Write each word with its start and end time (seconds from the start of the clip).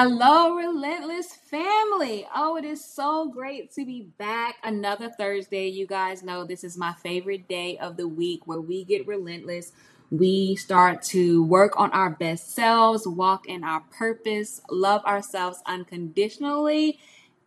Hello, 0.00 0.54
Relentless 0.54 1.34
family. 1.34 2.24
Oh, 2.32 2.56
it 2.56 2.64
is 2.64 2.84
so 2.84 3.28
great 3.28 3.72
to 3.72 3.84
be 3.84 4.02
back 4.16 4.54
another 4.62 5.10
Thursday. 5.10 5.66
You 5.66 5.88
guys 5.88 6.22
know 6.22 6.44
this 6.44 6.62
is 6.62 6.78
my 6.78 6.92
favorite 7.02 7.48
day 7.48 7.76
of 7.78 7.96
the 7.96 8.06
week 8.06 8.46
where 8.46 8.60
we 8.60 8.84
get 8.84 9.08
relentless. 9.08 9.72
We 10.12 10.54
start 10.54 11.02
to 11.06 11.42
work 11.42 11.80
on 11.80 11.90
our 11.90 12.10
best 12.10 12.54
selves, 12.54 13.08
walk 13.08 13.48
in 13.48 13.64
our 13.64 13.80
purpose, 13.90 14.60
love 14.70 15.04
ourselves 15.04 15.58
unconditionally, 15.66 17.00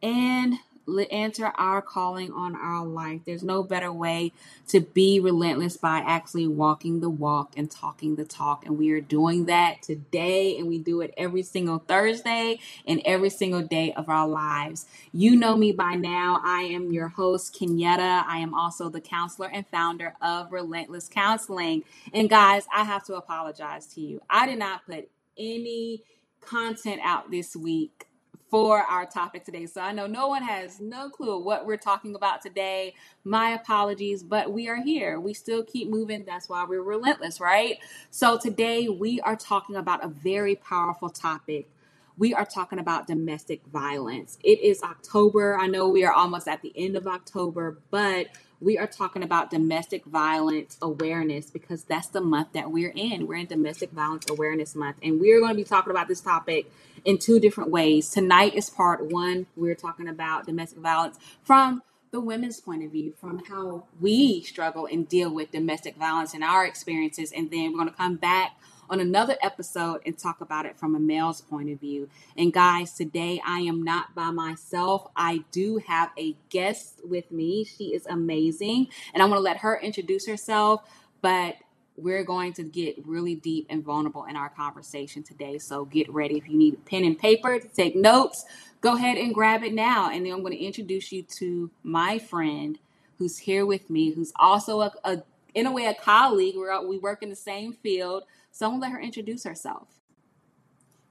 and 0.04 0.56
enter 1.00 1.48
our 1.58 1.82
calling 1.82 2.32
on 2.32 2.56
our 2.56 2.86
life. 2.86 3.22
There's 3.26 3.44
no 3.44 3.64
better 3.64 3.92
way 3.92 4.32
to 4.68 4.80
be 4.80 5.20
relentless 5.20 5.78
by 5.78 6.00
actually 6.00 6.48
walking 6.48 7.00
the 7.00 7.10
walk 7.10 7.54
and 7.58 7.70
talking 7.70 8.16
the 8.16 8.26
talk. 8.26 8.66
And 8.66 8.78
we 8.78 8.92
are 8.92 9.02
doing 9.02 9.46
that 9.46 9.82
today, 9.82 10.58
and 10.58 10.68
we 10.68 10.78
do 10.78 11.02
it 11.02 11.14
every 11.18 11.44
single 11.44 11.80
Thursday 11.80 12.60
and 12.86 13.02
every 13.06 13.30
single 13.30 13.62
day 13.62 13.94
of 13.94 14.10
our 14.10 14.28
lives. 14.28 14.86
You 15.12 15.36
know 15.36 15.56
me 15.56 15.72
by 15.72 15.96
now. 15.96 16.42
I 16.44 16.62
am 16.64 16.92
your 16.92 17.10
host, 17.10 17.56
Kenyetta. 17.56 18.24
I 18.26 18.38
am 18.40 18.54
also 18.54 18.90
the 18.90 19.02
counselor 19.02 19.50
and 19.52 19.66
founder 19.68 20.16
of 20.22 20.52
Relentless 20.52 21.10
Counseling. 21.10 21.84
And 22.14 22.30
guys, 22.30 22.66
I 22.74 22.84
have 22.84 23.04
to 23.06 23.16
apologize 23.16 23.88
to 23.88 24.02
you. 24.02 24.22
I 24.30 24.46
did 24.46 24.60
not 24.60 24.86
put 24.86 25.10
any 25.38 26.04
content 26.42 27.02
out 27.04 27.32
this 27.32 27.56
week 27.56 28.08
for 28.52 28.80
our 28.82 29.08
topic 29.08 29.46
today. 29.46 29.68
So 29.68 29.82
I 29.82 29.94
know 29.94 30.08
no 30.08 30.28
one 30.28 30.44
has 30.44 30.82
no 30.82 31.10
clue 31.10 31.40
what 31.44 31.66
we're 31.66 31.78
talking 31.78 32.16
about 32.16 32.44
today. 32.44 32.96
My 33.26 33.52
apologies, 33.52 34.24
but 34.24 34.54
we 34.54 34.70
are 34.70 34.84
here. 34.84 35.20
We 35.22 35.34
still 35.34 35.64
keep 35.64 35.90
moving. 35.90 36.26
That's 36.26 36.50
why 36.50 36.66
we're 36.66 36.84
relentless, 36.84 37.42
right? 37.42 37.80
So 38.12 38.40
today 38.40 38.90
we 38.90 39.22
are 39.22 39.38
talking 39.38 39.78
about 39.78 40.06
a 40.06 40.10
very 40.10 40.56
powerful 40.58 41.10
topic. 41.10 41.70
We 42.18 42.36
are 42.36 42.46
talking 42.46 42.80
about 42.80 43.08
domestic 43.08 43.64
violence. 43.74 44.40
It 44.44 44.62
is 44.62 44.84
October. 44.84 45.58
I 45.58 45.68
know 45.68 45.90
we 45.90 46.06
are 46.06 46.14
almost 46.14 46.48
at 46.48 46.62
the 46.62 46.74
end 46.76 46.98
of 46.98 47.08
October, 47.08 47.80
but 47.92 48.28
we 48.62 48.78
are 48.78 48.88
talking 48.88 49.24
about 49.24 49.52
domestic 49.52 50.06
violence 50.06 50.78
awareness 50.82 51.52
because 51.52 51.86
that's 51.86 52.10
the 52.10 52.22
month 52.22 52.54
that 52.54 52.72
we're 52.72 52.94
in. 52.96 53.28
We're 53.28 53.38
in 53.38 53.48
Domestic 53.48 53.92
Violence 53.92 54.26
Awareness 54.30 54.76
Month, 54.76 54.98
and 55.04 55.20
we're 55.22 55.40
going 55.40 55.52
to 55.52 55.58
be 55.58 55.64
talking 55.66 55.92
about 55.92 56.10
this 56.10 56.22
topic 56.22 56.72
in 57.06 57.18
two 57.18 57.40
different 57.40 57.70
ways. 57.70 58.10
Tonight 58.10 58.56
is 58.56 58.70
part 58.70 59.12
one. 59.12 59.48
We're 59.56 59.76
talking 59.76 60.08
about 60.08 60.46
domestic 60.46 60.80
violence 60.80 61.18
from 61.44 61.82
the 62.12 62.20
women's 62.20 62.60
point 62.60 62.84
of 62.84 62.92
view, 62.92 63.14
from 63.20 63.42
how 63.46 63.86
we 64.00 64.42
struggle 64.44 64.86
and 64.86 65.08
deal 65.08 65.34
with 65.34 65.52
domestic 65.52 65.96
violence 65.96 66.34
and 66.34 66.44
our 66.44 66.66
experiences. 66.66 67.32
And 67.32 67.50
then 67.50 67.72
we're 67.72 67.78
going 67.78 67.90
to 67.90 67.96
come 67.96 68.16
back 68.18 68.58
on 68.90 69.00
another 69.00 69.38
episode 69.42 70.02
and 70.06 70.18
talk 70.20 70.42
about 70.42 70.66
it 70.66 70.78
from 70.78 70.94
a 70.94 71.00
male's 71.00 71.40
point 71.40 71.70
of 71.70 71.80
view. 71.80 72.10
And 72.36 72.52
guys, 72.52 72.94
today 72.94 73.42
I 73.46 73.60
am 73.60 73.82
not 73.82 74.14
by 74.14 74.32
myself. 74.32 75.08
I 75.16 75.46
do 75.54 75.82
have 75.88 76.12
a 76.18 76.36
guest 76.50 77.00
with 77.06 77.32
me. 77.32 77.64
She 77.64 77.94
is 77.96 78.06
amazing. 78.06 78.90
And 79.14 79.24
I'm 79.24 79.30
going 79.30 79.40
to 79.40 79.44
let 79.44 79.58
her 79.58 79.80
introduce 79.80 80.28
herself. 80.28 80.82
But 81.22 81.56
we're 81.98 82.24
going 82.24 82.54
to 82.54 82.64
get 82.64 82.96
really 83.06 83.36
deep 83.36 83.68
and 83.70 83.84
vulnerable 83.84 84.26
in 84.26 84.36
our 84.36 84.50
conversation 84.50 85.24
today. 85.24 85.58
So 85.58 85.86
get 85.86 86.12
ready. 86.12 86.38
If 86.38 86.48
you 86.48 86.58
need 86.58 86.74
a 86.76 86.78
pen 86.78 87.04
and 87.04 87.18
paper 87.18 87.60
to 87.60 87.68
take 87.68 87.96
notes, 87.96 88.46
go 88.82 88.96
ahead 88.96 89.18
and 89.18 89.34
grab 89.34 89.64
it 89.64 89.74
now. 89.74 90.10
And 90.10 90.26
then 90.26 90.34
I'm 90.34 90.42
going 90.42 90.54
to 90.54 90.64
introduce 90.64 91.12
you 91.12 91.24
to 91.40 91.70
my 91.84 92.18
friend 92.18 92.80
who's 93.18 93.38
here 93.38 93.66
with 93.66 93.90
me, 93.90 94.12
who's 94.12 94.34
also 94.38 94.82
a, 94.82 94.92
a 95.04 95.24
in 95.54 95.68
a 95.68 95.72
way 95.72 95.86
a 95.86 95.94
colleague. 95.94 96.56
We're, 96.56 96.88
we 96.88 96.98
work 96.98 97.22
in 97.22 97.30
the 97.30 97.36
same 97.36 97.74
field. 97.74 98.24
So 98.52 98.66
I'm 98.66 98.72
going 98.72 98.82
to 98.82 98.88
let 98.88 98.94
her 98.94 99.02
introduce 99.02 99.44
herself. 99.44 99.88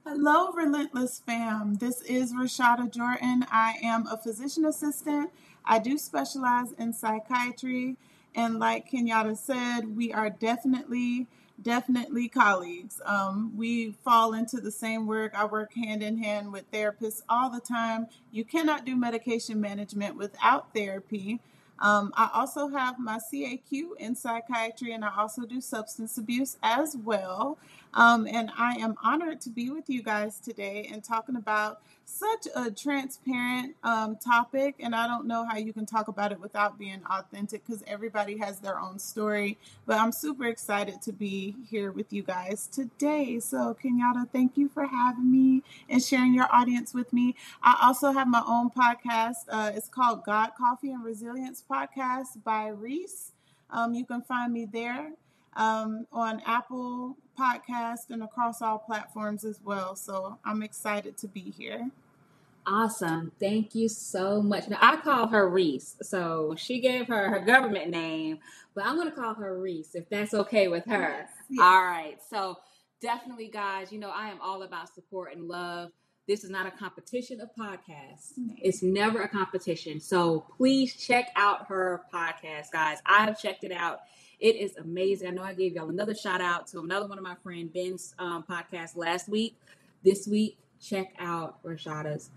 Hello, 0.03 0.51
Relentless 0.51 1.21
fam. 1.25 1.75
This 1.75 2.01
is 2.01 2.33
Rashada 2.33 2.91
Jordan. 2.91 3.45
I 3.51 3.75
am 3.83 4.07
a 4.07 4.17
physician 4.17 4.65
assistant. 4.65 5.29
I 5.63 5.77
do 5.77 5.97
specialize 5.99 6.71
in 6.73 6.91
psychiatry 6.91 7.97
and 8.35 8.59
like 8.59 8.89
Kenyatta 8.89 9.37
said, 9.37 9.95
we 9.95 10.13
are 10.13 10.29
definitely, 10.29 11.27
definitely 11.61 12.29
colleagues. 12.29 13.01
Um, 13.05 13.53
we 13.57 13.91
fall 14.03 14.33
into 14.33 14.61
the 14.61 14.71
same 14.71 15.07
work. 15.07 15.33
I 15.35 15.45
work 15.45 15.73
hand 15.73 16.01
in 16.01 16.17
hand 16.17 16.51
with 16.51 16.71
therapists 16.71 17.21
all 17.27 17.49
the 17.49 17.59
time. 17.59 18.07
You 18.31 18.45
cannot 18.45 18.85
do 18.85 18.95
medication 18.95 19.59
management 19.59 20.15
without 20.15 20.73
therapy. 20.73 21.39
Um, 21.79 22.13
I 22.15 22.29
also 22.33 22.67
have 22.67 22.99
my 22.99 23.17
CAQ 23.17 23.97
in 23.97 24.15
psychiatry 24.15 24.93
and 24.93 25.03
I 25.03 25.11
also 25.17 25.45
do 25.45 25.59
substance 25.59 26.17
abuse 26.17 26.57
as 26.61 26.95
well. 26.95 27.57
Um, 27.93 28.27
and 28.27 28.51
I 28.57 28.73
am 28.75 28.95
honored 29.03 29.41
to 29.41 29.49
be 29.49 29.69
with 29.69 29.89
you 29.89 30.01
guys 30.01 30.39
today 30.39 30.89
and 30.91 31.03
talking 31.03 31.35
about 31.35 31.81
such 32.05 32.47
a 32.55 32.69
transparent 32.71 33.75
um, 33.83 34.15
topic. 34.17 34.75
And 34.79 34.95
I 34.95 35.07
don't 35.07 35.25
know 35.25 35.45
how 35.45 35.57
you 35.57 35.73
can 35.73 35.85
talk 35.85 36.07
about 36.07 36.31
it 36.31 36.39
without 36.39 36.77
being 36.77 37.01
authentic 37.09 37.65
because 37.65 37.83
everybody 37.87 38.37
has 38.37 38.59
their 38.59 38.79
own 38.79 38.99
story. 38.99 39.57
But 39.85 39.99
I'm 39.99 40.11
super 40.11 40.45
excited 40.45 41.01
to 41.03 41.13
be 41.13 41.55
here 41.69 41.91
with 41.91 42.11
you 42.11 42.23
guys 42.23 42.67
today. 42.67 43.39
So, 43.39 43.75
Kenyatta, 43.83 44.29
thank 44.31 44.57
you 44.57 44.69
for 44.69 44.85
having 44.85 45.31
me 45.31 45.63
and 45.89 46.01
sharing 46.03 46.33
your 46.33 46.47
audience 46.53 46.93
with 46.93 47.11
me. 47.13 47.35
I 47.63 47.77
also 47.83 48.11
have 48.11 48.27
my 48.27 48.43
own 48.45 48.69
podcast. 48.69 49.45
Uh, 49.49 49.71
it's 49.73 49.87
called 49.89 50.23
God, 50.25 50.51
Coffee, 50.57 50.91
and 50.91 51.03
Resilience 51.03 51.63
Podcast 51.69 52.43
by 52.43 52.67
Reese. 52.67 53.31
Um, 53.69 53.93
you 53.93 54.05
can 54.05 54.21
find 54.21 54.51
me 54.51 54.65
there 54.65 55.11
um, 55.55 56.05
on 56.11 56.41
Apple 56.45 57.17
Podcast 57.37 58.09
and 58.09 58.23
across 58.23 58.61
all 58.61 58.79
platforms 58.79 59.43
as 59.43 59.59
well. 59.63 59.95
So 59.95 60.37
I'm 60.45 60.63
excited 60.63 61.17
to 61.19 61.27
be 61.27 61.41
here. 61.41 61.89
Awesome. 62.67 63.31
Thank 63.39 63.73
you 63.73 63.89
so 63.89 64.41
much. 64.41 64.69
Now, 64.69 64.77
I 64.81 64.97
call 64.97 65.27
her 65.27 65.49
Reese. 65.49 65.95
So 66.01 66.55
she 66.57 66.79
gave 66.79 67.07
her 67.07 67.29
her 67.29 67.39
government 67.39 67.89
name, 67.89 68.39
but 68.75 68.85
I'm 68.85 68.95
going 68.95 69.09
to 69.09 69.15
call 69.15 69.33
her 69.33 69.59
Reese 69.59 69.95
if 69.95 70.07
that's 70.09 70.33
okay 70.33 70.67
with 70.67 70.85
her. 70.85 70.99
Yes, 71.01 71.29
yes. 71.49 71.63
All 71.63 71.83
right. 71.83 72.17
So 72.29 72.59
definitely, 73.01 73.47
guys, 73.47 73.91
you 73.91 73.99
know, 73.99 74.11
I 74.11 74.29
am 74.29 74.39
all 74.41 74.61
about 74.63 74.93
support 74.93 75.33
and 75.33 75.47
love. 75.47 75.91
This 76.27 76.43
is 76.43 76.51
not 76.51 76.67
a 76.67 76.71
competition 76.71 77.41
of 77.41 77.49
podcasts. 77.59 78.33
It's 78.61 78.83
never 78.83 79.21
a 79.23 79.27
competition. 79.27 79.99
So 79.99 80.45
please 80.55 80.95
check 80.95 81.29
out 81.35 81.65
her 81.67 82.03
podcast, 82.13 82.71
guys. 82.71 82.99
I 83.07 83.25
have 83.25 83.41
checked 83.41 83.63
it 83.63 83.71
out. 83.71 84.01
It 84.41 84.55
is 84.55 84.75
amazing. 84.77 85.27
I 85.27 85.31
know 85.31 85.43
I 85.43 85.53
gave 85.53 85.75
y'all 85.75 85.89
another 85.89 86.15
shout 86.15 86.41
out 86.41 86.65
to 86.67 86.79
another 86.79 87.05
one 87.05 87.19
of 87.19 87.23
my 87.23 87.35
friend 87.43 87.71
Ben's 87.71 88.15
um, 88.17 88.43
podcast 88.49 88.97
last 88.97 89.29
week. 89.29 89.55
This 90.03 90.27
week, 90.27 90.57
check 90.81 91.13
out 91.19 91.63
Rashada's 91.63 92.31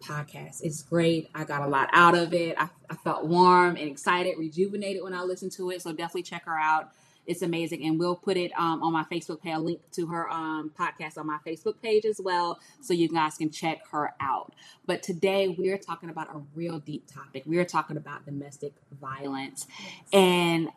podcast. 0.00 0.62
It's 0.62 0.80
great. 0.82 1.28
I 1.34 1.42
got 1.42 1.62
a 1.62 1.66
lot 1.66 1.90
out 1.92 2.16
of 2.16 2.32
it. 2.34 2.54
I, 2.56 2.68
I 2.88 2.94
felt 2.94 3.26
warm 3.26 3.70
and 3.70 3.90
excited, 3.90 4.38
rejuvenated 4.38 5.02
when 5.02 5.12
I 5.12 5.22
listened 5.22 5.50
to 5.52 5.70
it. 5.70 5.82
So 5.82 5.90
definitely 5.90 6.22
check 6.22 6.44
her 6.44 6.56
out. 6.56 6.92
It's 7.26 7.42
amazing. 7.42 7.84
And 7.84 7.98
we'll 7.98 8.16
put 8.16 8.36
it 8.36 8.52
um, 8.56 8.82
on 8.84 8.92
my 8.92 9.04
Facebook 9.04 9.42
page, 9.42 9.54
a 9.54 9.58
link 9.58 9.80
to 9.92 10.06
her 10.06 10.30
um, 10.30 10.70
podcast 10.78 11.18
on 11.18 11.26
my 11.26 11.38
Facebook 11.44 11.82
page 11.82 12.04
as 12.04 12.20
well. 12.22 12.60
So 12.80 12.94
you 12.94 13.08
guys 13.08 13.36
can 13.36 13.50
check 13.50 13.80
her 13.90 14.14
out. 14.20 14.52
But 14.86 15.02
today 15.02 15.48
we're 15.48 15.78
talking 15.78 16.10
about 16.10 16.28
a 16.34 16.40
real 16.54 16.78
deep 16.78 17.12
topic. 17.12 17.42
We're 17.44 17.64
talking 17.64 17.96
about 17.96 18.24
domestic 18.24 18.72
violence. 19.00 19.66
And 20.12 20.70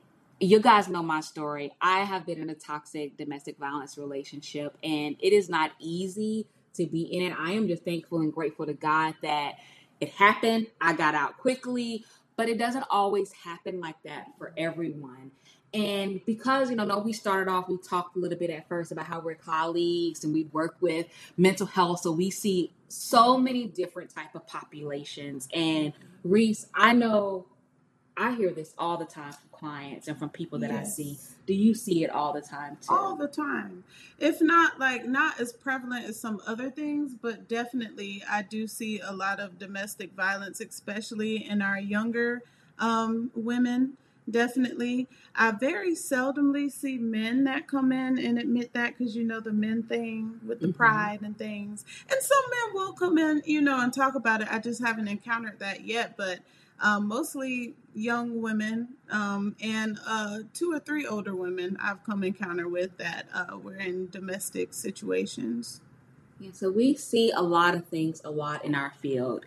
you 0.43 0.59
guys 0.59 0.87
know 0.89 1.03
my 1.03 1.21
story. 1.21 1.71
I 1.81 2.01
have 2.01 2.25
been 2.25 2.41
in 2.41 2.49
a 2.49 2.55
toxic 2.55 3.17
domestic 3.17 3.57
violence 3.57 3.97
relationship, 3.97 4.77
and 4.83 5.15
it 5.19 5.33
is 5.33 5.49
not 5.49 5.71
easy 5.79 6.47
to 6.75 6.85
be 6.87 7.01
in 7.03 7.31
it. 7.31 7.35
I 7.37 7.51
am 7.53 7.67
just 7.67 7.85
thankful 7.85 8.19
and 8.19 8.33
grateful 8.33 8.65
to 8.65 8.73
God 8.73 9.15
that 9.23 9.55
it 10.01 10.09
happened. 10.09 10.67
I 10.81 10.93
got 10.93 11.15
out 11.15 11.37
quickly, 11.37 12.05
but 12.37 12.49
it 12.49 12.57
doesn't 12.57 12.85
always 12.89 13.31
happen 13.33 13.79
like 13.79 13.95
that 14.05 14.27
for 14.37 14.53
everyone. 14.57 15.31
And 15.73 16.21
because, 16.25 16.69
you 16.69 16.75
know, 16.75 16.85
no, 16.85 16.99
we 16.99 17.13
started 17.13 17.49
off, 17.49 17.67
we 17.69 17.77
talked 17.77 18.15
a 18.15 18.19
little 18.19 18.37
bit 18.37 18.51
at 18.51 18.67
first 18.69 18.91
about 18.91 19.05
how 19.05 19.19
we're 19.21 19.35
colleagues 19.35 20.23
and 20.23 20.33
we 20.33 20.45
work 20.45 20.77
with 20.81 21.07
mental 21.37 21.65
health. 21.65 22.01
So 22.01 22.11
we 22.11 22.29
see 22.29 22.73
so 22.89 23.37
many 23.37 23.65
different 23.67 24.11
type 24.13 24.35
of 24.35 24.45
populations. 24.47 25.47
And 25.53 25.93
Reese, 26.23 26.67
I 26.75 26.93
know 26.93 27.47
I 28.15 28.35
hear 28.35 28.51
this 28.51 28.73
all 28.77 28.97
the 28.97 29.05
time 29.05 29.33
from 29.33 29.49
clients 29.51 30.07
and 30.07 30.17
from 30.17 30.29
people 30.29 30.59
that 30.59 30.69
yes. 30.69 30.87
I 30.87 30.89
see. 30.89 31.17
Do 31.45 31.53
you 31.53 31.73
see 31.73 32.03
it 32.03 32.09
all 32.09 32.33
the 32.33 32.41
time 32.41 32.77
too? 32.81 32.93
All 32.93 33.15
the 33.15 33.27
time. 33.27 33.83
If 34.19 34.41
not 34.41 34.79
like 34.79 35.05
not 35.05 35.39
as 35.39 35.51
prevalent 35.51 36.05
as 36.05 36.19
some 36.19 36.41
other 36.45 36.69
things, 36.69 37.13
but 37.19 37.47
definitely 37.47 38.23
I 38.29 38.43
do 38.43 38.67
see 38.67 38.99
a 38.99 39.11
lot 39.11 39.39
of 39.39 39.57
domestic 39.57 40.13
violence, 40.13 40.61
especially 40.61 41.47
in 41.47 41.61
our 41.61 41.79
younger 41.79 42.43
um, 42.79 43.31
women. 43.35 43.97
Definitely. 44.29 45.09
I 45.35 45.51
very 45.51 45.95
seldomly 45.95 46.71
see 46.71 46.97
men 46.97 47.43
that 47.43 47.67
come 47.67 47.91
in 47.91 48.17
and 48.17 48.39
admit 48.39 48.71
that 48.73 48.97
because 48.97 49.15
you 49.17 49.23
know 49.25 49.41
the 49.41 49.51
men 49.51 49.83
thing 49.83 50.39
with 50.47 50.61
the 50.61 50.67
mm-hmm. 50.67 50.77
pride 50.77 51.19
and 51.23 51.37
things. 51.37 51.83
And 52.09 52.21
some 52.21 52.43
men 52.49 52.73
will 52.73 52.93
come 52.93 53.17
in, 53.17 53.41
you 53.45 53.59
know, 53.59 53.81
and 53.81 53.91
talk 53.91 54.15
about 54.15 54.41
it. 54.41 54.47
I 54.49 54.59
just 54.59 54.81
haven't 54.81 55.09
encountered 55.09 55.59
that 55.59 55.83
yet, 55.83 56.15
but 56.15 56.39
um, 56.79 57.07
mostly 57.07 57.73
young 57.95 58.41
women 58.41 58.89
um, 59.11 59.55
and 59.61 59.99
uh, 60.05 60.39
two 60.53 60.71
or 60.71 60.79
three 60.79 61.05
older 61.05 61.35
women 61.35 61.77
I've 61.81 62.03
come 62.03 62.23
encounter 62.23 62.67
with 62.67 62.97
that 62.97 63.27
uh, 63.33 63.57
were 63.57 63.75
in 63.75 64.09
domestic 64.09 64.73
situations. 64.73 65.81
Yeah, 66.39 66.51
so 66.53 66.71
we 66.71 66.95
see 66.95 67.31
a 67.31 67.41
lot 67.41 67.75
of 67.75 67.85
things 67.85 68.21
a 68.25 68.31
lot 68.31 68.65
in 68.65 68.75
our 68.75 68.93
field. 69.01 69.45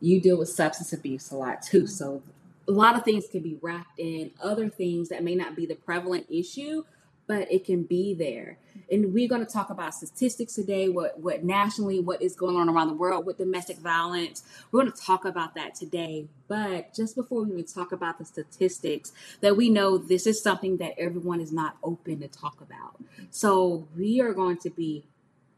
You 0.00 0.20
deal 0.20 0.38
with 0.38 0.48
substance 0.48 0.92
abuse 0.92 1.30
a 1.32 1.36
lot 1.36 1.62
too. 1.62 1.86
So 1.86 2.22
a 2.68 2.72
lot 2.72 2.96
of 2.96 3.04
things 3.04 3.26
can 3.26 3.40
be 3.40 3.58
wrapped 3.62 3.98
in 3.98 4.30
other 4.42 4.68
things 4.68 5.08
that 5.08 5.24
may 5.24 5.34
not 5.34 5.56
be 5.56 5.66
the 5.66 5.74
prevalent 5.74 6.26
issue, 6.30 6.84
but 7.28 7.52
it 7.52 7.64
can 7.64 7.84
be 7.84 8.14
there. 8.14 8.58
And 8.90 9.12
we're 9.12 9.28
going 9.28 9.44
to 9.44 9.52
talk 9.52 9.68
about 9.68 9.94
statistics 9.94 10.54
today, 10.54 10.88
what 10.88 11.20
what 11.20 11.44
nationally, 11.44 12.00
what 12.00 12.22
is 12.22 12.34
going 12.34 12.56
on 12.56 12.70
around 12.70 12.88
the 12.88 12.94
world 12.94 13.26
with 13.26 13.36
domestic 13.36 13.76
violence. 13.76 14.42
We're 14.72 14.80
going 14.80 14.92
to 14.92 15.00
talk 15.00 15.26
about 15.26 15.54
that 15.54 15.74
today. 15.74 16.26
But 16.48 16.94
just 16.94 17.14
before 17.14 17.44
we 17.44 17.52
even 17.52 17.64
talk 17.66 17.92
about 17.92 18.18
the 18.18 18.24
statistics, 18.24 19.12
that 19.42 19.56
we 19.56 19.68
know 19.68 19.98
this 19.98 20.26
is 20.26 20.42
something 20.42 20.78
that 20.78 20.94
everyone 20.98 21.40
is 21.40 21.52
not 21.52 21.76
open 21.84 22.20
to 22.20 22.28
talk 22.28 22.62
about. 22.62 22.96
So 23.30 23.86
we 23.94 24.22
are 24.22 24.32
going 24.32 24.56
to 24.58 24.70
be 24.70 25.04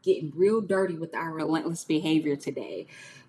getting 0.03 0.33
real 0.35 0.59
dirty 0.59 0.95
with 0.95 1.15
our 1.15 1.31
relentless 1.31 1.85
behavior 1.85 2.35
today 2.35 2.87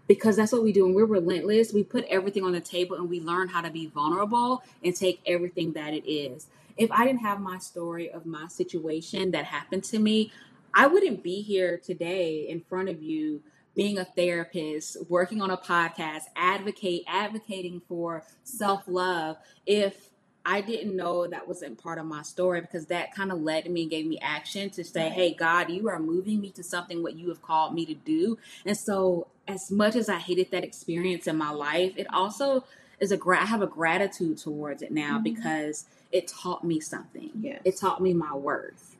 because 0.08 0.36
that's 0.36 0.52
what 0.52 0.62
we 0.62 0.72
do. 0.72 0.86
and 0.86 0.94
we're 0.94 1.04
relentless, 1.04 1.72
we 1.72 1.84
put 1.84 2.04
everything 2.04 2.44
on 2.44 2.52
the 2.52 2.60
table 2.60 2.96
and 2.96 3.08
we 3.08 3.20
learn 3.20 3.48
how 3.48 3.60
to 3.60 3.70
be 3.70 3.86
vulnerable 3.86 4.62
and 4.82 4.96
take 4.96 5.20
everything 5.26 5.72
that 5.72 5.94
it 5.94 6.10
is. 6.10 6.48
If 6.76 6.90
I 6.90 7.04
didn't 7.04 7.20
have 7.20 7.40
my 7.40 7.58
story 7.58 8.10
of 8.10 8.26
my 8.26 8.48
situation 8.48 9.30
that 9.32 9.44
happened 9.44 9.84
to 9.84 9.98
me, 9.98 10.32
I 10.74 10.86
wouldn't 10.86 11.22
be 11.22 11.42
here 11.42 11.78
today 11.78 12.48
in 12.48 12.60
front 12.60 12.88
of 12.88 13.02
you 13.02 13.42
being 13.74 13.98
a 13.98 14.04
therapist, 14.04 14.96
working 15.08 15.40
on 15.40 15.50
a 15.50 15.56
podcast, 15.56 16.22
advocate 16.36 17.04
advocating 17.06 17.80
for 17.88 18.22
self-love 18.44 19.36
if 19.66 20.10
I 20.44 20.60
didn't 20.60 20.96
know 20.96 21.26
that 21.26 21.46
wasn't 21.46 21.78
part 21.78 21.98
of 21.98 22.06
my 22.06 22.22
story 22.22 22.60
because 22.60 22.86
that 22.86 23.14
kind 23.14 23.30
of 23.30 23.40
led 23.40 23.70
me 23.70 23.82
and 23.82 23.90
gave 23.90 24.06
me 24.06 24.18
action 24.20 24.70
to 24.70 24.82
say, 24.82 25.08
hey, 25.08 25.34
God, 25.34 25.70
you 25.70 25.88
are 25.88 26.00
moving 26.00 26.40
me 26.40 26.50
to 26.50 26.64
something 26.64 27.02
what 27.02 27.14
you 27.14 27.28
have 27.28 27.42
called 27.42 27.74
me 27.74 27.86
to 27.86 27.94
do. 27.94 28.38
And 28.66 28.76
so, 28.76 29.28
as 29.46 29.70
much 29.70 29.96
as 29.96 30.08
I 30.08 30.18
hated 30.18 30.50
that 30.50 30.64
experience 30.64 31.26
in 31.26 31.36
my 31.36 31.50
life, 31.50 31.92
it 31.96 32.06
also 32.12 32.64
is 33.02 33.10
a 33.10 33.16
gra- 33.16 33.42
I 33.42 33.46
have 33.46 33.62
a 33.62 33.66
gratitude 33.66 34.38
towards 34.38 34.80
it 34.80 34.92
now 34.92 35.14
mm-hmm. 35.14 35.24
because 35.24 35.86
it 36.12 36.28
taught 36.28 36.62
me 36.62 36.78
something. 36.78 37.30
Yes. 37.40 37.60
It 37.64 37.76
taught 37.76 38.00
me 38.00 38.14
my 38.14 38.32
worth. 38.32 38.96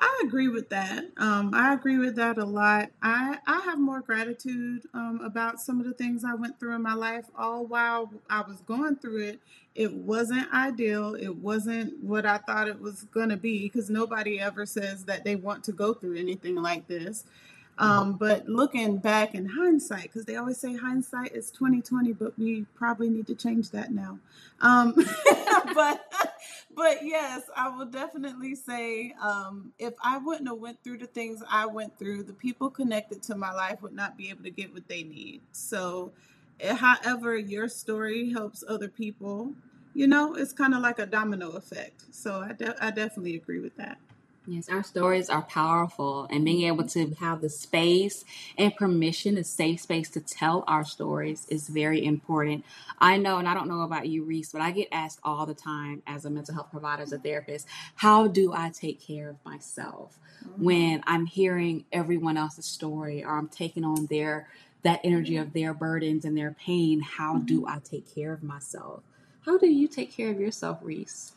I 0.00 0.22
agree 0.24 0.48
with 0.48 0.70
that. 0.70 1.04
Um, 1.18 1.54
I 1.54 1.74
agree 1.74 1.98
with 1.98 2.16
that 2.16 2.38
a 2.38 2.44
lot. 2.44 2.88
I, 3.02 3.38
I 3.46 3.60
have 3.60 3.78
more 3.78 4.00
gratitude 4.00 4.82
um, 4.94 5.20
about 5.22 5.60
some 5.60 5.78
of 5.78 5.86
the 5.86 5.92
things 5.92 6.24
I 6.24 6.34
went 6.34 6.58
through 6.58 6.74
in 6.74 6.82
my 6.82 6.94
life. 6.94 7.26
All 7.38 7.66
while 7.66 8.10
I 8.28 8.40
was 8.40 8.62
going 8.62 8.96
through 8.96 9.28
it, 9.28 9.40
it 9.76 9.92
wasn't 9.92 10.52
ideal. 10.52 11.14
It 11.14 11.36
wasn't 11.36 12.02
what 12.02 12.26
I 12.26 12.38
thought 12.38 12.68
it 12.68 12.80
was 12.80 13.04
going 13.12 13.28
to 13.28 13.36
be 13.36 13.60
because 13.62 13.90
nobody 13.90 14.40
ever 14.40 14.66
says 14.66 15.04
that 15.04 15.24
they 15.24 15.36
want 15.36 15.62
to 15.64 15.72
go 15.72 15.94
through 15.94 16.18
anything 16.18 16.56
like 16.56 16.88
this. 16.88 17.24
Um, 17.78 18.14
but 18.14 18.48
looking 18.48 18.98
back 18.98 19.34
in 19.34 19.46
hindsight, 19.46 20.04
because 20.04 20.24
they 20.24 20.36
always 20.36 20.58
say 20.58 20.76
hindsight 20.76 21.32
is 21.32 21.50
twenty 21.50 21.80
twenty, 21.80 22.12
but 22.12 22.38
we 22.38 22.66
probably 22.74 23.08
need 23.08 23.26
to 23.28 23.34
change 23.34 23.70
that 23.70 23.92
now. 23.92 24.18
Um, 24.60 24.94
but 25.74 26.04
but 26.74 27.04
yes, 27.04 27.42
I 27.56 27.68
will 27.68 27.86
definitely 27.86 28.54
say 28.54 29.14
um, 29.22 29.72
if 29.78 29.94
I 30.02 30.18
wouldn't 30.18 30.48
have 30.48 30.58
went 30.58 30.82
through 30.84 30.98
the 30.98 31.06
things 31.06 31.42
I 31.50 31.66
went 31.66 31.98
through, 31.98 32.24
the 32.24 32.32
people 32.32 32.70
connected 32.70 33.22
to 33.24 33.36
my 33.36 33.52
life 33.52 33.82
would 33.82 33.94
not 33.94 34.16
be 34.16 34.30
able 34.30 34.44
to 34.44 34.50
get 34.50 34.72
what 34.72 34.86
they 34.88 35.02
need. 35.02 35.40
So, 35.52 36.12
eh, 36.60 36.74
however, 36.74 37.36
your 37.36 37.68
story 37.68 38.30
helps 38.30 38.64
other 38.68 38.88
people, 38.88 39.52
you 39.94 40.06
know, 40.06 40.34
it's 40.34 40.52
kind 40.52 40.74
of 40.74 40.80
like 40.80 40.98
a 40.98 41.06
domino 41.06 41.50
effect. 41.50 42.02
So 42.14 42.40
I 42.40 42.52
de- 42.52 42.84
I 42.84 42.90
definitely 42.90 43.36
agree 43.36 43.60
with 43.60 43.76
that. 43.76 43.98
Yes, 44.44 44.68
our 44.68 44.82
stories 44.82 45.30
are 45.30 45.42
powerful, 45.42 46.26
and 46.28 46.44
being 46.44 46.66
able 46.66 46.84
to 46.88 47.14
have 47.20 47.40
the 47.40 47.48
space 47.48 48.24
and 48.58 48.74
permission, 48.74 49.38
a 49.38 49.44
safe 49.44 49.82
space 49.82 50.10
to 50.10 50.20
tell 50.20 50.64
our 50.66 50.84
stories 50.84 51.46
is 51.48 51.68
very 51.68 52.04
important. 52.04 52.64
I 52.98 53.18
know, 53.18 53.38
and 53.38 53.46
I 53.46 53.54
don't 53.54 53.68
know 53.68 53.82
about 53.82 54.08
you, 54.08 54.24
Reese, 54.24 54.50
but 54.50 54.60
I 54.60 54.72
get 54.72 54.88
asked 54.90 55.20
all 55.22 55.46
the 55.46 55.54
time 55.54 56.02
as 56.08 56.24
a 56.24 56.30
mental 56.30 56.54
health 56.54 56.72
provider, 56.72 57.02
as 57.04 57.12
a 57.12 57.18
therapist, 57.18 57.68
how 57.94 58.26
do 58.26 58.52
I 58.52 58.70
take 58.70 59.00
care 59.00 59.30
of 59.30 59.36
myself 59.44 60.18
mm-hmm. 60.44 60.64
when 60.64 61.04
I'm 61.06 61.26
hearing 61.26 61.84
everyone 61.92 62.36
else's 62.36 62.66
story 62.66 63.22
or 63.22 63.38
I'm 63.38 63.48
taking 63.48 63.84
on 63.84 64.06
their 64.06 64.48
that 64.82 64.98
energy 65.04 65.36
of 65.36 65.52
their 65.52 65.72
burdens 65.72 66.24
and 66.24 66.36
their 66.36 66.50
pain? 66.50 67.00
How 67.00 67.36
mm-hmm. 67.36 67.46
do 67.46 67.66
I 67.68 67.78
take 67.78 68.12
care 68.12 68.32
of 68.32 68.42
myself? 68.42 69.04
How 69.46 69.56
do 69.56 69.68
you 69.68 69.86
take 69.86 70.12
care 70.12 70.30
of 70.30 70.40
yourself, 70.40 70.80
Reese? 70.82 71.32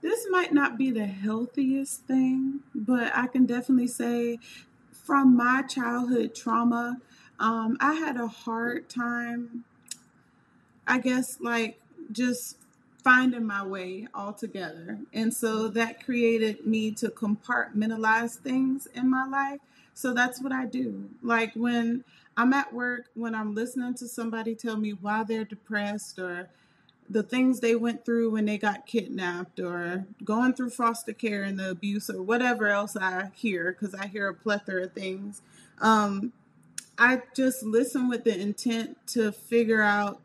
This 0.00 0.26
might 0.30 0.52
not 0.52 0.78
be 0.78 0.90
the 0.90 1.06
healthiest 1.06 2.02
thing, 2.02 2.60
but 2.74 3.10
I 3.14 3.26
can 3.26 3.46
definitely 3.46 3.88
say 3.88 4.38
from 4.92 5.36
my 5.36 5.62
childhood 5.62 6.34
trauma, 6.34 6.98
um, 7.40 7.76
I 7.80 7.94
had 7.94 8.16
a 8.16 8.28
hard 8.28 8.88
time, 8.88 9.64
I 10.86 10.98
guess, 10.98 11.38
like 11.40 11.80
just 12.12 12.58
finding 13.02 13.46
my 13.46 13.64
way 13.64 14.06
altogether. 14.14 14.98
And 15.12 15.32
so 15.32 15.68
that 15.68 16.04
created 16.04 16.66
me 16.66 16.90
to 16.92 17.08
compartmentalize 17.08 18.36
things 18.36 18.86
in 18.94 19.08
my 19.08 19.26
life. 19.26 19.60
So 19.94 20.12
that's 20.12 20.40
what 20.42 20.52
I 20.52 20.66
do. 20.66 21.08
Like 21.22 21.52
when 21.54 22.04
I'm 22.36 22.52
at 22.52 22.72
work, 22.72 23.06
when 23.14 23.34
I'm 23.34 23.54
listening 23.54 23.94
to 23.94 24.06
somebody 24.08 24.54
tell 24.54 24.76
me 24.76 24.90
why 24.90 25.24
they're 25.24 25.44
depressed 25.44 26.18
or 26.18 26.48
the 27.10 27.22
things 27.22 27.60
they 27.60 27.74
went 27.74 28.04
through 28.04 28.30
when 28.30 28.44
they 28.44 28.58
got 28.58 28.86
kidnapped 28.86 29.60
or 29.60 30.06
going 30.24 30.52
through 30.52 30.70
foster 30.70 31.12
care 31.12 31.42
and 31.42 31.58
the 31.58 31.70
abuse 31.70 32.10
or 32.10 32.22
whatever 32.22 32.68
else 32.68 32.96
I 32.96 33.30
hear, 33.34 33.72
because 33.72 33.94
I 33.94 34.06
hear 34.06 34.28
a 34.28 34.34
plethora 34.34 34.84
of 34.84 34.92
things. 34.92 35.42
Um, 35.80 36.32
I 36.98 37.22
just 37.34 37.62
listen 37.62 38.08
with 38.08 38.24
the 38.24 38.38
intent 38.38 38.98
to 39.08 39.32
figure 39.32 39.82
out 39.82 40.20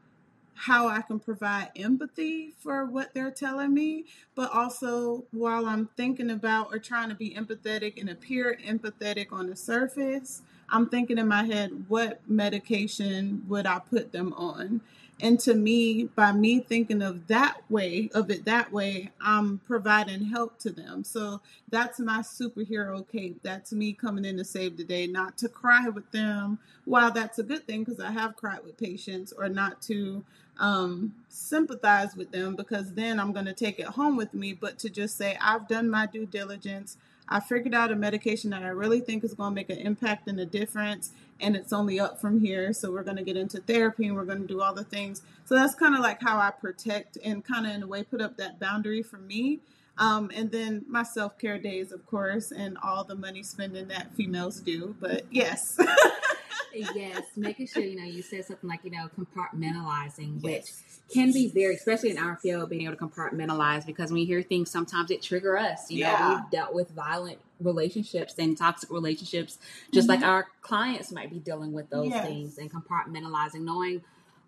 how 0.55 0.87
I 0.87 1.01
can 1.01 1.19
provide 1.19 1.69
empathy 1.75 2.53
for 2.59 2.85
what 2.85 3.13
they're 3.13 3.31
telling 3.31 3.73
me, 3.73 4.05
but 4.35 4.51
also 4.53 5.25
while 5.31 5.65
I'm 5.65 5.89
thinking 5.97 6.29
about 6.29 6.67
or 6.71 6.79
trying 6.79 7.09
to 7.09 7.15
be 7.15 7.31
empathetic 7.31 7.99
and 7.99 8.09
appear 8.09 8.57
empathetic 8.65 9.31
on 9.31 9.49
the 9.49 9.55
surface, 9.55 10.41
I'm 10.69 10.89
thinking 10.89 11.17
in 11.17 11.27
my 11.27 11.43
head, 11.43 11.85
what 11.87 12.21
medication 12.27 13.43
would 13.47 13.65
I 13.65 13.79
put 13.79 14.11
them 14.11 14.33
on? 14.33 14.81
And 15.23 15.39
to 15.41 15.55
me, 15.55 16.09
by 16.15 16.33
me 16.33 16.59
thinking 16.59 17.01
of 17.01 17.27
that 17.27 17.61
way, 17.69 18.09
of 18.13 18.29
it 18.29 18.43
that 18.43 18.73
way, 18.73 19.09
I'm 19.21 19.59
providing 19.59 20.25
help 20.25 20.59
to 20.59 20.69
them. 20.69 21.05
So 21.05 21.39
that's 21.69 21.97
my 21.97 22.19
superhero 22.19 23.09
cape. 23.09 23.39
That's 23.41 23.71
me 23.71 23.93
coming 23.93 24.25
in 24.25 24.35
to 24.37 24.43
save 24.43 24.75
the 24.75 24.83
day, 24.83 25.07
not 25.07 25.37
to 25.37 25.47
cry 25.47 25.87
with 25.87 26.11
them. 26.11 26.59
While 26.83 27.11
that's 27.11 27.39
a 27.39 27.43
good 27.43 27.65
thing 27.65 27.85
because 27.85 28.01
I 28.01 28.11
have 28.11 28.35
cried 28.35 28.65
with 28.65 28.77
patients, 28.77 29.31
or 29.31 29.47
not 29.47 29.81
to 29.83 30.25
um, 30.59 31.15
sympathize 31.29 32.17
with 32.17 32.33
them 32.33 32.57
because 32.57 32.93
then 32.93 33.17
I'm 33.17 33.31
going 33.31 33.45
to 33.45 33.53
take 33.53 33.79
it 33.79 33.87
home 33.87 34.17
with 34.17 34.33
me, 34.33 34.53
but 34.53 34.77
to 34.79 34.89
just 34.89 35.17
say, 35.17 35.37
I've 35.39 35.69
done 35.69 35.89
my 35.89 36.05
due 36.05 36.25
diligence. 36.25 36.97
I 37.29 37.39
figured 37.39 37.73
out 37.73 37.91
a 37.91 37.95
medication 37.95 38.49
that 38.51 38.63
I 38.63 38.69
really 38.69 38.99
think 38.99 39.23
is 39.23 39.33
going 39.33 39.51
to 39.51 39.55
make 39.55 39.69
an 39.69 39.77
impact 39.77 40.27
and 40.27 40.39
a 40.39 40.45
difference, 40.45 41.11
and 41.39 41.55
it's 41.55 41.73
only 41.73 41.99
up 41.99 42.19
from 42.19 42.39
here. 42.39 42.73
So 42.73 42.91
we're 42.91 43.03
going 43.03 43.17
to 43.17 43.23
get 43.23 43.37
into 43.37 43.59
therapy 43.59 44.07
and 44.07 44.15
we're 44.15 44.25
going 44.25 44.41
to 44.41 44.47
do 44.47 44.61
all 44.61 44.73
the 44.73 44.83
things. 44.83 45.21
So 45.45 45.55
that's 45.55 45.75
kind 45.75 45.95
of 45.95 46.01
like 46.01 46.21
how 46.21 46.37
I 46.37 46.51
protect 46.51 47.17
and 47.23 47.43
kind 47.43 47.65
of 47.65 47.73
in 47.73 47.83
a 47.83 47.87
way 47.87 48.03
put 48.03 48.21
up 48.21 48.37
that 48.37 48.59
boundary 48.59 49.03
for 49.03 49.17
me. 49.17 49.59
Um, 49.97 50.31
and 50.33 50.51
then 50.51 50.85
my 50.87 51.03
self 51.03 51.37
care 51.37 51.59
days, 51.59 51.91
of 51.91 52.05
course, 52.05 52.51
and 52.51 52.77
all 52.83 53.03
the 53.03 53.15
money 53.15 53.43
spending 53.43 53.87
that 53.89 54.15
females 54.15 54.59
do. 54.59 54.95
But 54.99 55.23
yes. 55.31 55.77
yes, 56.73 57.23
making 57.35 57.67
sure 57.67 57.83
you 57.83 57.95
know 57.95 58.03
you 58.03 58.21
said 58.21 58.45
something 58.45 58.69
like 58.69 58.81
you 58.83 58.91
know 58.91 59.09
compartmentalizing, 59.17 60.41
yes. 60.41 60.43
which 60.43 60.71
can 61.13 61.31
be 61.31 61.49
very, 61.49 61.75
especially 61.75 62.11
in 62.11 62.17
our 62.17 62.37
field, 62.37 62.69
being 62.69 62.83
able 62.83 62.95
to 62.95 63.05
compartmentalize 63.05 63.85
because 63.85 64.11
when 64.11 64.21
you 64.21 64.27
hear 64.27 64.41
things, 64.41 64.71
sometimes 64.71 65.11
it 65.11 65.21
trigger 65.21 65.57
us. 65.57 65.89
You 65.89 65.99
yeah. 65.99 66.19
know, 66.19 66.35
we've 66.35 66.51
dealt 66.51 66.73
with 66.73 66.89
violent 66.89 67.39
relationships 67.59 68.35
and 68.37 68.57
toxic 68.57 68.89
relationships, 68.89 69.57
just 69.91 70.07
mm-hmm. 70.07 70.21
like 70.21 70.29
our 70.29 70.47
clients 70.61 71.11
might 71.11 71.29
be 71.29 71.39
dealing 71.39 71.73
with 71.73 71.89
those 71.89 72.09
yes. 72.09 72.25
things 72.25 72.57
and 72.57 72.71
compartmentalizing, 72.71 73.61
knowing, 73.61 74.01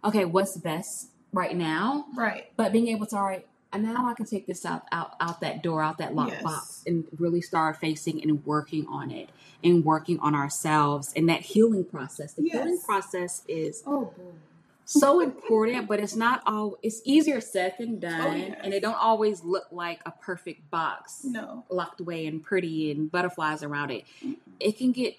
okay, 0.04 0.26
what's 0.26 0.58
best 0.58 1.10
right 1.32 1.56
now, 1.56 2.06
right? 2.16 2.52
But 2.58 2.72
being 2.72 2.88
able 2.88 3.06
to, 3.08 3.16
all 3.16 3.24
right, 3.24 3.46
and 3.76 3.84
now 3.84 4.08
I 4.08 4.14
can 4.14 4.26
take 4.26 4.48
this 4.48 4.66
out 4.66 4.86
out 4.92 5.16
out 5.20 5.42
that 5.42 5.62
door, 5.62 5.84
out 5.84 6.00
that 6.00 6.14
lockbox, 6.14 6.44
yes. 6.44 6.84
and 6.88 7.06
really 7.18 7.42
start 7.42 7.78
facing 7.78 8.22
and 8.22 8.46
working 8.46 8.88
on 8.88 9.12
it, 9.12 9.30
and 9.64 9.86
working 9.86 10.20
on 10.20 10.36
ourselves, 10.36 11.14
and 11.16 11.30
that 11.30 11.42
healing 11.42 11.86
process. 11.86 12.34
The 12.34 12.44
yes. 12.44 12.54
healing 12.54 12.80
process 12.86 13.44
is 13.48 13.84
oh 13.86 14.14
boy 14.18 14.34
so 14.86 15.20
important, 15.20 15.88
but 15.88 16.00
it's 16.00 16.16
not 16.16 16.44
all. 16.46 16.78
It's 16.82 17.02
easier 17.04 17.42
said 17.42 17.76
than 17.80 17.96
oh, 17.98 18.00
done, 18.00 18.28
oh, 18.28 18.36
yes. 18.36 18.60
and 18.64 18.74
it 18.74 18.82
don't 18.82 18.98
always 19.02 19.44
look 19.44 19.66
like 19.72 20.00
a 20.06 20.12
perfect 20.12 20.70
box, 20.70 21.22
no, 21.24 21.66
locked 21.70 22.00
away 22.00 22.28
and 22.28 22.42
pretty 22.42 22.92
and 22.92 23.12
butterflies 23.12 23.64
around 23.64 23.92
it. 23.92 24.06
It 24.60 24.78
can 24.78 24.92
get 24.92 25.18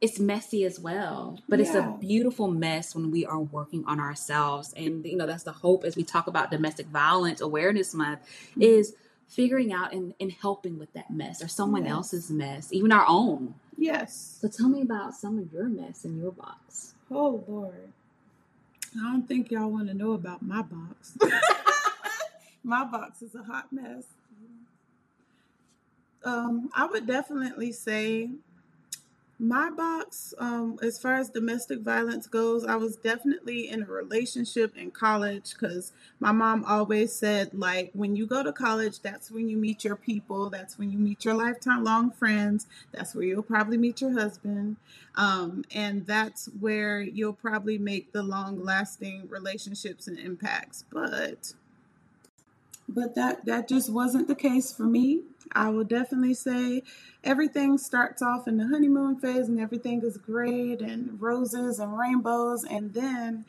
it's 0.00 0.18
messy 0.18 0.64
as 0.64 0.78
well 0.78 1.38
but 1.48 1.58
yeah. 1.58 1.64
it's 1.64 1.74
a 1.74 1.96
beautiful 2.00 2.48
mess 2.48 2.94
when 2.94 3.10
we 3.10 3.26
are 3.26 3.40
working 3.40 3.84
on 3.86 3.98
ourselves 3.98 4.72
and 4.76 5.04
you 5.04 5.16
know 5.16 5.26
that's 5.26 5.44
the 5.44 5.52
hope 5.52 5.84
as 5.84 5.96
we 5.96 6.04
talk 6.04 6.26
about 6.26 6.50
domestic 6.50 6.86
violence 6.86 7.40
awareness 7.40 7.94
month 7.94 8.20
mm-hmm. 8.50 8.62
is 8.62 8.94
figuring 9.28 9.72
out 9.72 9.92
and, 9.92 10.14
and 10.20 10.32
helping 10.32 10.78
with 10.78 10.90
that 10.94 11.10
mess 11.10 11.42
or 11.42 11.48
someone 11.48 11.84
yes. 11.84 11.92
else's 11.92 12.30
mess 12.30 12.72
even 12.72 12.92
our 12.92 13.04
own 13.06 13.54
Yes. 13.78 14.38
So 14.40 14.48
tell 14.48 14.68
me 14.68 14.82
about 14.82 15.14
some 15.14 15.38
of 15.38 15.52
your 15.52 15.68
mess 15.68 16.04
in 16.04 16.20
your 16.20 16.32
box. 16.32 16.94
Oh 17.10 17.44
Lord. 17.46 17.92
I 18.96 19.12
don't 19.12 19.28
think 19.28 19.50
y'all 19.50 19.70
want 19.70 19.86
to 19.88 19.94
know 19.94 20.12
about 20.12 20.42
my 20.42 20.62
box. 20.62 21.16
my 22.64 22.84
box 22.84 23.22
is 23.22 23.34
a 23.36 23.42
hot 23.44 23.72
mess. 23.72 24.04
Um, 26.24 26.70
I 26.74 26.86
would 26.86 27.06
definitely 27.06 27.70
say 27.70 28.30
my 29.40 29.70
box, 29.70 30.34
um, 30.38 30.78
as 30.82 30.98
far 30.98 31.14
as 31.14 31.30
domestic 31.30 31.80
violence 31.80 32.26
goes, 32.26 32.64
I 32.64 32.74
was 32.74 32.96
definitely 32.96 33.68
in 33.68 33.84
a 33.84 33.86
relationship 33.86 34.76
in 34.76 34.90
college 34.90 35.52
because 35.52 35.92
my 36.18 36.32
mom 36.32 36.64
always 36.64 37.12
said, 37.12 37.54
like, 37.54 37.90
when 37.92 38.16
you 38.16 38.26
go 38.26 38.42
to 38.42 38.52
college, 38.52 39.00
that's 39.00 39.30
when 39.30 39.48
you 39.48 39.56
meet 39.56 39.84
your 39.84 39.94
people, 39.94 40.50
that's 40.50 40.76
when 40.76 40.90
you 40.90 40.98
meet 40.98 41.24
your 41.24 41.34
lifetime 41.34 41.84
long 41.84 42.10
friends, 42.10 42.66
that's 42.90 43.14
where 43.14 43.24
you'll 43.24 43.42
probably 43.44 43.76
meet 43.76 44.00
your 44.00 44.12
husband, 44.12 44.76
um, 45.14 45.64
and 45.72 46.04
that's 46.04 46.46
where 46.58 47.00
you'll 47.00 47.32
probably 47.32 47.78
make 47.78 48.12
the 48.12 48.24
long 48.24 48.64
lasting 48.64 49.28
relationships 49.28 50.08
and 50.08 50.18
impacts. 50.18 50.84
But 50.90 51.52
but 52.88 53.14
that 53.14 53.44
that 53.44 53.68
just 53.68 53.90
wasn't 53.90 54.28
the 54.28 54.34
case 54.34 54.72
for 54.72 54.84
me. 54.84 55.22
I 55.52 55.68
will 55.70 55.84
definitely 55.84 56.34
say 56.34 56.82
everything 57.22 57.78
starts 57.78 58.22
off 58.22 58.48
in 58.48 58.56
the 58.56 58.66
honeymoon 58.66 59.18
phase 59.18 59.48
and 59.48 59.60
everything 59.60 60.02
is 60.02 60.16
great 60.16 60.80
and 60.80 61.20
roses 61.20 61.78
and 61.78 61.98
rainbows 61.98 62.64
and 62.64 62.94
then 62.94 63.44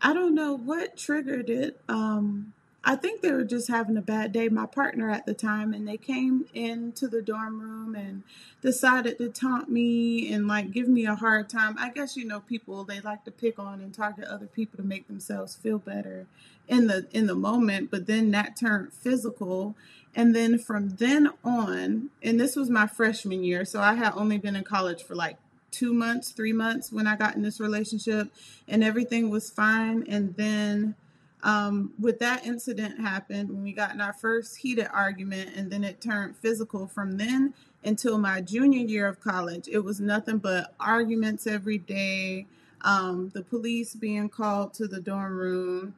I 0.00 0.12
don't 0.12 0.34
know 0.34 0.56
what 0.56 0.96
triggered 0.96 1.50
it. 1.50 1.80
Um, 1.88 2.52
I 2.88 2.96
think 2.96 3.20
they 3.20 3.32
were 3.32 3.44
just 3.44 3.68
having 3.68 3.98
a 3.98 4.02
bad 4.02 4.32
day, 4.32 4.48
my 4.48 4.64
partner 4.64 5.10
at 5.10 5.26
the 5.26 5.34
time, 5.34 5.74
and 5.74 5.86
they 5.86 5.98
came 5.98 6.46
into 6.54 7.06
the 7.06 7.20
dorm 7.20 7.60
room 7.60 7.94
and 7.94 8.22
decided 8.62 9.18
to 9.18 9.28
taunt 9.28 9.68
me 9.68 10.32
and 10.32 10.48
like 10.48 10.70
give 10.72 10.88
me 10.88 11.04
a 11.04 11.14
hard 11.14 11.50
time. 11.50 11.76
I 11.78 11.90
guess 11.90 12.16
you 12.16 12.24
know 12.24 12.40
people 12.40 12.84
they 12.84 13.00
like 13.00 13.24
to 13.26 13.30
pick 13.30 13.58
on 13.58 13.82
and 13.82 13.92
target 13.92 14.24
other 14.24 14.46
people 14.46 14.78
to 14.78 14.82
make 14.82 15.06
themselves 15.06 15.54
feel 15.54 15.76
better 15.76 16.28
in 16.66 16.86
the 16.86 17.06
in 17.12 17.26
the 17.26 17.34
moment, 17.34 17.90
but 17.90 18.06
then 18.06 18.30
that 18.30 18.56
turned 18.56 18.94
physical. 18.94 19.74
And 20.14 20.34
then 20.34 20.58
from 20.58 20.88
then 20.96 21.28
on, 21.44 22.08
and 22.22 22.40
this 22.40 22.56
was 22.56 22.70
my 22.70 22.86
freshman 22.86 23.44
year, 23.44 23.66
so 23.66 23.82
I 23.82 23.96
had 23.96 24.14
only 24.14 24.38
been 24.38 24.56
in 24.56 24.64
college 24.64 25.02
for 25.02 25.14
like 25.14 25.36
two 25.70 25.92
months, 25.92 26.30
three 26.30 26.54
months 26.54 26.90
when 26.90 27.06
I 27.06 27.16
got 27.16 27.36
in 27.36 27.42
this 27.42 27.60
relationship, 27.60 28.32
and 28.66 28.82
everything 28.82 29.28
was 29.28 29.50
fine. 29.50 30.06
And 30.08 30.36
then 30.36 30.94
um, 31.42 31.92
with 32.00 32.18
that 32.18 32.46
incident 32.46 33.00
happened 33.00 33.48
when 33.50 33.62
we 33.62 33.72
got 33.72 33.94
in 33.94 34.00
our 34.00 34.12
first 34.12 34.56
heated 34.56 34.88
argument, 34.92 35.50
and 35.56 35.70
then 35.70 35.84
it 35.84 36.00
turned 36.00 36.36
physical 36.36 36.86
from 36.86 37.16
then 37.16 37.54
until 37.84 38.18
my 38.18 38.40
junior 38.40 38.80
year 38.80 39.06
of 39.06 39.20
college. 39.20 39.68
It 39.70 39.78
was 39.78 40.00
nothing 40.00 40.38
but 40.38 40.74
arguments 40.80 41.46
every 41.46 41.78
day, 41.78 42.46
um, 42.82 43.30
the 43.34 43.42
police 43.42 43.94
being 43.94 44.28
called 44.28 44.74
to 44.74 44.88
the 44.88 45.00
dorm 45.00 45.36
room, 45.36 45.94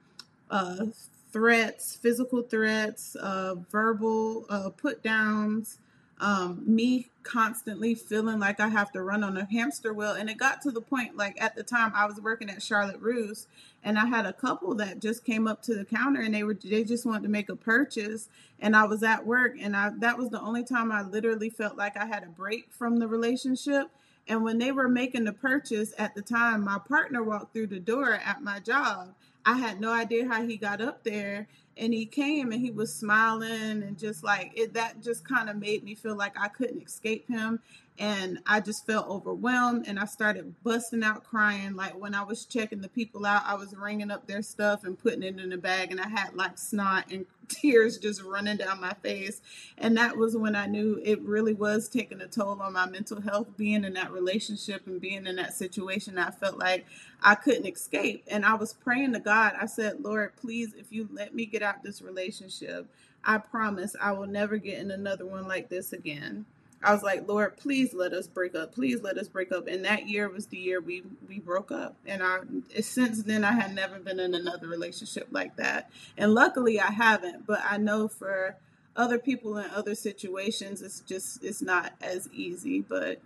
uh, 0.51 0.87
threats, 1.33 1.97
physical 1.97 2.43
threats, 2.43 3.17
uh, 3.17 3.55
verbal 3.71 4.45
uh, 4.51 4.71
put 4.71 5.03
downs 5.03 5.79
um, 6.21 6.63
me 6.67 7.09
constantly 7.23 7.95
feeling 7.95 8.39
like 8.39 8.61
I 8.61 8.69
have 8.69 8.93
to 8.93 9.03
run 9.03 9.25
on 9.25 9.37
a 9.37 9.47
hamster 9.47 9.93
wheel. 9.93 10.13
And 10.13 10.29
it 10.29 10.39
got 10.39 10.61
to 10.63 10.71
the 10.71 10.81
point, 10.81 11.17
like 11.17 11.41
at 11.41 11.57
the 11.57 11.63
time 11.63 11.93
I 11.95 12.07
was 12.07 12.21
working 12.21 12.51
at 12.51 12.63
Charlotte 12.63 13.01
Russe, 13.01 13.47
and 13.83 13.99
I 13.99 14.07
had 14.07 14.27
a 14.27 14.33
couple 14.33 14.75
that 14.77 15.01
just 15.01 15.25
came 15.25 15.47
up 15.47 15.63
to 15.63 15.75
the 15.75 15.85
counter 15.85 16.21
and 16.21 16.35
they 16.35 16.45
were 16.45 16.55
they 16.55 16.85
just 16.85 17.07
wanted 17.07 17.23
to 17.23 17.29
make 17.29 17.49
a 17.49 17.57
purchase. 17.57 18.29
And 18.61 18.77
I 18.77 18.85
was 18.85 19.03
at 19.03 19.27
work, 19.27 19.57
and 19.61 19.75
I 19.75 19.91
that 19.99 20.19
was 20.19 20.29
the 20.29 20.41
only 20.41 20.65
time 20.65 20.93
I 20.93 21.03
literally 21.03 21.51
felt 21.51 21.77
like 21.77 21.97
I 21.97 22.07
had 22.07 22.23
a 22.23 22.29
break 22.29 22.71
from 22.71 22.99
the 22.99 23.09
relationship. 23.09 23.89
And 24.29 24.45
when 24.45 24.59
they 24.59 24.71
were 24.71 24.89
making 24.89 25.25
the 25.25 25.33
purchase 25.33 25.93
at 25.99 26.15
the 26.15 26.23
time, 26.23 26.65
my 26.65 26.79
partner 26.79 27.23
walked 27.23 27.53
through 27.53 27.69
the 27.69 27.81
door 27.81 28.13
at 28.13 28.43
my 28.43 28.61
job. 28.61 29.15
I 29.45 29.55
had 29.59 29.81
no 29.81 29.93
idea 29.93 30.29
how 30.29 30.43
he 30.45 30.57
got 30.57 30.81
up 30.81 31.03
there 31.05 31.49
and 31.77 31.95
he 31.95 32.05
came 32.05 32.53
and 32.53 32.61
he 32.61 32.71
was 32.71 32.95
smiling 32.95 33.83
and 33.83 33.99
just 33.99 34.23
like 34.23 34.53
it 34.55 34.75
that 34.75 35.03
just 35.03 35.27
kind 35.27 35.49
of 35.49 35.57
made 35.57 35.83
me 35.83 35.95
feel 35.95 36.17
like 36.17 36.39
I 36.39 36.49
couldn't 36.49 36.83
escape 36.83 37.27
him 37.29 37.61
and 37.99 38.41
I 38.47 38.61
just 38.61 38.87
felt 38.87 39.09
overwhelmed 39.09 39.87
and 39.87 39.99
I 39.99 40.05
started 40.05 40.55
busting 40.63 41.03
out 41.03 41.25
crying. 41.25 41.75
Like 41.75 41.99
when 41.99 42.15
I 42.15 42.23
was 42.23 42.45
checking 42.45 42.81
the 42.81 42.89
people 42.89 43.25
out 43.25 43.43
I 43.47 43.55
was 43.55 43.75
ringing 43.75 44.11
up 44.11 44.27
their 44.27 44.43
stuff 44.43 44.85
and 44.85 44.99
putting 44.99 45.23
it 45.23 45.39
in 45.39 45.53
a 45.53 45.59
bag 45.59 45.91
and 45.91 46.01
I 46.01 46.09
had 46.09 46.35
like 46.35 46.59
snot 46.59 47.11
and 47.11 47.25
tears 47.63 47.99
just 47.99 48.23
running 48.23 48.59
down 48.59 48.81
my 48.81 48.95
face. 49.03 49.43
And 49.79 49.97
that 49.99 50.17
was 50.17 50.37
when 50.37 50.57
I 50.57 50.67
knew 50.67 51.01
it 51.05 51.21
really 51.23 51.55
was 51.55 51.89
taking 51.89 52.23
a 52.23 52.29
toll 52.29 52.63
on 52.63 52.73
my 52.73 52.87
mental 52.87 53.21
health 53.21 53.57
being 53.59 53.85
in 53.85 53.95
that 53.95 54.13
relationship 54.13 54.87
and 54.87 55.01
being 55.01 55.27
in 55.27 55.37
that 55.37 55.55
situation. 55.55 56.19
I 56.19 56.31
felt 56.31 56.59
like 56.59 56.87
I 57.23 57.37
couldn't 57.37 57.67
escape. 57.67 58.25
And 58.29 58.47
I 58.47 58.55
was 58.55 58.75
praying 58.75 59.15
to 59.15 59.21
God. 59.21 59.55
I 59.61 59.67
said 59.67 60.01
Lord 60.03 60.37
please 60.37 60.75
if 60.75 60.93
you 60.93 61.09
let 61.13 61.35
me 61.35 61.47
get 61.47 61.63
out 61.63 61.83
this 61.83 62.03
relationship 62.03 62.87
I 63.25 63.39
promise 63.39 63.97
I 64.01 64.13
will 64.13 64.27
never 64.27 64.59
get 64.59 64.79
in 64.79 64.91
another 64.91 65.27
one 65.27 65.49
like 65.49 65.69
this 65.69 65.93
again 65.93 66.47
I 66.83 66.95
was 66.95 67.03
like, 67.03 67.29
Lord, 67.29 67.57
please 67.59 67.93
let 67.93 68.13
us 68.13 68.27
break 68.27 68.55
up. 68.55 68.75
Please 68.75 69.03
let 69.03 69.19
us 69.19 69.29
break 69.29 69.53
up. 69.53 69.67
And 69.67 69.85
that 69.85 70.09
year 70.09 70.29
was 70.29 70.47
the 70.47 70.57
year 70.57 70.81
we 70.81 71.03
we 71.29 71.39
broke 71.39 71.71
up. 71.71 71.97
And 72.07 72.23
I 72.23 72.39
since 72.81 73.23
then 73.23 73.45
I 73.45 73.53
had 73.53 73.75
never 73.75 73.99
been 73.99 74.19
in 74.19 74.35
another 74.35 74.67
relationship 74.67 75.29
like 75.31 75.57
that. 75.57 75.91
And 76.17 76.33
luckily 76.33 76.81
I 76.81 76.91
haven't, 76.91 77.47
but 77.47 77.61
I 77.69 77.77
know 77.77 78.09
for 78.09 78.57
other 78.97 79.19
people 79.19 79.59
in 79.59 79.71
other 79.71 79.95
situations 79.95 80.83
it's 80.83 81.01
just 81.01 81.45
it's 81.45 81.63
not 81.63 81.93
as 82.01 82.29
easy, 82.33 82.81
but 82.81 83.21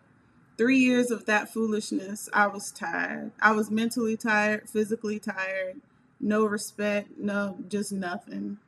3 0.57 0.79
years 0.79 1.11
of 1.11 1.25
that 1.27 1.53
foolishness, 1.53 2.29
I 2.33 2.47
was 2.47 2.71
tired. 2.71 3.33
I 3.41 3.53
was 3.53 3.71
mentally 3.71 4.17
tired, 4.17 4.69
physically 4.69 5.19
tired, 5.19 5.81
no 6.21 6.45
respect, 6.45 7.19
no 7.19 7.59
just 7.69 7.93
nothing. 7.93 8.59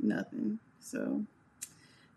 Nothing. 0.00 0.58
So 0.80 1.24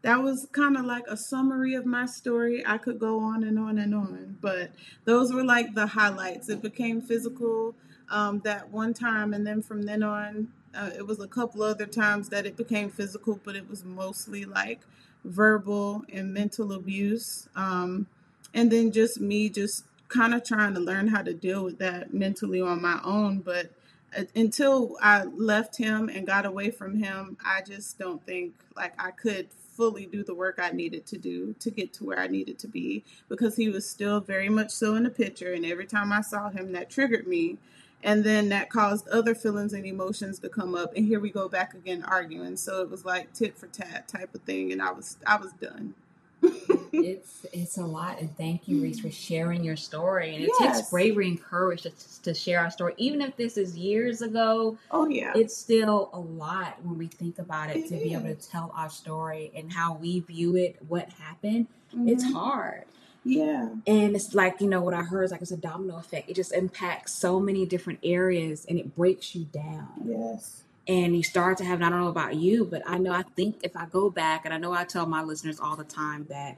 that 0.08 0.24
was 0.24 0.48
kind 0.54 0.78
of 0.78 0.86
like 0.86 1.04
a 1.10 1.18
summary 1.18 1.74
of 1.74 1.86
my 1.86 2.06
story. 2.06 2.64
I 2.66 2.78
could 2.78 2.98
go 2.98 3.20
on 3.20 3.44
and 3.44 3.60
on 3.60 3.78
and 3.78 3.94
on, 3.94 4.38
but 4.40 4.72
those 5.04 5.34
were 5.34 5.44
like 5.44 5.74
the 5.74 5.86
highlights. 5.86 6.48
It 6.48 6.62
became 6.62 7.02
physical 7.02 7.76
um, 8.10 8.40
that 8.46 8.72
one 8.72 8.94
time, 8.94 9.34
and 9.34 9.46
then 9.46 9.62
from 9.62 9.82
then 9.82 10.04
on, 10.04 10.48
uh, 10.74 10.92
it 10.98 11.06
was 11.06 11.20
a 11.20 11.28
couple 11.28 11.62
other 11.62 11.86
times 11.86 12.30
that 12.30 12.46
it 12.46 12.56
became 12.56 12.90
physical, 12.90 13.42
but 13.44 13.58
it 13.58 13.70
was 13.70 13.84
mostly 13.84 14.46
like 14.46 14.80
verbal 15.26 16.06
and 16.10 16.34
mental 16.34 16.72
abuse. 16.72 17.50
Um, 17.54 18.08
and 18.54 18.72
then 18.72 18.94
just 18.94 19.20
me 19.20 19.50
just 19.50 19.84
kind 20.08 20.34
of 20.34 20.42
trying 20.46 20.74
to 20.76 20.80
learn 20.80 21.10
how 21.10 21.22
to 21.22 21.34
deal 21.34 21.66
with 21.66 21.80
that 21.80 22.14
mentally 22.14 22.62
on 22.62 22.82
my 22.82 23.02
own. 23.04 23.40
But 23.40 23.72
uh, 24.18 24.24
until 24.34 24.96
I 25.02 25.26
left 25.26 25.76
him 25.76 26.08
and 26.08 26.26
got 26.26 26.46
away 26.46 26.72
from 26.72 26.96
him, 26.96 27.36
I 27.44 27.60
just 27.62 28.00
don't 28.00 28.26
think 28.26 28.54
like 28.74 28.94
I 28.98 29.12
could 29.12 29.50
fully 29.78 30.08
do 30.08 30.24
the 30.24 30.34
work 30.34 30.60
I 30.62 30.72
needed 30.72 31.06
to 31.08 31.18
do 31.18 31.54
to 31.60 31.70
get 31.70 31.94
to 31.94 32.06
where 32.06 32.20
I 32.20 32.28
needed 32.28 32.58
to 32.60 32.68
be 32.68 33.06
because 33.30 33.56
he 33.56 33.70
was 33.70 33.88
still 33.88 34.20
very 34.20 34.50
much 34.50 34.72
so 34.72 34.96
in 34.96 35.04
the 35.04 35.10
picture. 35.12 35.54
And 35.54 35.66
every 35.66 35.86
time 35.86 36.12
I 36.12 36.22
saw 36.22 36.50
him, 36.50 36.72
that 36.74 36.90
triggered 36.90 37.28
me. 37.28 37.58
And 38.04 38.24
then 38.24 38.50
that 38.50 38.70
caused 38.70 39.08
other 39.10 39.36
feelings 39.36 39.74
and 39.74 39.86
emotions 39.86 40.40
to 40.40 40.50
come 40.50 40.76
up. 40.76 40.96
And 40.96 41.06
here 41.06 41.20
we 41.20 41.30
go 41.30 41.48
back 41.48 41.74
again 41.76 42.04
arguing. 42.04 42.58
So 42.58 42.82
it 42.82 42.90
was 42.90 43.06
like 43.06 43.34
tit 43.34 43.58
for 43.58 43.68
tat 43.68 44.08
type 44.08 44.34
of 44.36 44.42
thing. 44.42 44.72
And 44.72 44.82
I 44.82 44.92
was 44.92 45.18
I 45.26 45.38
was 45.38 45.52
done. 45.54 45.94
it's 46.94 47.46
it's 47.54 47.78
a 47.78 47.86
lot, 47.86 48.20
and 48.20 48.36
thank 48.38 48.68
you, 48.68 48.82
Reese, 48.82 49.00
for 49.00 49.12
sharing 49.12 49.64
your 49.64 49.76
story. 49.76 50.36
And 50.36 50.44
it 50.46 50.52
Yes. 50.60 50.78
takes 50.80 50.90
bravery 50.90 51.28
and 51.30 51.42
courage 51.42 51.84
to, 51.84 51.92
to 52.24 52.34
share 52.34 52.60
our 52.60 52.72
story, 52.72 52.94
even 52.98 53.22
if 53.22 53.36
this 53.38 53.58
is 53.58 53.78
years 53.78 54.22
ago. 54.22 54.78
Oh 54.92 55.08
yeah. 55.08 55.34
It's 55.36 55.56
still 55.56 56.10
a 56.14 56.20
lot 56.20 56.78
when 56.84 56.98
we 56.98 57.08
think 57.08 57.40
about 57.40 57.70
it, 57.70 57.78
It 57.78 57.88
to 57.90 57.94
be 57.96 58.14
able 58.14 58.24
to 58.28 58.36
tell 58.36 58.72
our 58.76 58.90
story 58.90 59.52
and 59.56 59.72
how 59.72 59.96
we 59.96 60.20
view 60.22 60.56
it, 60.56 60.78
what 60.88 61.10
happened. 61.14 61.68
It's 62.06 62.26
Mhm. 62.26 62.34
hard, 62.34 62.84
Yeah. 63.24 63.70
and 63.88 64.16
it's 64.16 64.34
like 64.36 64.60
you 64.62 64.68
know 64.68 64.82
what 64.82 64.94
I 64.94 65.04
heard 65.04 65.24
is 65.24 65.32
like 65.32 65.42
it's 65.42 65.52
a 65.52 65.58
domino 65.58 65.98
effect. 65.98 66.30
It 66.30 66.36
just 66.36 66.54
impacts 66.54 67.14
so 67.14 67.40
many 67.40 67.66
different 67.66 68.00
areas, 68.04 68.66
and 68.68 68.78
it 68.80 68.96
breaks 68.96 69.36
you 69.36 69.46
down 69.46 69.90
Yes. 70.06 70.64
and 70.88 71.16
you 71.16 71.24
start 71.24 71.58
to 71.60 71.66
have, 71.66 71.76
and 71.80 71.86
I 71.86 71.90
don't 71.90 72.02
know 72.02 72.08
about 72.10 72.36
you, 72.36 72.66
but 72.66 72.82
I 72.86 72.98
know 72.98 73.12
I 73.12 73.24
think 73.36 73.58
if 73.64 73.76
I 73.76 73.86
go 73.88 74.10
back, 74.10 74.46
and 74.46 74.54
I 74.54 74.58
know 74.58 74.72
I 74.74 74.84
tell 74.86 75.06
my 75.06 75.22
listeners 75.24 75.60
all 75.60 75.76
the 75.76 75.84
time 75.84 76.26
that 76.30 76.58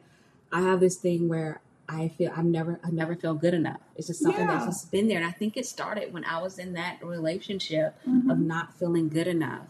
I 0.51 0.61
have 0.61 0.79
this 0.79 0.95
thing 0.95 1.27
where 1.29 1.61
I 1.87 2.09
feel 2.09 2.31
I'm 2.35 2.51
never, 2.51 2.79
I 2.83 2.91
never 2.91 3.15
feel 3.15 3.33
good 3.33 3.53
enough. 3.53 3.79
It's 3.95 4.07
just 4.07 4.21
something 4.21 4.45
that's 4.47 4.63
Yeah. 4.63 4.69
just 4.69 4.91
been 4.91 5.07
there, 5.07 5.17
and 5.17 5.25
I 5.25 5.31
think 5.31 5.57
it 5.57 5.65
started 5.65 6.13
when 6.13 6.23
I 6.25 6.41
was 6.41 6.59
in 6.59 6.73
that 6.73 7.03
relationship 7.03 7.95
of 8.05 8.11
Mhm. 8.37 8.45
not 8.45 8.73
feeling 8.75 9.09
good 9.09 9.27
enough. 9.27 9.65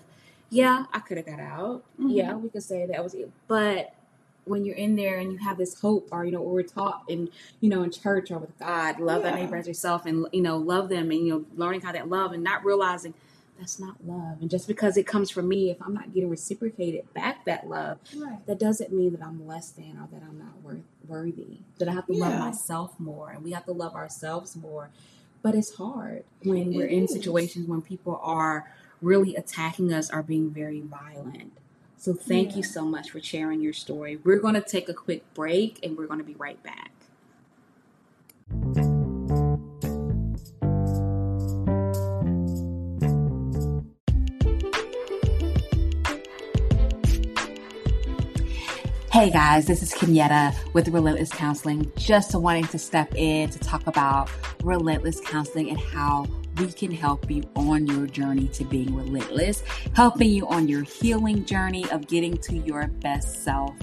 Yeah, 0.49 0.85
I 0.93 0.99
could 0.99 1.17
have 1.17 1.25
got 1.27 1.39
out. 1.39 1.83
Mhm. 1.99 2.11
Yeah, 2.15 2.35
we 2.35 2.49
could 2.49 2.63
say 2.63 2.85
that 2.85 3.03
was 3.03 3.13
it, 3.13 3.31
but 3.47 3.93
when 4.45 4.65
you're 4.65 4.75
in 4.75 4.95
there 4.95 5.17
and 5.19 5.31
you 5.31 5.37
have 5.37 5.57
this 5.57 5.79
hope, 5.79 6.07
or 6.11 6.25
you 6.25 6.31
know, 6.31 6.41
we're 6.41 6.63
taught 6.63 7.03
in, 7.07 7.29
you 7.61 7.69
know, 7.69 7.83
in 7.83 7.91
church 7.91 8.31
or 8.31 8.39
with 8.39 8.57
God, 8.57 8.99
love 8.99 9.21
thy 9.23 9.29
Yeah. 9.29 9.35
neighbor 9.45 9.57
as 9.57 9.67
yourself, 9.67 10.05
and 10.05 10.25
you 10.33 10.41
know, 10.41 10.57
love 10.57 10.89
them, 10.89 11.11
and 11.11 11.19
you 11.25 11.29
know, 11.33 11.45
learning 11.55 11.81
how 11.81 11.91
that 11.91 12.09
love, 12.09 12.31
and 12.33 12.43
not 12.43 12.65
realizing 12.65 13.13
that's 13.59 13.79
not 13.79 13.95
love. 14.05 14.41
And 14.41 14.49
just 14.49 14.67
because 14.67 14.97
it 14.97 15.05
comes 15.05 15.29
from 15.29 15.47
me, 15.47 15.69
if 15.69 15.81
I'm 15.81 15.93
not 15.93 16.13
getting 16.13 16.29
reciprocated 16.29 17.13
back 17.13 17.45
that 17.45 17.67
love, 17.67 17.99
Right. 18.15 18.45
that 18.47 18.57
doesn't 18.59 18.91
mean 18.93 19.11
that 19.11 19.21
I'm 19.21 19.45
less 19.45 19.69
than 19.71 19.97
or 19.97 20.07
that 20.11 20.23
I'm 20.23 20.39
not 20.39 20.61
worth 20.63 20.81
worthy, 21.07 21.59
that 21.77 21.87
I 21.89 21.91
have 21.93 22.07
to 22.07 22.13
love 22.13 22.39
myself 22.39 22.99
more, 22.99 23.31
and 23.31 23.43
we 23.43 23.51
have 23.51 23.65
to 23.65 23.71
love 23.73 23.95
ourselves 23.95 24.55
more. 24.55 24.89
But 25.41 25.55
it's 25.55 25.75
hard 25.75 26.23
when 26.43 26.73
we're 26.73 26.85
It 26.87 26.91
in 26.91 27.07
situations 27.07 27.67
when 27.67 27.81
people 27.81 28.19
are 28.23 28.71
really 29.01 29.35
attacking 29.35 29.93
us 29.93 30.11
or 30.11 30.21
being 30.23 30.49
very 30.51 30.81
violent. 30.81 31.53
So 31.97 32.13
thank 32.13 32.55
you 32.55 32.63
so 32.63 32.85
much 32.85 33.09
for 33.11 33.21
sharing 33.21 33.61
your 33.61 33.73
story. 33.73 34.17
We're 34.23 34.39
going 34.39 34.53
to 34.53 34.61
take 34.61 34.87
a 34.89 34.93
quick 34.93 35.33
break 35.33 35.79
and 35.83 35.97
we're 35.97 36.07
going 36.07 36.19
to 36.19 36.25
be 36.25 36.35
right 36.35 36.61
back. 36.63 36.91
Hey 49.19 49.31
guys, 49.31 49.65
this 49.65 49.83
is 49.83 49.91
Kenyetta 49.91 50.55
with 50.71 50.87
Relentless 50.87 51.29
Counseling. 51.29 51.91
Just 51.97 52.33
wanting 52.33 52.67
to 52.67 52.79
step 52.79 53.13
in 53.15 53.49
to 53.49 53.59
talk 53.59 53.85
about 53.85 54.31
Relentless 54.63 55.19
Counseling 55.19 55.69
and 55.69 55.77
how 55.77 56.25
we 56.59 56.71
can 56.71 56.91
help 56.91 57.29
you 57.31 57.43
on 57.55 57.87
your 57.87 58.05
journey 58.05 58.47
to 58.49 58.65
being 58.65 58.93
relentless, 58.93 59.63
helping 59.93 60.29
you 60.29 60.47
on 60.47 60.67
your 60.67 60.83
healing 60.83 61.45
journey 61.45 61.89
of 61.91 62.07
getting 62.07 62.37
to 62.37 62.57
your 62.57 62.87
best 62.87 63.43
self. 63.43 63.75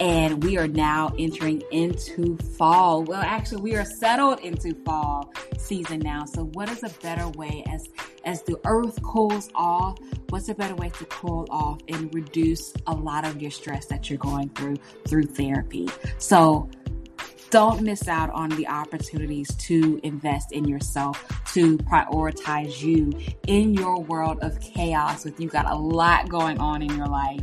And 0.00 0.42
we 0.42 0.56
are 0.56 0.68
now 0.68 1.12
entering 1.18 1.62
into 1.70 2.36
fall. 2.56 3.02
Well, 3.02 3.22
actually, 3.22 3.60
we 3.60 3.76
are 3.76 3.84
settled 3.84 4.40
into 4.40 4.74
fall 4.84 5.32
season 5.58 6.00
now. 6.00 6.24
So, 6.24 6.44
what 6.44 6.70
is 6.70 6.82
a 6.82 6.88
better 7.02 7.28
way 7.30 7.64
as 7.70 7.88
as 8.24 8.42
the 8.42 8.58
earth 8.64 9.02
cools 9.02 9.50
off? 9.54 9.98
What's 10.30 10.48
a 10.48 10.54
better 10.54 10.74
way 10.74 10.88
to 10.90 11.04
cool 11.06 11.46
off 11.50 11.80
and 11.88 12.12
reduce 12.14 12.72
a 12.86 12.94
lot 12.94 13.26
of 13.26 13.42
your 13.42 13.50
stress 13.50 13.86
that 13.86 14.08
you're 14.08 14.18
going 14.18 14.48
through 14.50 14.76
through 15.06 15.24
therapy? 15.24 15.88
So, 16.18 16.70
don't 17.52 17.82
miss 17.82 18.08
out 18.08 18.30
on 18.30 18.48
the 18.50 18.66
opportunities 18.66 19.54
to 19.56 20.00
invest 20.02 20.52
in 20.52 20.66
yourself, 20.66 21.22
to 21.52 21.76
prioritize 21.78 22.82
you 22.82 23.12
in 23.46 23.74
your 23.74 24.00
world 24.00 24.38
of 24.40 24.58
chaos 24.60 25.22
with 25.26 25.38
you 25.38 25.48
got 25.48 25.70
a 25.70 25.74
lot 25.74 26.30
going 26.30 26.58
on 26.58 26.80
in 26.80 26.96
your 26.96 27.06
life. 27.06 27.42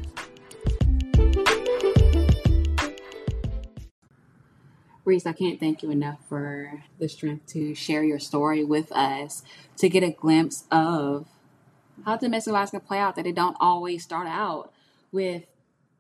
Reese, 5.05 5.27
I 5.27 5.33
can't 5.33 5.59
thank 5.59 5.83
you 5.83 5.91
enough 5.91 6.19
for 6.29 6.85
the 6.99 7.09
strength 7.09 7.47
to 7.49 7.75
share 7.75 8.05
your 8.05 8.21
story 8.21 8.63
with 8.63 8.93
us, 8.93 9.43
to 9.79 9.89
get 9.89 10.05
a 10.05 10.11
glimpse 10.11 10.65
of 10.71 11.27
how 12.05 12.17
domestic 12.17 12.53
violence 12.53 12.71
can 12.71 12.81
play 12.81 12.99
out, 12.99 13.17
that 13.17 13.27
it 13.27 13.35
don't 13.35 13.57
always 13.59 14.05
start 14.05 14.29
out 14.29 14.73
with 15.11 15.45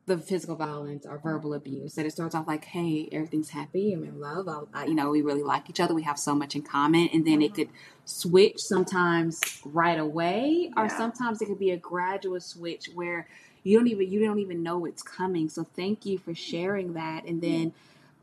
the 0.06 0.18
physical 0.18 0.56
violence 0.56 1.04
or 1.04 1.18
verbal 1.18 1.52
abuse. 1.54 1.94
That 1.94 2.06
it 2.06 2.12
starts 2.12 2.34
off 2.34 2.46
like, 2.46 2.64
hey, 2.64 3.08
everything's 3.10 3.50
happy, 3.50 3.92
I'm 3.92 4.04
in 4.04 4.20
love, 4.20 4.48
I, 4.48 4.62
I, 4.72 4.82
uh, 4.82 4.86
you 4.86 4.94
know, 4.94 5.10
we 5.10 5.22
really 5.22 5.42
like 5.42 5.68
each 5.68 5.80
other, 5.80 5.94
we 5.94 6.02
have 6.02 6.18
so 6.18 6.34
much 6.34 6.54
in 6.54 6.62
common, 6.62 7.08
and 7.12 7.26
then 7.26 7.42
it 7.42 7.52
mm-hmm. 7.52 7.54
could 7.54 7.68
switch 8.04 8.60
sometimes 8.60 9.40
right 9.64 9.98
away, 9.98 10.70
or 10.76 10.84
Yeah. 10.84 10.96
sometimes 10.96 11.42
it 11.42 11.46
could 11.46 11.58
be 11.58 11.70
a 11.70 11.76
gradual 11.76 12.40
switch 12.40 12.88
where 12.94 13.26
you 13.64 13.78
don't 13.78 13.88
even 13.88 14.10
you 14.10 14.24
don't 14.24 14.40
even 14.40 14.62
know 14.62 14.84
it's 14.86 15.04
coming. 15.04 15.48
So 15.48 15.62
thank 15.62 16.04
you 16.04 16.18
for 16.18 16.34
sharing 16.34 16.94
that, 16.94 17.24
and 17.24 17.40
then 17.40 17.72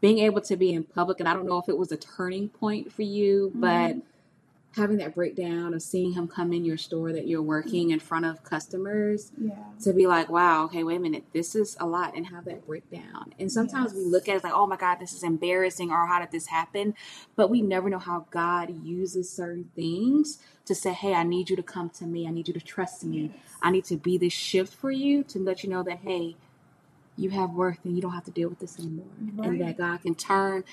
being 0.01 0.19
able 0.19 0.41
to 0.41 0.55
be 0.55 0.73
in 0.73 0.83
public. 0.83 1.19
And 1.19 1.27
I 1.27 1.33
don't 1.33 1.45
know 1.45 1.57
if 1.57 1.69
it 1.69 1.77
was 1.77 1.91
a 1.91 1.97
turning 1.97 2.49
point 2.49 2.91
for 2.91 3.01
you, 3.01 3.49
mm-hmm. 3.49 3.61
but 3.61 3.95
having 4.75 4.97
that 4.97 5.15
breakdown 5.15 5.73
of 5.73 5.81
seeing 5.81 6.13
him 6.13 6.27
come 6.27 6.53
in 6.53 6.63
your 6.63 6.77
store 6.77 7.11
that 7.11 7.27
you're 7.27 7.41
working 7.41 7.89
in 7.89 7.99
front 7.99 8.23
of 8.23 8.43
customers 8.43 9.31
Yeah. 9.37 9.55
to 9.81 9.93
be 9.93 10.05
like, 10.05 10.29
wow, 10.29 10.65
okay, 10.65 10.83
wait 10.83 10.97
a 10.97 10.99
minute, 10.99 11.23
this 11.33 11.55
is 11.55 11.75
a 11.79 11.87
lot, 11.87 12.15
and 12.15 12.27
have 12.27 12.45
that 12.45 12.67
breakdown. 12.67 13.33
And 13.39 13.51
sometimes 13.51 13.93
we 13.93 14.01
look 14.01 14.29
at 14.29 14.37
it 14.37 14.43
like, 14.43 14.53
oh 14.53 14.67
my 14.67 14.77
God, 14.77 14.99
this 14.99 15.11
is 15.11 15.23
embarrassing, 15.23 15.89
or 15.91 16.05
how 16.05 16.19
did 16.19 16.31
this 16.31 16.47
happen? 16.47 16.93
But 17.35 17.49
we 17.49 17.61
never 17.61 17.89
know 17.89 17.99
how 17.99 18.27
God 18.29 18.83
uses 18.83 19.29
certain 19.29 19.69
things 19.75 20.37
to 20.65 20.75
say, 20.75 20.93
hey, 20.93 21.15
I 21.15 21.23
need 21.23 21.49
you 21.49 21.55
to 21.55 21.63
come 21.63 21.89
to 21.89 22.05
me. 22.05 22.27
I 22.27 22.31
need 22.31 22.47
you 22.47 22.53
to 22.53 22.61
trust 22.61 23.03
me. 23.03 23.31
I 23.63 23.71
need 23.71 23.85
to 23.85 23.97
be 23.97 24.19
this 24.19 24.33
shift 24.33 24.73
for 24.73 24.91
you 24.91 25.23
to 25.23 25.39
let 25.39 25.63
you 25.63 25.69
know 25.69 25.81
that, 25.81 25.99
hey, 26.03 26.35
you 27.19 27.29
have 27.31 27.51
worth 27.51 27.79
and 27.83 27.95
you 27.95 28.01
don't 28.01 28.13
have 28.13 28.25
to 28.25 28.31
deal 28.31 28.49
with 28.49 28.59
this 28.59 28.79
anymore. 28.79 29.05
Right. 29.35 29.49
And 29.49 29.61
that 29.61 29.77
God 29.77 30.01
can 30.01 30.15
turn 30.15 30.63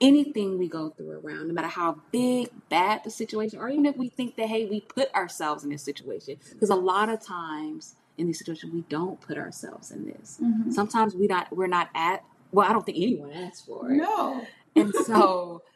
anything 0.00 0.58
we 0.58 0.66
go 0.66 0.90
through 0.90 1.20
around, 1.22 1.48
no 1.48 1.54
matter 1.54 1.68
how 1.68 2.00
big, 2.10 2.48
bad 2.70 3.04
the 3.04 3.10
situation, 3.10 3.58
or 3.58 3.68
even 3.68 3.84
if 3.84 3.96
we 3.96 4.08
think 4.08 4.36
that, 4.36 4.48
hey, 4.48 4.64
we 4.64 4.80
put 4.80 5.14
ourselves 5.14 5.62
in 5.62 5.70
this 5.70 5.82
situation. 5.82 6.36
Because 6.52 6.70
a 6.70 6.74
lot 6.74 7.08
of 7.10 7.20
times 7.20 7.96
in 8.16 8.26
these 8.26 8.38
situations, 8.38 8.72
we 8.72 8.82
don't 8.88 9.20
put 9.20 9.36
ourselves 9.36 9.90
in 9.90 10.06
this. 10.06 10.38
Mhm. 10.42 10.72
Sometimes 10.72 11.14
we 11.14 11.26
not 11.26 11.54
we're 11.54 11.66
not 11.66 11.90
at 11.94 12.24
well, 12.52 12.68
I 12.68 12.72
don't 12.72 12.84
think 12.84 12.98
anyone 12.98 13.30
asked 13.32 13.66
for 13.66 13.90
it. 13.90 13.96
No. 13.96 14.44
And 14.74 14.92
so 14.94 15.62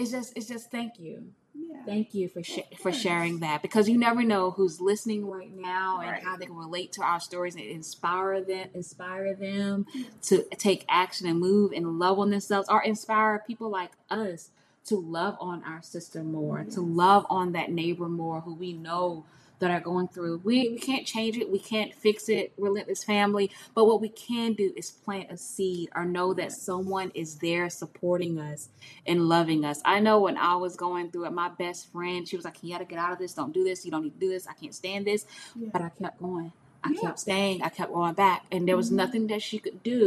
it's 0.00 0.10
just 0.10 0.32
it's 0.36 0.46
just 0.46 0.70
thank 0.70 0.98
you. 0.98 1.32
Yeah. 1.54 1.84
Thank 1.84 2.14
you 2.14 2.28
for 2.28 2.42
sh- 2.42 2.60
for 2.78 2.92
sharing 2.92 3.40
that 3.40 3.62
because 3.62 3.88
you 3.88 3.98
never 3.98 4.22
know 4.22 4.50
who's 4.50 4.80
listening 4.80 5.26
right 5.26 5.54
now 5.54 6.00
and 6.00 6.22
how 6.22 6.36
they 6.36 6.46
can 6.46 6.56
relate 6.56 6.92
to 6.92 7.02
our 7.02 7.20
stories 7.20 7.54
and 7.54 7.64
inspire 7.64 8.40
them 8.40 8.68
inspire 8.74 9.34
them 9.34 9.86
mm-hmm. 9.94 10.02
to 10.22 10.44
take 10.56 10.84
action 10.88 11.26
and 11.26 11.38
move 11.38 11.72
and 11.72 11.98
love 11.98 12.18
on 12.18 12.30
themselves 12.30 12.68
or 12.68 12.82
inspire 12.82 13.42
people 13.46 13.68
like 13.68 13.90
us 14.08 14.50
to 14.86 14.96
love 14.96 15.36
on 15.40 15.62
our 15.64 15.82
sister 15.82 16.22
more, 16.24 16.64
to 16.64 16.80
love 16.80 17.26
on 17.28 17.52
that 17.52 17.70
neighbor 17.70 18.08
more 18.08 18.40
who 18.40 18.54
we 18.54 18.72
know 18.72 19.24
that 19.60 19.70
are 19.70 19.80
going 19.80 20.08
through. 20.08 20.40
We 20.44 20.70
we 20.70 20.78
can't 20.78 21.06
change 21.06 21.36
it, 21.38 21.50
we 21.50 21.58
can't 21.60 21.94
fix 21.94 22.28
it, 22.28 22.52
relentless 22.58 23.04
family, 23.04 23.50
but 23.74 23.86
what 23.86 24.00
we 24.00 24.08
can 24.10 24.54
do 24.54 24.72
is 24.76 24.90
plant 24.90 25.30
a 25.30 25.36
seed 25.36 25.90
or 25.94 26.04
know 26.04 26.34
that 26.34 26.52
someone 26.52 27.12
is 27.14 27.36
there 27.36 27.70
supporting 27.70 28.38
us 28.38 28.68
and 29.06 29.28
loving 29.28 29.64
us. 29.64 29.80
I 29.84 30.00
know 30.00 30.20
when 30.20 30.36
I 30.36 30.56
was 30.56 30.76
going 30.76 31.10
through 31.10 31.26
it, 31.26 31.32
my 31.32 31.48
best 31.50 31.92
friend, 31.92 32.26
she 32.28 32.36
was 32.36 32.44
like, 32.44 32.62
You 32.62 32.72
gotta 32.72 32.84
get 32.84 32.98
out 32.98 33.12
of 33.12 33.18
this, 33.18 33.34
don't 33.34 33.52
do 33.54 33.64
this, 33.64 33.84
you 33.84 33.90
don't 33.90 34.04
need 34.04 34.14
to 34.14 34.20
do 34.20 34.30
this, 34.30 34.46
I 34.48 34.54
can't 34.54 34.74
stand 34.74 35.06
this. 35.06 35.26
Yeah. 35.56 35.68
But 35.72 35.82
I 35.82 35.90
kept 35.90 36.20
going. 36.20 36.52
I 36.84 36.90
Yeah. 36.92 37.00
kept 37.08 37.20
staying, 37.20 37.62
I 37.62 37.68
kept 37.68 37.92
going 37.92 38.14
back. 38.14 38.46
And 38.50 38.66
there 38.68 38.76
was 38.76 38.90
Mhm. 38.90 38.96
nothing 38.96 39.26
that 39.28 39.42
she 39.42 39.58
could 39.58 39.82
do 39.82 40.00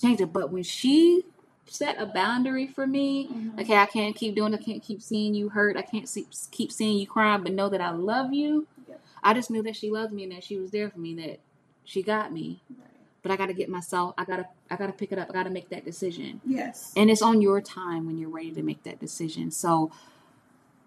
to 0.00 0.06
change 0.06 0.20
it. 0.20 0.32
But 0.32 0.50
when 0.52 0.64
she 0.64 1.24
set 1.66 2.00
a 2.00 2.06
boundary 2.06 2.66
for 2.66 2.86
me, 2.86 3.28
Mhm. 3.28 3.60
okay, 3.60 3.76
I 3.76 3.86
can't 3.86 4.14
keep 4.14 4.34
doing, 4.34 4.54
I 4.54 4.58
can't 4.58 4.82
keep 4.82 5.00
seeing 5.00 5.34
you 5.34 5.48
hurt, 5.48 5.76
I 5.76 5.82
can't 5.82 6.08
see, 6.08 6.26
keep 6.50 6.70
seeing 6.72 6.98
you 6.98 7.06
crying, 7.06 7.42
but 7.42 7.52
know 7.52 7.68
that 7.68 7.80
I 7.80 7.90
love 7.90 8.32
you. 8.34 8.66
Yeah. 8.88 8.96
I 9.22 9.32
just 9.34 9.50
knew 9.50 9.62
that 9.62 9.76
she 9.76 9.90
loved 9.90 10.12
me 10.12 10.24
and 10.24 10.32
that 10.32 10.44
she 10.44 10.58
was 10.58 10.70
there 10.70 10.90
for 10.90 10.98
me, 10.98 11.14
that 11.14 11.40
she 11.84 12.02
got 12.02 12.32
me. 12.32 12.60
Right. 12.70 12.88
But 13.22 13.32
I 13.32 13.36
gotta 13.36 13.54
get 13.54 13.68
myself, 13.68 14.14
I 14.18 14.24
gotta, 14.24 14.48
I 14.70 14.76
gotta 14.76 14.92
pick 14.92 15.12
it 15.12 15.18
up, 15.18 15.30
I 15.30 15.32
gotta 15.32 15.50
make 15.50 15.68
that 15.70 15.84
decision. 15.84 16.40
Yes. 16.44 16.92
And 16.96 17.10
it's 17.10 17.22
on 17.22 17.40
your 17.40 17.60
time 17.60 18.06
when 18.06 18.18
you're 18.18 18.28
ready 18.28 18.50
to 18.52 18.62
make 18.62 18.82
that 18.82 18.98
decision. 19.00 19.50
So 19.50 19.90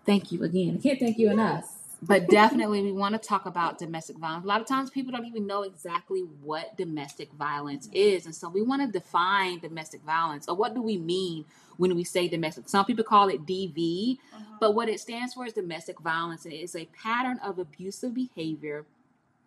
thank 0.05 0.31
you 0.31 0.43
again. 0.43 0.77
I 0.79 0.81
can't 0.81 0.99
thank 0.99 1.17
you 1.17 1.31
enough. 1.31 1.74
But 2.01 2.29
definitely, 2.29 2.81
we 2.81 2.93
want 2.93 3.21
to 3.21 3.27
talk 3.29 3.45
about 3.45 3.77
domestic 3.77 4.17
violence. 4.17 4.45
A 4.45 4.47
lot 4.47 4.61
of 4.61 4.67
times, 4.67 4.89
people 4.89 5.11
don't 5.11 5.25
even 5.25 5.47
know 5.47 5.63
exactly 5.63 6.21
what 6.41 6.77
domestic 6.77 7.31
violence 7.33 7.89
is. 7.93 8.25
And 8.25 8.35
so, 8.35 8.49
we 8.49 8.61
want 8.61 8.81
to 8.83 8.87
define 8.99 9.59
domestic 9.59 10.01
violence 10.03 10.47
or 10.49 10.55
what 10.55 10.73
do 10.75 10.81
we 10.81 10.97
mean 10.97 11.45
when 11.77 11.95
we 11.95 12.05
say 12.05 12.27
domestic? 12.29 12.69
Some 12.69 12.85
people 12.85 13.03
call 13.03 13.29
it 13.29 13.45
DV, 13.45 14.17
Uh-huh. 14.33 14.43
but 14.61 14.75
what 14.75 14.89
it 14.89 14.99
stands 15.01 15.33
for 15.33 15.45
is 15.45 15.53
domestic 15.53 15.99
violence. 15.99 16.45
And 16.45 16.53
it 16.53 16.59
is 16.61 16.75
a 16.75 16.85
pattern 17.03 17.39
of 17.39 17.59
abusive 17.59 18.13
behavior 18.13 18.85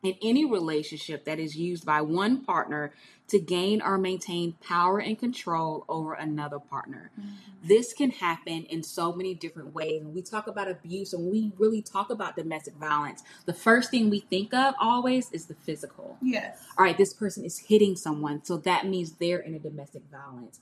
in 0.02 0.16
any 0.22 0.44
relationship 0.44 1.24
that 1.24 1.38
is 1.38 1.56
used 1.56 1.84
by 1.84 2.00
one 2.00 2.44
partner 2.44 2.92
to 3.28 3.38
gain 3.38 3.82
or 3.82 3.98
maintain 3.98 4.54
power 4.62 4.98
and 5.00 5.18
control 5.18 5.84
over 5.88 6.14
another 6.14 6.58
partner. 6.58 7.10
Mhm. 7.18 7.24
This 7.62 7.92
can 7.92 8.10
happen 8.10 8.64
in 8.64 8.82
so 8.82 9.12
many 9.12 9.34
different 9.34 9.74
ways. 9.74 10.02
When 10.02 10.14
we 10.14 10.22
talk 10.22 10.46
about 10.46 10.70
abuse 10.70 11.12
and 11.12 11.30
we 11.30 11.52
really 11.58 11.82
talk 11.82 12.08
about 12.10 12.36
domestic 12.36 12.74
violence, 12.74 13.22
the 13.44 13.52
first 13.52 13.90
thing 13.90 14.08
we 14.08 14.20
think 14.20 14.54
of 14.54 14.74
always 14.80 15.30
is 15.32 15.46
the 15.46 15.54
physical. 15.54 16.16
Yes. 16.22 16.58
All 16.78 16.84
right, 16.84 16.96
this 16.96 17.12
person 17.12 17.44
is 17.44 17.58
hitting 17.58 17.96
someone, 17.96 18.44
so 18.44 18.56
that 18.58 18.86
means 18.86 19.12
they're 19.12 19.40
in 19.40 19.54
a 19.54 19.58
domestic 19.58 20.02
violence 20.10 20.60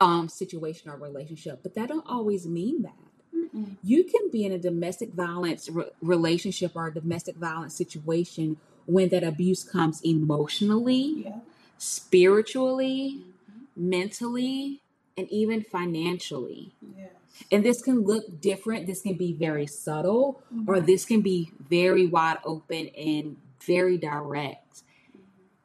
um, 0.00 0.28
situation 0.28 0.90
or 0.90 0.96
relationship. 0.96 1.60
But 1.62 1.74
that 1.74 1.88
don't 1.88 2.06
always 2.06 2.46
mean 2.46 2.82
that 2.82 2.94
Mm-mm. 3.36 3.76
you 3.82 4.04
can 4.04 4.30
be 4.30 4.44
in 4.44 4.52
a 4.52 4.58
domestic 4.58 5.12
violence 5.12 5.68
re- 5.68 5.90
relationship 6.00 6.72
or 6.74 6.88
a 6.88 6.94
domestic 6.94 7.36
violence 7.36 7.74
situation 7.74 8.56
when 8.86 9.08
that 9.10 9.24
abuse 9.24 9.64
comes 9.64 10.00
emotionally, 10.02 11.24
Yeah. 11.24 11.40
spiritually, 11.78 13.20
mm-hmm. 13.20 13.90
mentally, 13.90 14.80
and 15.16 15.28
even 15.30 15.62
financially. 15.62 16.72
Yes. 16.96 17.10
And 17.52 17.64
this 17.64 17.82
can 17.82 18.00
look 18.02 18.40
different. 18.40 18.86
This 18.86 19.02
can 19.02 19.14
be 19.14 19.32
very 19.32 19.66
subtle, 19.66 20.42
or 20.66 20.76
mm-hmm. 20.76 20.86
this 20.86 21.04
can 21.04 21.20
be 21.20 21.52
very 21.68 22.06
wide 22.06 22.38
open 22.44 22.88
and 22.96 23.36
very 23.60 23.98
direct. 23.98 24.82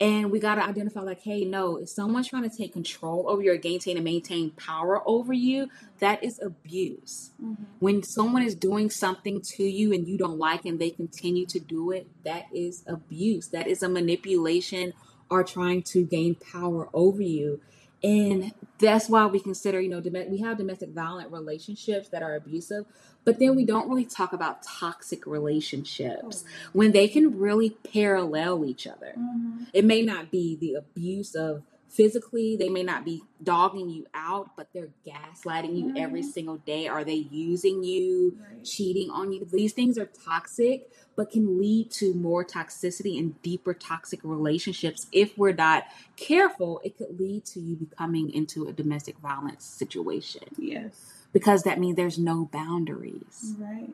And 0.02 0.32
we 0.32 0.40
got 0.40 0.56
to 0.56 0.64
identify, 0.64 1.02
like, 1.02 1.22
hey, 1.22 1.46
no, 1.46 1.78
if 1.78 1.88
someone's 1.90 2.28
trying 2.28 2.50
to 2.50 2.58
take 2.58 2.74
control 2.74 3.30
over 3.30 3.44
you 3.44 3.54
or 3.54 3.60
maintain 3.64 3.98
and 3.98 4.04
maintain 4.04 4.50
power 4.50 5.08
over 5.08 5.32
you, 5.32 5.70
that 6.00 6.24
is 6.24 6.40
abuse. 6.42 7.30
Mm-hmm. 7.40 7.64
When 7.78 8.02
someone 8.02 8.42
is 8.42 8.56
doing 8.56 8.90
something 8.90 9.42
to 9.42 9.64
you 9.64 9.94
and 9.94 10.08
you 10.08 10.18
don't 10.18 10.40
like 10.40 10.66
and 10.66 10.80
they 10.80 10.90
continue 10.90 11.46
to 11.46 11.60
do 11.60 11.92
it, 11.92 12.08
that 12.24 12.46
is 12.52 12.84
abuse. 12.88 13.50
That 13.50 13.68
is 13.68 13.84
a 13.84 13.90
manipulation 13.90 14.94
or 15.30 15.44
trying 15.44 15.84
to 15.84 16.04
gain 16.04 16.34
power 16.34 16.90
over 16.96 17.22
you. 17.22 17.62
And 18.04 18.54
that's 18.80 19.08
why 19.08 19.28
we 19.28 19.40
consider, 19.40 19.80
you 19.80 19.90
know, 19.90 20.00
we 20.00 20.40
have 20.40 20.58
domestic 20.58 20.90
violent 20.90 21.32
relationships 21.32 22.10
that 22.10 22.24
are 22.24 22.36
abusive, 22.36 22.86
but 23.24 23.40
then 23.40 23.56
we 23.56 23.66
don't 23.66 23.90
really 23.90 24.06
talk 24.06 24.34
about 24.34 24.64
toxic 24.64 25.26
relationships 25.28 26.44
when 26.74 26.92
they 26.92 27.08
can 27.08 27.38
really 27.40 27.70
parallel 27.70 28.66
each 28.66 28.88
other. 28.88 29.14
Mhm. 29.18 29.68
It 29.74 29.86
may 29.86 30.02
not 30.02 30.32
be 30.32 30.56
the 30.56 30.74
abuse 30.76 31.36
of 31.36 31.64
physically, 31.88 32.56
they 32.56 32.70
may 32.70 32.84
not 32.84 33.04
be 33.04 33.22
dogging 33.44 33.90
you 33.90 34.06
out, 34.14 34.56
but 34.56 34.70
they're 34.74 34.94
gaslighting 35.06 35.78
you 35.78 35.94
every 35.98 36.22
Mhm. 36.22 36.32
single 36.32 36.58
day. 36.58 36.88
Are 36.88 37.04
they 37.04 37.16
using 37.32 37.84
you, 37.84 38.38
Right. 38.40 38.64
cheating 38.64 39.10
on 39.10 39.34
you? 39.34 39.44
These 39.52 39.74
things 39.74 39.98
are 39.98 40.06
toxic, 40.06 40.90
but 41.18 41.30
can 41.32 41.60
lead 41.60 41.92
to 41.92 42.14
more 42.14 42.46
toxicity 42.46 43.20
and 43.20 43.40
deeper 43.42 43.74
toxic 43.74 44.22
relationships. 44.24 45.08
If 45.12 45.38
we're 45.38 45.52
not 45.52 45.84
careful, 46.16 46.80
it 46.86 46.98
could 46.98 47.20
lead 47.20 47.44
to 47.48 47.60
you 47.60 47.76
becoming 47.76 48.30
into 48.34 48.68
a 48.68 48.72
domestic 48.72 49.18
violence 49.18 49.66
situation 49.66 50.44
Yes. 50.58 51.21
Because 51.34 51.64
that 51.64 51.80
means 51.80 51.96
there's 51.96 52.20
no 52.20 52.46
boundaries. 52.52 53.56
Right. 53.58 53.94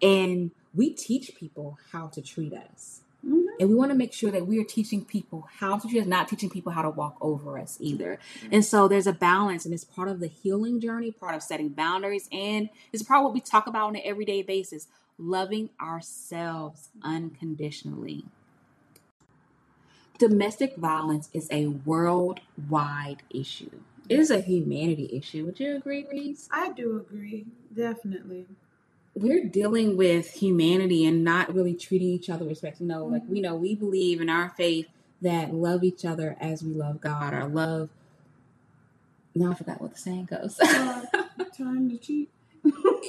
And 0.00 0.50
we 0.74 0.90
teach 0.90 1.34
people 1.34 1.78
how 1.92 2.08
to 2.08 2.20
treat 2.20 2.52
us. 2.52 3.00
Mhm. 3.26 3.46
And 3.58 3.68
we 3.70 3.74
want 3.74 3.90
to 3.90 3.96
make 3.96 4.12
sure 4.12 4.30
that 4.30 4.46
we 4.46 4.60
are 4.60 4.64
teaching 4.64 5.04
people 5.04 5.48
how 5.58 5.78
to 5.78 5.88
treat 5.88 6.00
us, 6.00 6.06
not 6.06 6.28
teaching 6.28 6.48
people 6.48 6.72
how 6.72 6.82
to 6.82 6.90
walk 6.90 7.16
over 7.20 7.58
us 7.58 7.76
either. 7.80 8.18
And 8.52 8.64
so 8.64 8.86
there's 8.86 9.08
a 9.08 9.12
balance, 9.12 9.64
and 9.64 9.74
it's 9.74 9.84
part 9.84 10.08
of 10.08 10.20
the 10.20 10.28
healing 10.28 10.80
journey, 10.80 11.10
part 11.10 11.34
of 11.34 11.42
setting 11.42 11.70
boundaries, 11.70 12.28
and 12.30 12.68
it's 12.92 13.02
part 13.02 13.18
of 13.18 13.24
what 13.24 13.34
we 13.34 13.40
talk 13.40 13.66
about 13.66 13.88
on 13.88 13.96
an 13.96 14.02
everyday 14.04 14.42
basis 14.42 14.86
loving 15.18 15.70
ourselves 15.80 16.90
unconditionally. 17.02 18.24
Domestic 20.18 20.76
violence 20.76 21.28
is 21.32 21.48
a 21.50 21.66
worldwide 21.66 23.22
issue. 23.30 23.80
Is 24.08 24.30
a 24.30 24.40
humanity 24.40 25.10
issue. 25.12 25.44
Would 25.46 25.60
you 25.60 25.76
agree, 25.76 26.06
Reese? 26.10 26.48
I 26.50 26.72
do 26.72 26.96
agree. 26.96 27.46
Definitely. 27.74 28.46
we're 29.14 29.44
dealing 29.44 29.96
with 29.96 30.30
humanity 30.34 31.04
and 31.06 31.24
not 31.24 31.52
really 31.54 31.74
treating 31.74 32.08
each 32.08 32.30
other 32.30 32.44
with 32.44 32.50
respect. 32.50 32.80
You 32.80 32.86
know, 32.86 33.04
like 33.06 33.22
we 33.28 33.40
know 33.40 33.54
we 33.56 33.74
believe 33.74 34.20
in 34.20 34.28
our 34.30 34.50
faith 34.50 34.86
that 35.22 35.52
love 35.52 35.82
each 35.84 36.04
other 36.04 36.36
as 36.40 36.62
we 36.62 36.72
love 36.72 37.00
God 37.00 37.34
or 37.34 37.46
love. 37.46 37.90
Now 39.34 39.50
I 39.52 39.54
forgot 39.54 39.80
what 39.80 39.92
the 39.92 39.98
saying 39.98 40.26
goes. 40.30 40.58
Uh, 40.60 41.02
time 41.58 41.90
to 41.90 41.98
cheat. 41.98 42.30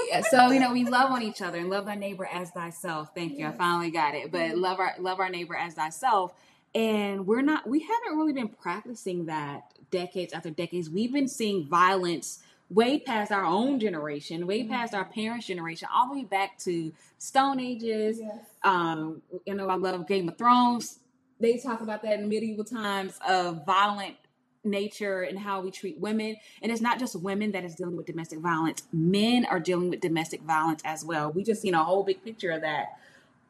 yeah, 0.09 0.21
so 0.21 0.51
you 0.51 0.59
know 0.59 0.71
we 0.73 0.85
love 0.85 1.11
on 1.11 1.21
each 1.21 1.41
other 1.41 1.57
and 1.59 1.69
love 1.69 1.85
thy 1.85 1.95
neighbor 1.95 2.25
as 2.31 2.49
thyself. 2.51 3.11
Thank 3.15 3.37
you, 3.37 3.47
I 3.47 3.51
finally 3.51 3.91
got 3.91 4.15
it. 4.15 4.31
But 4.31 4.57
love 4.57 4.79
our 4.79 4.95
love 4.99 5.19
our 5.19 5.29
neighbor 5.29 5.55
as 5.55 5.73
thyself, 5.75 6.33
and 6.75 7.25
we're 7.25 7.41
not. 7.41 7.67
We 7.67 7.81
haven't 7.81 8.17
really 8.17 8.33
been 8.33 8.49
practicing 8.49 9.25
that 9.25 9.73
decades 9.91 10.33
after 10.33 10.49
decades. 10.49 10.89
We've 10.89 11.11
been 11.11 11.27
seeing 11.27 11.67
violence 11.67 12.39
way 12.69 12.99
past 12.99 13.31
our 13.31 13.43
own 13.43 13.79
generation, 13.79 14.45
way 14.45 14.63
past 14.63 14.93
our 14.93 15.05
parents' 15.05 15.47
generation, 15.47 15.87
all 15.93 16.09
the 16.09 16.19
way 16.19 16.23
back 16.25 16.57
to 16.59 16.93
Stone 17.17 17.59
Ages. 17.59 18.19
Yes. 18.21 18.37
Um, 18.63 19.21
you 19.45 19.55
know, 19.55 19.69
I 19.69 19.75
love 19.75 20.07
Game 20.07 20.29
of 20.29 20.37
Thrones. 20.37 20.99
They 21.39 21.57
talk 21.57 21.81
about 21.81 22.03
that 22.03 22.19
in 22.19 22.29
medieval 22.29 22.65
times 22.65 23.17
of 23.27 23.65
violent 23.65 24.15
nature 24.63 25.21
and 25.21 25.39
how 25.39 25.61
we 25.61 25.71
treat 25.71 25.97
women. 25.99 26.35
And 26.61 26.71
it's 26.71 26.81
not 26.81 26.99
just 26.99 27.15
women 27.15 27.51
that 27.53 27.63
is 27.63 27.75
dealing 27.75 27.95
with 27.95 28.05
domestic 28.05 28.39
violence. 28.39 28.83
Men 28.91 29.45
are 29.45 29.59
dealing 29.59 29.89
with 29.89 30.01
domestic 30.01 30.41
violence 30.41 30.81
as 30.83 31.03
well. 31.03 31.31
We 31.31 31.43
just 31.43 31.61
seen 31.61 31.73
a 31.73 31.83
whole 31.83 32.03
big 32.03 32.23
picture 32.23 32.51
of 32.51 32.61
that 32.61 32.99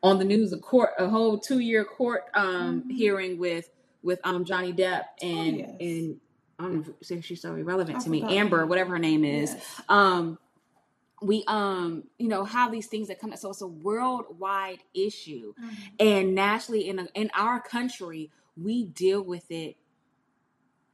on 0.03 0.17
the 0.19 0.25
news. 0.25 0.53
A 0.53 0.57
court, 0.57 0.91
a 0.97 1.07
whole 1.09 1.38
two 1.38 1.59
year 1.59 1.83
court 1.85 2.25
um, 2.33 2.83
Mhm. 2.83 2.91
hearing 2.91 3.38
with 3.39 3.69
with 4.03 4.19
um, 4.23 4.45
Johnny 4.45 4.71
Depp 4.73 5.03
and 5.21 5.57
yes. 5.57 5.69
and 5.79 6.19
I 6.57 6.63
don't 6.63 6.88
know 6.88 6.93
if 7.09 7.25
she's 7.25 7.41
so 7.41 7.55
irrelevant 7.55 7.97
I 7.97 8.01
to 8.03 8.09
me. 8.09 8.21
Amber, 8.23 8.65
whatever 8.65 8.91
her 8.91 8.99
name 8.99 9.23
is 9.25 9.53
Yes. 9.53 9.81
um 9.89 10.38
we 11.21 11.43
um 11.47 12.03
you 12.17 12.29
know 12.29 12.45
have 12.45 12.71
these 12.71 12.88
things 12.88 13.09
that 13.09 13.19
come 13.19 13.35
so 13.35 13.49
it's 13.49 13.62
a 13.62 13.67
worldwide 13.67 14.79
issue 14.93 15.53
Mhm. 15.62 15.75
and 15.99 16.35
nationally 16.35 16.88
in 16.88 16.99
a, 16.99 17.07
in 17.13 17.29
our 17.33 17.59
country 17.59 18.31
we 18.55 18.85
deal 18.85 19.21
with 19.21 19.49
it 19.51 19.75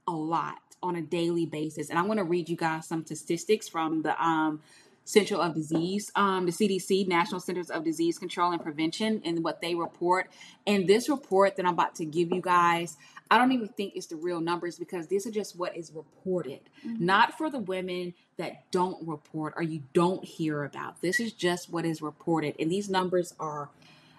a 0.07 0.11
lot 0.11 0.57
on 0.81 0.95
a 0.95 1.01
daily 1.01 1.45
basis 1.45 1.89
and 1.91 1.97
i 1.99 2.01
want 2.01 2.17
to 2.17 2.23
read 2.23 2.49
you 2.49 2.55
guys 2.55 2.87
some 2.87 3.05
statistics 3.05 3.67
from 3.67 4.01
the 4.01 4.19
um 4.23 4.61
Central 5.05 5.39
of 5.39 5.53
Disease, 5.53 6.11
um, 6.15 6.47
the 6.47 6.51
CDC, 6.51 7.07
National 7.07 7.39
Centers 7.39 7.69
of 7.69 7.83
Disease 7.83 8.17
Control 8.17 8.51
and 8.51 8.61
Prevention, 8.61 9.21
and 9.23 9.43
what 9.43 9.61
they 9.61 9.75
report. 9.75 10.29
And 10.65 10.87
this 10.87 11.07
report 11.07 11.55
that 11.55 11.65
I'm 11.65 11.73
about 11.73 11.95
to 11.95 12.05
give 12.05 12.33
you 12.33 12.41
guys, 12.41 12.97
I 13.29 13.37
don't 13.37 13.51
even 13.51 13.67
think 13.69 13.93
it's 13.95 14.07
the 14.07 14.15
real 14.15 14.41
numbers 14.41 14.77
because 14.79 15.07
these 15.07 15.27
are 15.27 15.31
just 15.31 15.57
what 15.57 15.77
is 15.77 15.91
reported, 15.93 16.59
not 16.83 17.37
for 17.37 17.49
the 17.49 17.59
women 17.59 18.15
that 18.37 18.69
don't 18.71 19.07
report 19.07 19.53
or 19.55 19.63
you 19.63 19.83
don't 19.93 20.25
hear 20.25 20.63
about. 20.63 21.01
This 21.01 21.19
is 21.19 21.31
just 21.33 21.71
what 21.71 21.85
is 21.85 22.01
reported, 22.01 22.55
and 22.59 22.71
these 22.71 22.89
numbers 22.89 23.33
are 23.39 23.69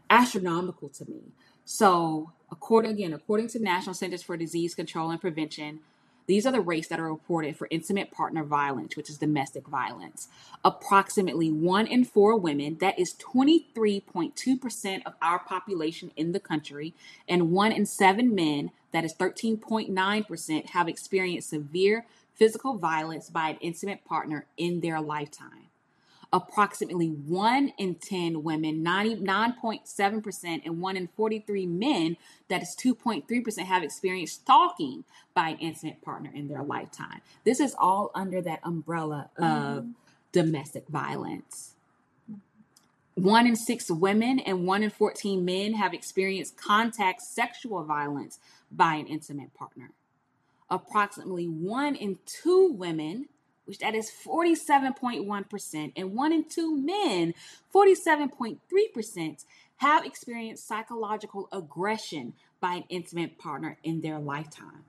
astronomical 0.08 0.88
to 0.90 1.10
me. 1.10 1.32
So, 1.64 2.30
according 2.50 2.92
again, 2.92 3.12
according 3.12 3.48
to 3.48 3.58
National 3.58 3.94
Centers 3.94 4.22
for 4.22 4.36
Disease 4.36 4.74
Control 4.76 5.10
and 5.10 5.20
Prevention, 5.20 5.80
these 6.26 6.46
are 6.46 6.52
the 6.52 6.60
rates 6.60 6.88
that 6.88 7.00
are 7.00 7.10
reported 7.10 7.56
for 7.56 7.68
intimate 7.70 8.10
partner 8.10 8.44
violence, 8.44 8.96
which 8.96 9.10
is 9.10 9.18
domestic 9.18 9.68
violence. 9.68 10.28
Approximately 10.64 11.50
one 11.52 11.86
in 11.86 12.04
four 12.04 12.36
women, 12.36 12.78
that 12.80 12.98
is 12.98 13.14
23.2% 13.14 15.02
of 15.06 15.14
our 15.22 15.38
population 15.38 16.10
in 16.16 16.32
the 16.32 16.40
country, 16.40 16.94
and 17.28 17.52
one 17.52 17.72
in 17.72 17.86
seven 17.86 18.34
men, 18.34 18.70
that 18.92 19.04
is 19.04 19.14
13.9%, 19.14 20.66
have 20.66 20.88
experienced 20.88 21.50
severe 21.50 22.06
physical 22.34 22.76
violence 22.76 23.30
by 23.30 23.50
an 23.50 23.58
intimate 23.60 24.04
partner 24.04 24.46
in 24.56 24.80
their 24.80 25.00
lifetime 25.00 25.65
approximately 26.36 27.08
1 27.08 27.72
in 27.78 27.94
10 27.94 28.42
women, 28.42 28.84
99.7%, 28.84 30.60
and 30.66 30.82
1 30.82 30.96
in 30.96 31.08
43 31.08 31.66
men, 31.66 32.18
that 32.48 32.62
is 32.62 32.76
2.3%, 32.78 33.58
have 33.60 33.82
experienced 33.82 34.42
stalking 34.42 35.04
by 35.32 35.48
an 35.48 35.58
intimate 35.58 36.02
partner 36.02 36.30
in 36.34 36.48
their 36.48 36.62
lifetime. 36.62 37.22
This 37.44 37.58
is 37.58 37.74
all 37.78 38.10
under 38.14 38.42
that 38.42 38.60
umbrella 38.64 39.30
of 39.38 39.44
mm-hmm. 39.44 39.90
domestic 40.32 40.86
violence. 40.88 41.72
One 43.14 43.46
in 43.46 43.56
six 43.56 43.90
women 43.90 44.38
and 44.40 44.66
one 44.66 44.82
in 44.82 44.90
14 44.90 45.42
men 45.42 45.72
have 45.72 45.94
experienced 45.94 46.58
contact 46.58 47.22
sexual 47.22 47.82
violence 47.82 48.38
by 48.70 48.96
an 48.96 49.06
intimate 49.06 49.54
partner. 49.54 49.92
Approximately 50.68 51.46
one 51.46 51.94
in 51.94 52.18
two 52.26 52.74
women 52.74 53.28
which 53.66 53.78
that 53.78 53.94
is 53.94 54.10
47.1%, 54.10 55.92
and 55.96 56.14
one 56.14 56.32
in 56.32 56.48
two 56.48 56.76
men, 56.76 57.34
47.3%, 57.74 59.44
have 59.76 60.06
experienced 60.06 60.66
psychological 60.66 61.48
aggression 61.52 62.32
by 62.60 62.74
an 62.74 62.84
intimate 62.88 63.38
partner 63.38 63.78
in 63.82 64.00
their 64.00 64.18
lifetime. 64.18 64.84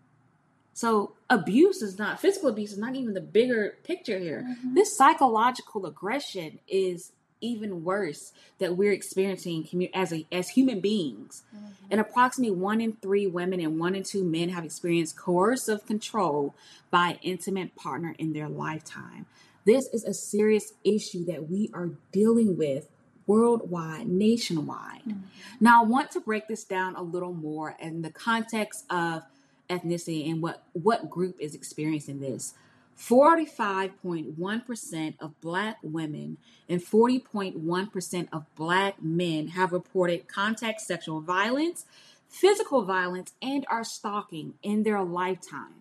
So 0.74 1.16
abuse 1.30 1.82
is 1.82 1.98
not 1.98 2.20
physical 2.20 2.50
abuse 2.50 2.74
is 2.74 2.78
not 2.78 2.96
even 2.96 3.16
the 3.16 3.22
bigger 3.22 3.78
picture 3.84 4.20
here. 4.20 4.46
Mm-hmm. 4.48 4.76
This 4.76 4.96
psychological 4.96 5.88
aggression 5.88 6.60
is 6.68 7.12
even 7.42 7.84
worse 7.84 8.34
that 8.60 8.76
we're 8.76 8.92
experiencing 8.92 9.64
commu- 9.64 9.92
as 9.94 10.12
a 10.14 10.26
as 10.32 10.50
human 10.50 10.80
beings. 10.80 11.44
Mm-hmm. 11.56 11.66
And 11.92 12.02
approximately 12.02 12.56
one 12.56 12.82
in 12.82 12.94
three 12.94 13.28
women 13.28 13.60
and 13.60 13.80
one 13.80 13.96
in 13.96 14.04
two 14.04 14.24
men 14.24 14.50
have 14.50 14.66
experienced 14.66 15.18
coercive 15.18 15.86
control 15.86 16.56
by 16.92 17.10
an 17.10 17.20
intimate 17.22 17.76
partner 17.76 18.16
in 18.18 18.34
their 18.34 18.50
lifetime. 18.50 19.26
This 19.66 19.88
is 19.88 20.04
a 20.04 20.14
serious 20.14 20.74
issue 20.84 21.26
that 21.26 21.50
we 21.50 21.70
are 21.74 21.90
dealing 22.12 22.58
with 22.58 22.88
worldwide, 23.26 24.08
nationwide. 24.08 25.02
Mm-hmm. 25.02 25.20
Now, 25.60 25.84
I 25.84 25.86
want 25.86 26.12
to 26.12 26.22
break 26.22 26.48
this 26.48 26.64
down 26.64 26.96
a 26.96 27.02
little 27.02 27.34
more 27.34 27.76
in 27.80 28.02
the 28.02 28.10
context 28.10 28.86
of 28.90 29.24
ethnicity 29.70 30.30
and 30.30 30.42
what, 30.42 30.64
what 30.72 31.10
group 31.10 31.36
is 31.40 31.54
experiencing 31.54 32.22
this. 32.22 32.54
45.1% 32.98 35.14
of 35.20 35.40
Black 35.40 35.78
women 35.84 36.38
and 36.68 36.82
40.1% 36.82 38.28
of 38.34 38.56
Black 38.56 39.00
men 39.02 39.50
have 39.50 39.72
reported 39.72 40.28
contact 40.28 40.82
sexual 40.82 41.22
violence, 41.22 41.86
physical 42.28 42.84
violence, 42.84 43.34
and 43.42 43.66
are 43.70 43.84
stalking 43.84 44.56
in 44.64 44.82
their 44.84 45.04
lifetime. 45.04 45.76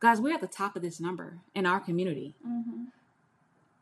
Guys, 0.00 0.20
we're 0.20 0.34
at 0.34 0.40
the 0.40 0.48
top 0.48 0.74
of 0.76 0.82
this 0.82 0.98
number 0.98 1.38
in 1.54 1.66
our 1.66 1.78
community. 1.78 2.34
Mhm. 2.46 2.88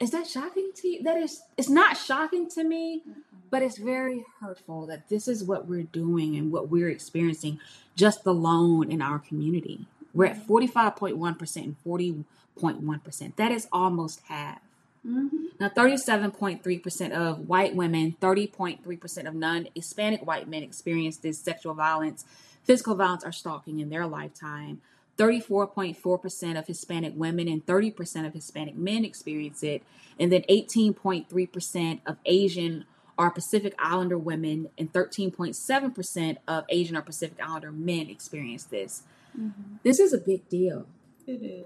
Is 0.00 0.10
that 0.10 0.28
shocking 0.28 0.70
to 0.76 0.88
you? 0.88 1.02
That 1.02 1.16
is, 1.16 1.42
it's 1.56 1.68
not 1.68 1.96
shocking 1.96 2.48
to 2.50 2.62
me, 2.62 3.02
but 3.50 3.62
it's 3.62 3.78
very 3.78 4.24
hurtful 4.40 4.86
that 4.86 5.08
this 5.08 5.26
is 5.26 5.42
what 5.42 5.66
we're 5.66 5.82
doing 5.84 6.36
and 6.36 6.52
what 6.52 6.68
we're 6.68 6.88
experiencing 6.88 7.58
just 7.96 8.24
alone 8.26 8.92
in 8.92 9.02
our 9.02 9.18
community. 9.18 9.86
We're 10.18 10.26
at 10.26 10.48
45.1% 10.48 11.56
and 11.56 11.76
40.1%. 11.86 13.36
That 13.36 13.52
is 13.52 13.68
almost 13.70 14.20
half. 14.26 14.58
Mm-hmm. 15.06 15.36
Now, 15.60 15.68
37.3% 15.68 17.12
of 17.12 17.48
white 17.48 17.76
women, 17.76 18.16
30.3% 18.20 19.28
of 19.28 19.34
non 19.36 19.68
Hispanic 19.76 20.26
white 20.26 20.48
men 20.48 20.64
experienced 20.64 21.22
this 21.22 21.38
sexual 21.38 21.72
violence, 21.72 22.24
physical 22.64 22.96
violence, 22.96 23.24
or 23.24 23.30
stalking 23.30 23.78
in 23.78 23.90
their 23.90 24.08
lifetime. 24.08 24.82
34.4% 25.18 26.58
of 26.58 26.66
Hispanic 26.66 27.12
women 27.14 27.46
and 27.46 27.64
30% 27.64 28.26
of 28.26 28.34
Hispanic 28.34 28.74
men 28.74 29.04
experience 29.04 29.62
it. 29.62 29.84
And 30.18 30.32
then 30.32 30.42
18.3% 30.50 32.00
of 32.04 32.16
Asian 32.26 32.86
or 33.16 33.30
Pacific 33.30 33.74
Islander 33.78 34.18
women 34.18 34.70
and 34.76 34.92
13.7% 34.92 36.36
of 36.48 36.64
Asian 36.68 36.96
or 36.96 37.02
Pacific 37.02 37.38
Islander 37.40 37.70
men 37.70 38.10
experience 38.10 38.64
this. 38.64 39.04
Mm-hmm. 39.38 39.76
This 39.82 40.00
is 40.00 40.12
a 40.12 40.18
big 40.18 40.48
deal. 40.48 40.86
It 41.26 41.42
is. 41.42 41.64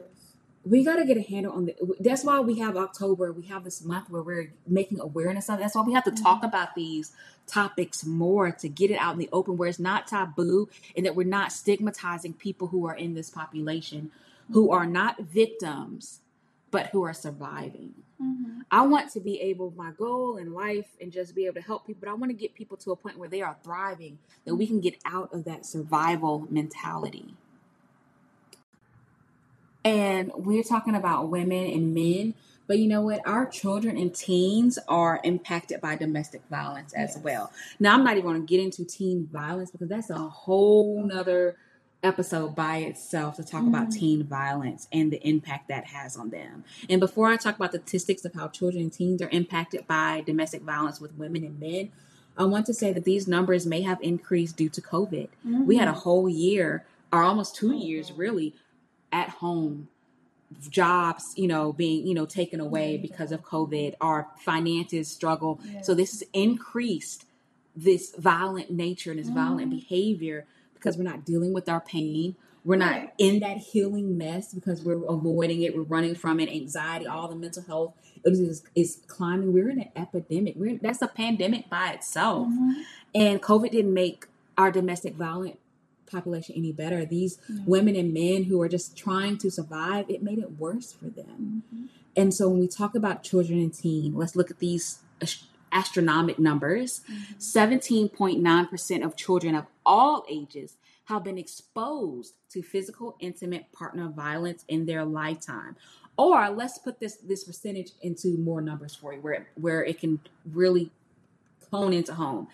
We 0.65 0.85
got 0.85 0.97
to 0.97 1.05
get 1.05 1.17
a 1.17 1.23
handle 1.23 1.53
on 1.53 1.67
the. 1.67 1.75
That's 1.99 2.23
why 2.23 2.39
we 2.41 2.59
have 2.61 2.77
October. 2.77 3.33
We 3.33 3.47
have 3.47 3.65
this 3.65 3.85
month 3.85 4.11
where 4.11 4.23
we're 4.23 4.53
making 4.67 5.01
awareness 5.01 5.49
of. 5.49 5.59
it. 5.59 5.63
That's 5.63 5.75
why 5.75 5.83
we 5.83 5.93
have 5.93 6.05
to 6.05 6.13
talk 6.13 6.45
about 6.45 6.75
these 6.77 7.13
topics 7.49 8.05
more 8.05 8.53
to 8.53 8.69
get 8.69 8.91
it 8.91 8.97
out 8.97 9.15
in 9.15 9.19
the 9.19 9.29
open, 9.33 9.57
where 9.57 9.69
it's 9.69 9.81
not 9.81 10.07
taboo, 10.07 10.69
and 10.97 11.05
that 11.05 11.17
we're 11.17 11.27
not 11.27 11.51
stigmatizing 11.53 12.35
people 12.35 12.69
who 12.69 12.87
are 12.87 12.95
in 12.95 13.15
this 13.15 13.29
population, 13.29 14.13
who 14.53 14.71
are 14.71 14.87
not 14.87 15.21
victims, 15.23 16.21
but 16.71 16.87
who 16.87 17.03
are 17.03 17.15
surviving. 17.15 17.95
Mm-hmm. 18.23 18.61
I 18.71 18.83
want 18.83 19.11
to 19.13 19.21
be 19.21 19.41
able, 19.41 19.73
my 19.77 19.91
goal 19.91 20.37
in 20.37 20.55
life, 20.55 20.87
and 21.01 21.11
just 21.11 21.35
be 21.35 21.47
able 21.47 21.57
to 21.57 21.67
help 21.67 21.87
people. 21.87 22.01
But 22.05 22.11
I 22.11 22.15
want 22.15 22.31
to 22.31 22.37
get 22.37 22.55
people 22.55 22.77
to 22.79 22.93
a 22.93 22.97
point 22.97 23.19
where 23.19 23.29
they 23.29 23.43
are 23.43 23.57
thriving, 23.65 24.19
that 24.45 24.55
we 24.55 24.67
can 24.67 24.81
get 24.81 24.97
out 25.05 25.33
of 25.35 25.45
that 25.45 25.67
survival 25.67 26.47
mentality. 26.51 27.35
And 29.85 30.31
we're 30.35 30.63
talking 30.63 30.95
about 30.95 31.29
women 31.29 31.67
and 31.71 31.95
men, 31.95 32.35
but 32.67 32.79
you 32.79 32.89
know 32.89 33.01
what? 33.03 33.21
Our 33.27 33.47
children 33.47 33.97
and 33.97 34.15
teens 34.15 34.79
are 34.89 35.21
impacted 35.25 35.81
by 35.81 35.97
domestic 35.97 36.43
violence 36.49 36.93
as 36.93 37.15
Yes. 37.17 37.25
well. 37.25 37.53
Now, 37.81 37.95
I'm 37.95 38.05
not 38.05 38.17
even 38.17 38.23
going 38.31 38.41
to 38.41 38.47
get 38.47 38.61
into 38.61 38.85
teen 38.85 39.29
violence 39.33 39.71
because 39.71 39.89
that's 39.89 40.11
a 40.11 40.19
whole 40.19 41.03
nother 41.05 41.57
episode 42.05 42.55
by 42.57 42.79
itself 42.79 43.37
to 43.37 43.45
talk 43.45 43.65
about 43.65 43.89
Mhm. 43.89 43.93
teen 43.93 44.25
violence 44.25 44.89
and 44.93 45.13
the 45.13 45.25
impact 45.29 45.69
that 45.69 45.85
has 45.87 46.17
on 46.17 46.31
them. 46.31 46.65
And 46.89 47.01
before 47.01 47.29
I 47.29 47.37
talk 47.37 47.55
about 47.57 47.71
the 47.73 47.79
statistics 47.79 48.25
of 48.25 48.35
how 48.35 48.49
children 48.49 48.83
and 48.85 48.93
teens 48.93 49.23
are 49.23 49.29
impacted 49.31 49.87
by 49.87 50.23
domestic 50.27 50.63
violence 50.63 51.01
with 51.01 51.17
women 51.17 51.45
and 51.45 51.61
men, 51.61 51.91
I 52.37 52.45
want 52.45 52.67
to 52.67 52.75
say 52.75 52.93
that 52.93 53.05
these 53.05 53.29
numbers 53.29 53.67
may 53.67 53.83
have 53.83 54.01
increased 54.01 54.57
due 54.57 54.71
to 54.71 54.81
COVID. 54.81 55.29
We 55.67 55.77
had 55.77 55.87
a 55.89 55.93
whole 55.93 56.29
year, 56.29 56.85
or 57.13 57.23
almost 57.23 57.55
two 57.55 57.73
years 57.73 58.11
really, 58.11 58.55
at 59.13 59.29
home 59.29 59.89
jobs 60.69 61.33
you 61.37 61.49
know 61.49 61.73
being 61.73 62.07
you 62.07 62.15
know 62.15 62.27
taken 62.27 62.61
away 62.61 62.97
because 62.99 63.33
of 63.33 63.43
covid 63.43 63.95
our 64.01 64.29
finances 64.39 65.09
struggle. 65.11 65.59
So 65.83 65.95
this 65.95 66.13
has 66.13 66.25
increased 66.35 67.25
this 67.75 68.15
violent 68.19 68.71
nature 68.71 69.11
and 69.11 69.19
this 69.19 69.31
violent 69.31 69.69
Mhm. 69.69 69.81
behavior 69.81 70.45
because 70.75 70.97
we're 70.99 71.05
not 71.05 71.25
dealing 71.25 71.53
with 71.55 71.69
our 71.71 71.81
pain. 71.81 72.37
We're 72.65 72.77
not 72.77 72.91
Right. 72.93 73.13
in 73.19 73.41
that 73.41 73.57
healing 73.59 74.19
mess 74.19 74.53
because 74.53 74.85
we're 74.85 75.03
avoiding 75.07 75.63
it. 75.63 75.75
We're 75.75 75.83
running 75.85 76.15
from 76.15 76.39
it. 76.39 76.51
Anxiety 76.51 77.07
all 77.07 77.29
the 77.29 77.35
mental 77.37 77.63
health 77.63 77.95
is, 78.25 78.63
is 78.75 79.01
climbing. 79.07 79.53
We're 79.55 79.71
in 79.71 79.81
an 79.81 79.89
epidemic. 79.97 80.55
We're 80.57 80.77
that's 80.79 81.01
a 81.03 81.09
pandemic 81.09 81.71
by 81.71 81.93
itself. 81.93 82.49
Mhm. 82.49 82.75
and 83.15 83.43
COVID 83.43 83.71
didn't 83.73 83.93
make 83.95 84.27
our 84.59 84.71
domestic 84.71 85.15
violent 85.15 85.59
population 86.13 86.55
any 86.57 86.73
better. 86.73 87.05
These 87.05 87.39
No. 87.49 87.63
women 87.67 87.97
and 87.97 88.13
men 88.13 88.45
who 88.45 88.61
are 88.63 88.69
just 88.69 88.97
trying 88.97 89.39
to 89.39 89.51
survive, 89.51 90.09
it 90.09 90.23
made 90.23 90.39
it 90.39 90.59
worse 90.59 90.93
for 90.93 91.07
them. 91.09 91.63
Mhm. 91.75 91.89
And 92.17 92.35
so 92.35 92.49
when 92.49 92.61
we 92.61 92.69
talk 92.69 92.95
about 92.95 93.23
children 93.23 93.59
and 93.59 93.73
teen, 93.73 94.15
let's 94.15 94.37
look 94.37 94.51
at 94.51 94.59
these 94.59 94.99
ast- 95.21 95.47
astronomical 95.73 96.43
numbers. 96.45 97.01
17.9% 97.39 99.03
of 99.05 99.17
children 99.17 99.55
of 99.55 99.65
all 99.87 100.25
ages 100.29 100.77
have 101.07 101.25
been 101.25 101.39
exposed 101.39 102.35
to 102.51 102.63
physical 102.63 103.17
intimate 103.19 103.73
partner 103.73 104.09
violence 104.09 104.65
in 104.69 104.87
their 104.87 105.05
lifetime. 105.05 105.77
Or 106.19 106.51
let's 106.51 106.79
put 106.79 107.01
this 107.01 107.17
this 107.17 107.43
percentage 107.45 107.93
into 108.03 108.37
more 108.37 108.61
numbers 108.61 108.95
for 108.95 109.15
you 109.15 109.21
where 109.23 109.49
where 109.57 109.83
it 109.83 109.99
can 109.99 110.21
really 110.45 110.91
hone 111.71 111.93
into 111.95 112.15
home. 112.15 112.49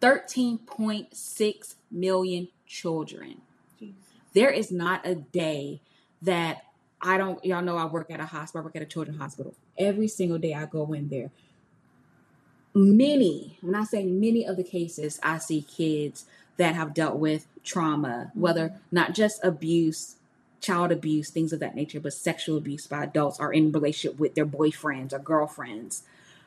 13.6 0.00 1.74
million 1.90 2.48
children. 2.72 3.42
Jesus. 3.78 4.02
There 4.32 4.50
is 4.50 4.72
not 4.72 5.06
a 5.06 5.14
day 5.14 5.82
that 6.22 6.62
I 7.00 7.18
don't, 7.18 7.44
y'all 7.44 7.62
know 7.62 7.76
I 7.76 7.84
work 7.84 8.10
at 8.10 8.20
a 8.20 8.26
hospital, 8.26 8.62
I 8.62 8.64
work 8.64 8.76
at 8.76 8.82
a 8.82 8.86
children's 8.86 9.20
hospital. 9.20 9.54
Every 9.76 10.08
single 10.08 10.38
day 10.38 10.54
I 10.54 10.64
go 10.64 10.92
in 10.92 11.08
there. 11.08 11.30
Many, 12.74 13.58
when 13.60 13.74
I 13.74 13.84
say 13.84 14.04
many 14.04 14.46
of 14.46 14.56
the 14.56 14.64
cases, 14.64 15.20
I 15.22 15.36
see 15.38 15.60
kids 15.60 16.24
that 16.56 16.74
have 16.74 16.94
dealt 16.94 17.18
with 17.18 17.46
trauma, 17.62 18.30
whether 18.34 18.68
mm-hmm. 18.68 18.78
not 18.90 19.14
just 19.14 19.44
abuse, 19.44 20.16
child 20.60 20.92
abuse, 20.92 21.28
things 21.28 21.52
of 21.52 21.60
that 21.60 21.74
nature, 21.74 22.00
but 22.00 22.14
sexual 22.14 22.56
abuse 22.56 22.86
by 22.86 23.04
adults 23.04 23.38
or 23.38 23.52
in 23.52 23.72
relationship 23.72 24.18
with 24.18 24.34
their 24.34 24.46
boyfriends 24.46 25.12
or 25.12 25.18
girlfriends 25.18 26.04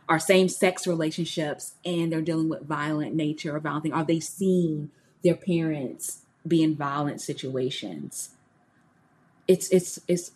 are 0.09 0.19
same 0.19 0.49
sex 0.49 0.87
relationships 0.87 1.73
and 1.83 2.11
they're 2.11 2.21
dealing 2.21 2.49
with 2.49 2.65
violent 2.65 3.13
nature 3.13 3.55
or 3.55 3.59
violent 3.59 3.83
thing. 3.83 3.93
Are 3.93 4.05
they 4.05 4.19
seeing 4.19 4.89
their 5.25 5.35
parents 5.35 6.21
be 6.47 6.63
in 6.63 6.75
violent 6.75 7.19
situations? 7.21 8.31
It's 9.47 9.69
it's 9.69 9.99
it's 10.07 10.31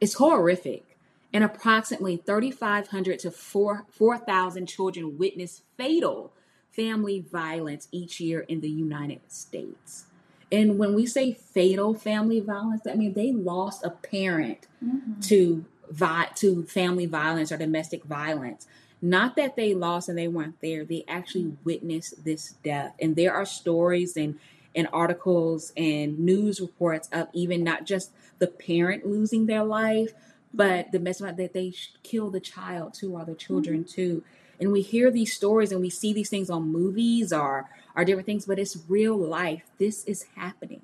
it's 0.00 0.14
horrific. 0.14 0.84
And 1.32 1.44
approximately 1.44 2.16
3,500 2.16 3.20
to 3.20 3.30
4 3.30 3.86
4,000 3.90 4.66
children 4.66 5.18
witness 5.18 5.62
fatal 5.76 6.32
family 6.72 7.20
violence 7.32 7.88
each 7.92 8.20
year 8.20 8.40
in 8.40 8.60
the 8.60 8.70
United 8.70 9.20
States. 9.28 10.06
And 10.52 10.78
when 10.78 10.94
we 10.94 11.06
say 11.06 11.32
fatal 11.32 11.94
family 11.94 12.40
violence, 12.40 12.82
I 12.86 12.94
mean 12.94 13.14
they 13.14 13.32
lost 13.32 13.84
a 13.84 13.90
parent 13.90 14.66
Mhm. 14.84 15.22
to 15.28 15.64
vi- 15.90 16.30
to 16.36 16.64
family 16.64 17.06
violence 17.06 17.52
or 17.52 17.56
domestic 17.58 18.04
violence. 18.04 18.66
Not 19.02 19.36
that 19.36 19.56
they 19.56 19.74
lost 19.74 20.08
and 20.08 20.18
they 20.18 20.28
weren't 20.28 20.60
there; 20.60 20.84
they 20.84 21.04
actually 21.08 21.56
witnessed 21.64 22.24
this 22.24 22.54
death. 22.62 22.94
And 23.00 23.16
there 23.16 23.34
are 23.34 23.46
stories 23.46 24.16
and 24.16 24.38
and 24.74 24.88
articles 24.92 25.72
and 25.76 26.18
news 26.18 26.60
reports 26.60 27.08
of 27.12 27.28
even 27.32 27.64
not 27.64 27.84
just 27.84 28.12
the 28.38 28.46
parent 28.46 29.04
losing 29.04 29.46
their 29.46 29.64
life, 29.64 30.12
but 30.54 30.92
domestic 30.92 31.24
violence, 31.24 31.38
that 31.38 31.54
they 31.54 31.72
kill 32.02 32.30
the 32.30 32.40
child 32.40 32.94
too 32.94 33.14
or 33.14 33.24
the 33.24 33.34
children 33.34 33.84
mm-hmm. 33.84 33.92
too. 33.92 34.24
And 34.60 34.72
we 34.72 34.82
hear 34.82 35.10
these 35.10 35.32
stories 35.32 35.72
and 35.72 35.80
we 35.80 35.90
see 35.90 36.12
these 36.12 36.28
things 36.28 36.50
on 36.50 36.70
movies 36.70 37.32
or 37.32 37.68
or 37.96 38.04
different 38.04 38.26
things, 38.26 38.46
but 38.46 38.58
it's 38.58 38.78
real 38.88 39.16
life. 39.16 39.62
This 39.78 40.04
is 40.04 40.26
happening. 40.36 40.82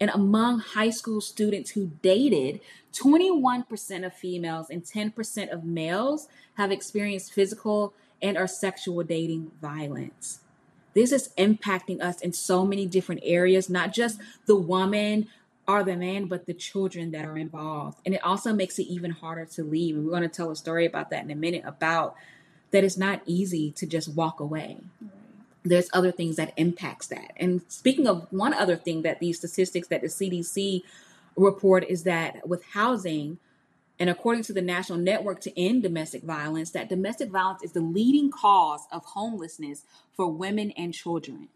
And 0.00 0.10
among 0.10 0.60
high 0.60 0.90
school 0.90 1.20
students 1.20 1.72
who 1.72 1.92
dated, 2.00 2.60
21% 2.94 4.06
of 4.06 4.14
females 4.14 4.70
and 4.70 4.82
10% 4.82 5.52
of 5.52 5.64
males 5.64 6.28
have 6.54 6.72
experienced 6.72 7.32
physical 7.32 7.92
and 8.22 8.36
or 8.36 8.46
sexual 8.46 9.02
dating 9.02 9.50
violence. 9.60 10.40
This 10.94 11.12
is 11.12 11.30
impacting 11.38 12.00
us 12.00 12.20
in 12.20 12.32
so 12.32 12.64
many 12.66 12.86
different 12.86 13.20
areas, 13.24 13.70
not 13.70 13.92
just 13.92 14.18
the 14.46 14.56
woman 14.56 15.28
or 15.68 15.84
the 15.84 15.96
man, 15.96 16.26
but 16.26 16.46
the 16.46 16.54
children 16.54 17.12
that 17.12 17.24
are 17.24 17.38
involved. 17.38 17.98
And 18.04 18.14
it 18.14 18.24
also 18.24 18.52
makes 18.52 18.78
it 18.78 18.86
even 18.88 19.12
harder 19.12 19.44
to 19.44 19.62
leave. 19.62 19.94
And 19.94 20.04
we're 20.04 20.10
going 20.10 20.22
to 20.22 20.28
tell 20.28 20.50
a 20.50 20.56
story 20.56 20.86
about 20.86 21.10
that 21.10 21.24
in 21.24 21.30
a 21.30 21.36
minute 21.36 21.62
about 21.64 22.16
that 22.72 22.84
it's 22.84 22.96
not 22.96 23.22
easy 23.26 23.70
to 23.72 23.86
just 23.86 24.14
walk 24.14 24.40
away. 24.40 24.78
There's 25.62 25.90
other 25.92 26.10
things 26.10 26.36
that 26.36 26.52
impacts 26.56 27.08
that. 27.08 27.32
And 27.36 27.62
speaking 27.68 28.06
of 28.06 28.26
one 28.30 28.54
other 28.54 28.76
thing 28.76 29.02
that 29.02 29.20
these 29.20 29.38
statistics 29.38 29.88
that 29.88 30.00
the 30.00 30.08
cdc 30.08 30.82
report 31.36 31.84
is 31.88 32.04
that 32.04 32.46
with 32.48 32.64
housing 32.64 33.38
and 33.98 34.08
according 34.08 34.42
to 34.44 34.52
the 34.54 34.62
national 34.62 34.98
network 34.98 35.40
to 35.40 35.60
end 35.60 35.82
domestic 35.82 36.22
violence 36.22 36.70
that 36.70 36.88
domestic 36.88 37.30
violence 37.30 37.62
is 37.62 37.72
the 37.72 37.80
leading 37.80 38.30
cause 38.30 38.86
of 38.90 39.04
homelessness 39.04 39.84
for 40.12 40.26
women 40.26 40.70
and 40.72 40.94
children. 40.94 41.48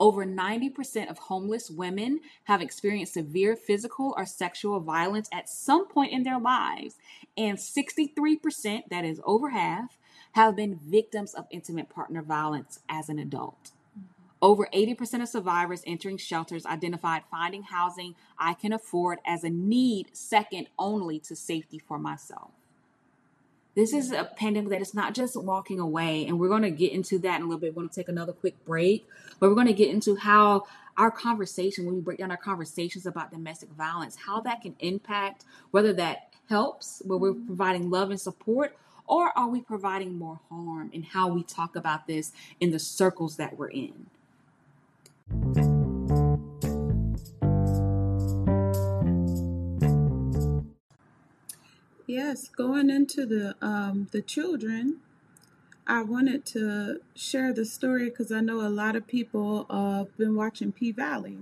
Over 0.00 0.26
90% 0.26 1.08
of 1.08 1.18
homeless 1.18 1.70
women 1.70 2.20
have 2.44 2.60
experienced 2.60 3.14
severe 3.14 3.54
physical 3.54 4.12
or 4.16 4.26
sexual 4.26 4.80
violence 4.80 5.28
at 5.32 5.48
some 5.48 5.86
point 5.86 6.12
in 6.12 6.24
their 6.24 6.40
lives 6.40 6.96
and 7.36 7.56
63% 7.56 8.88
that 8.90 9.04
is 9.04 9.20
over 9.24 9.50
half 9.50 9.96
have 10.34 10.56
been 10.56 10.80
victims 10.84 11.32
of 11.34 11.46
intimate 11.50 11.88
partner 11.88 12.20
violence 12.22 12.80
as 12.88 13.08
an 13.08 13.18
adult. 13.18 13.70
Mm-hmm. 13.98 14.06
Over 14.42 14.68
80% 14.74 15.22
of 15.22 15.28
survivors 15.28 15.82
entering 15.86 16.18
shelters 16.18 16.66
identified 16.66 17.22
finding 17.30 17.62
housing 17.62 18.16
I 18.38 18.54
can 18.54 18.72
afford 18.72 19.18
as 19.24 19.44
a 19.44 19.50
need 19.50 20.08
second 20.14 20.66
only 20.78 21.20
to 21.20 21.36
safety 21.36 21.78
for 21.78 21.98
myself. 21.98 22.50
this 23.76 23.92
is 23.92 24.12
a 24.12 24.24
pandemic 24.24 24.70
that 24.70 24.80
is 24.80 24.94
not 24.94 25.14
just 25.14 25.36
walking 25.36 25.80
away. 25.80 26.26
And 26.26 26.38
we're 26.38 26.48
going 26.48 26.62
to 26.62 26.70
get 26.70 26.92
into 26.92 27.18
that 27.20 27.36
in 27.36 27.42
a 27.42 27.44
little 27.44 27.60
bit. 27.60 27.74
We're 27.74 27.82
going 27.82 27.88
to 27.90 27.94
take 27.94 28.08
another 28.08 28.32
quick 28.32 28.64
break, 28.64 29.06
but 29.38 29.48
we're 29.48 29.56
going 29.56 29.66
to 29.68 29.72
get 29.72 29.90
into 29.90 30.16
how 30.16 30.64
our 30.96 31.10
conversation, 31.10 31.84
when 31.86 31.94
we 31.96 32.00
break 32.00 32.18
down 32.18 32.30
our 32.30 32.36
conversations 32.36 33.06
about 33.06 33.32
domestic 33.32 33.70
violence, 33.70 34.16
how 34.26 34.40
that 34.42 34.62
can 34.62 34.76
impact 34.80 35.44
whether 35.72 35.92
that 35.94 36.30
helps, 36.48 37.02
where 37.04 37.18
we're 37.18 37.32
mm-hmm. 37.32 37.46
providing 37.46 37.90
love 37.90 38.10
and 38.10 38.20
support, 38.20 38.76
or 39.06 39.36
are 39.36 39.48
we 39.48 39.60
providing 39.60 40.18
more 40.18 40.40
harm 40.48 40.90
in 40.92 41.02
how 41.02 41.28
we 41.28 41.42
talk 41.42 41.76
about 41.76 42.06
this 42.06 42.32
in 42.60 42.70
the 42.70 42.78
circles 42.78 43.36
that 43.36 43.58
we're 43.58 43.68
in? 43.68 44.06
Yes, 52.06 52.48
going 52.48 52.90
into 52.90 53.26
the 53.26 53.56
um, 53.60 54.08
the 54.12 54.22
children, 54.22 54.98
I 55.86 56.02
wanted 56.02 56.46
to 56.46 57.00
share 57.14 57.52
the 57.52 57.64
story 57.64 58.08
because 58.08 58.30
I 58.30 58.40
know 58.40 58.60
a 58.60 58.68
lot 58.68 58.94
of 58.94 59.06
people 59.06 59.66
uh, 59.68 59.98
have 59.98 60.16
been 60.16 60.36
watching 60.36 60.70
P 60.70 60.92
Valley, 60.92 61.38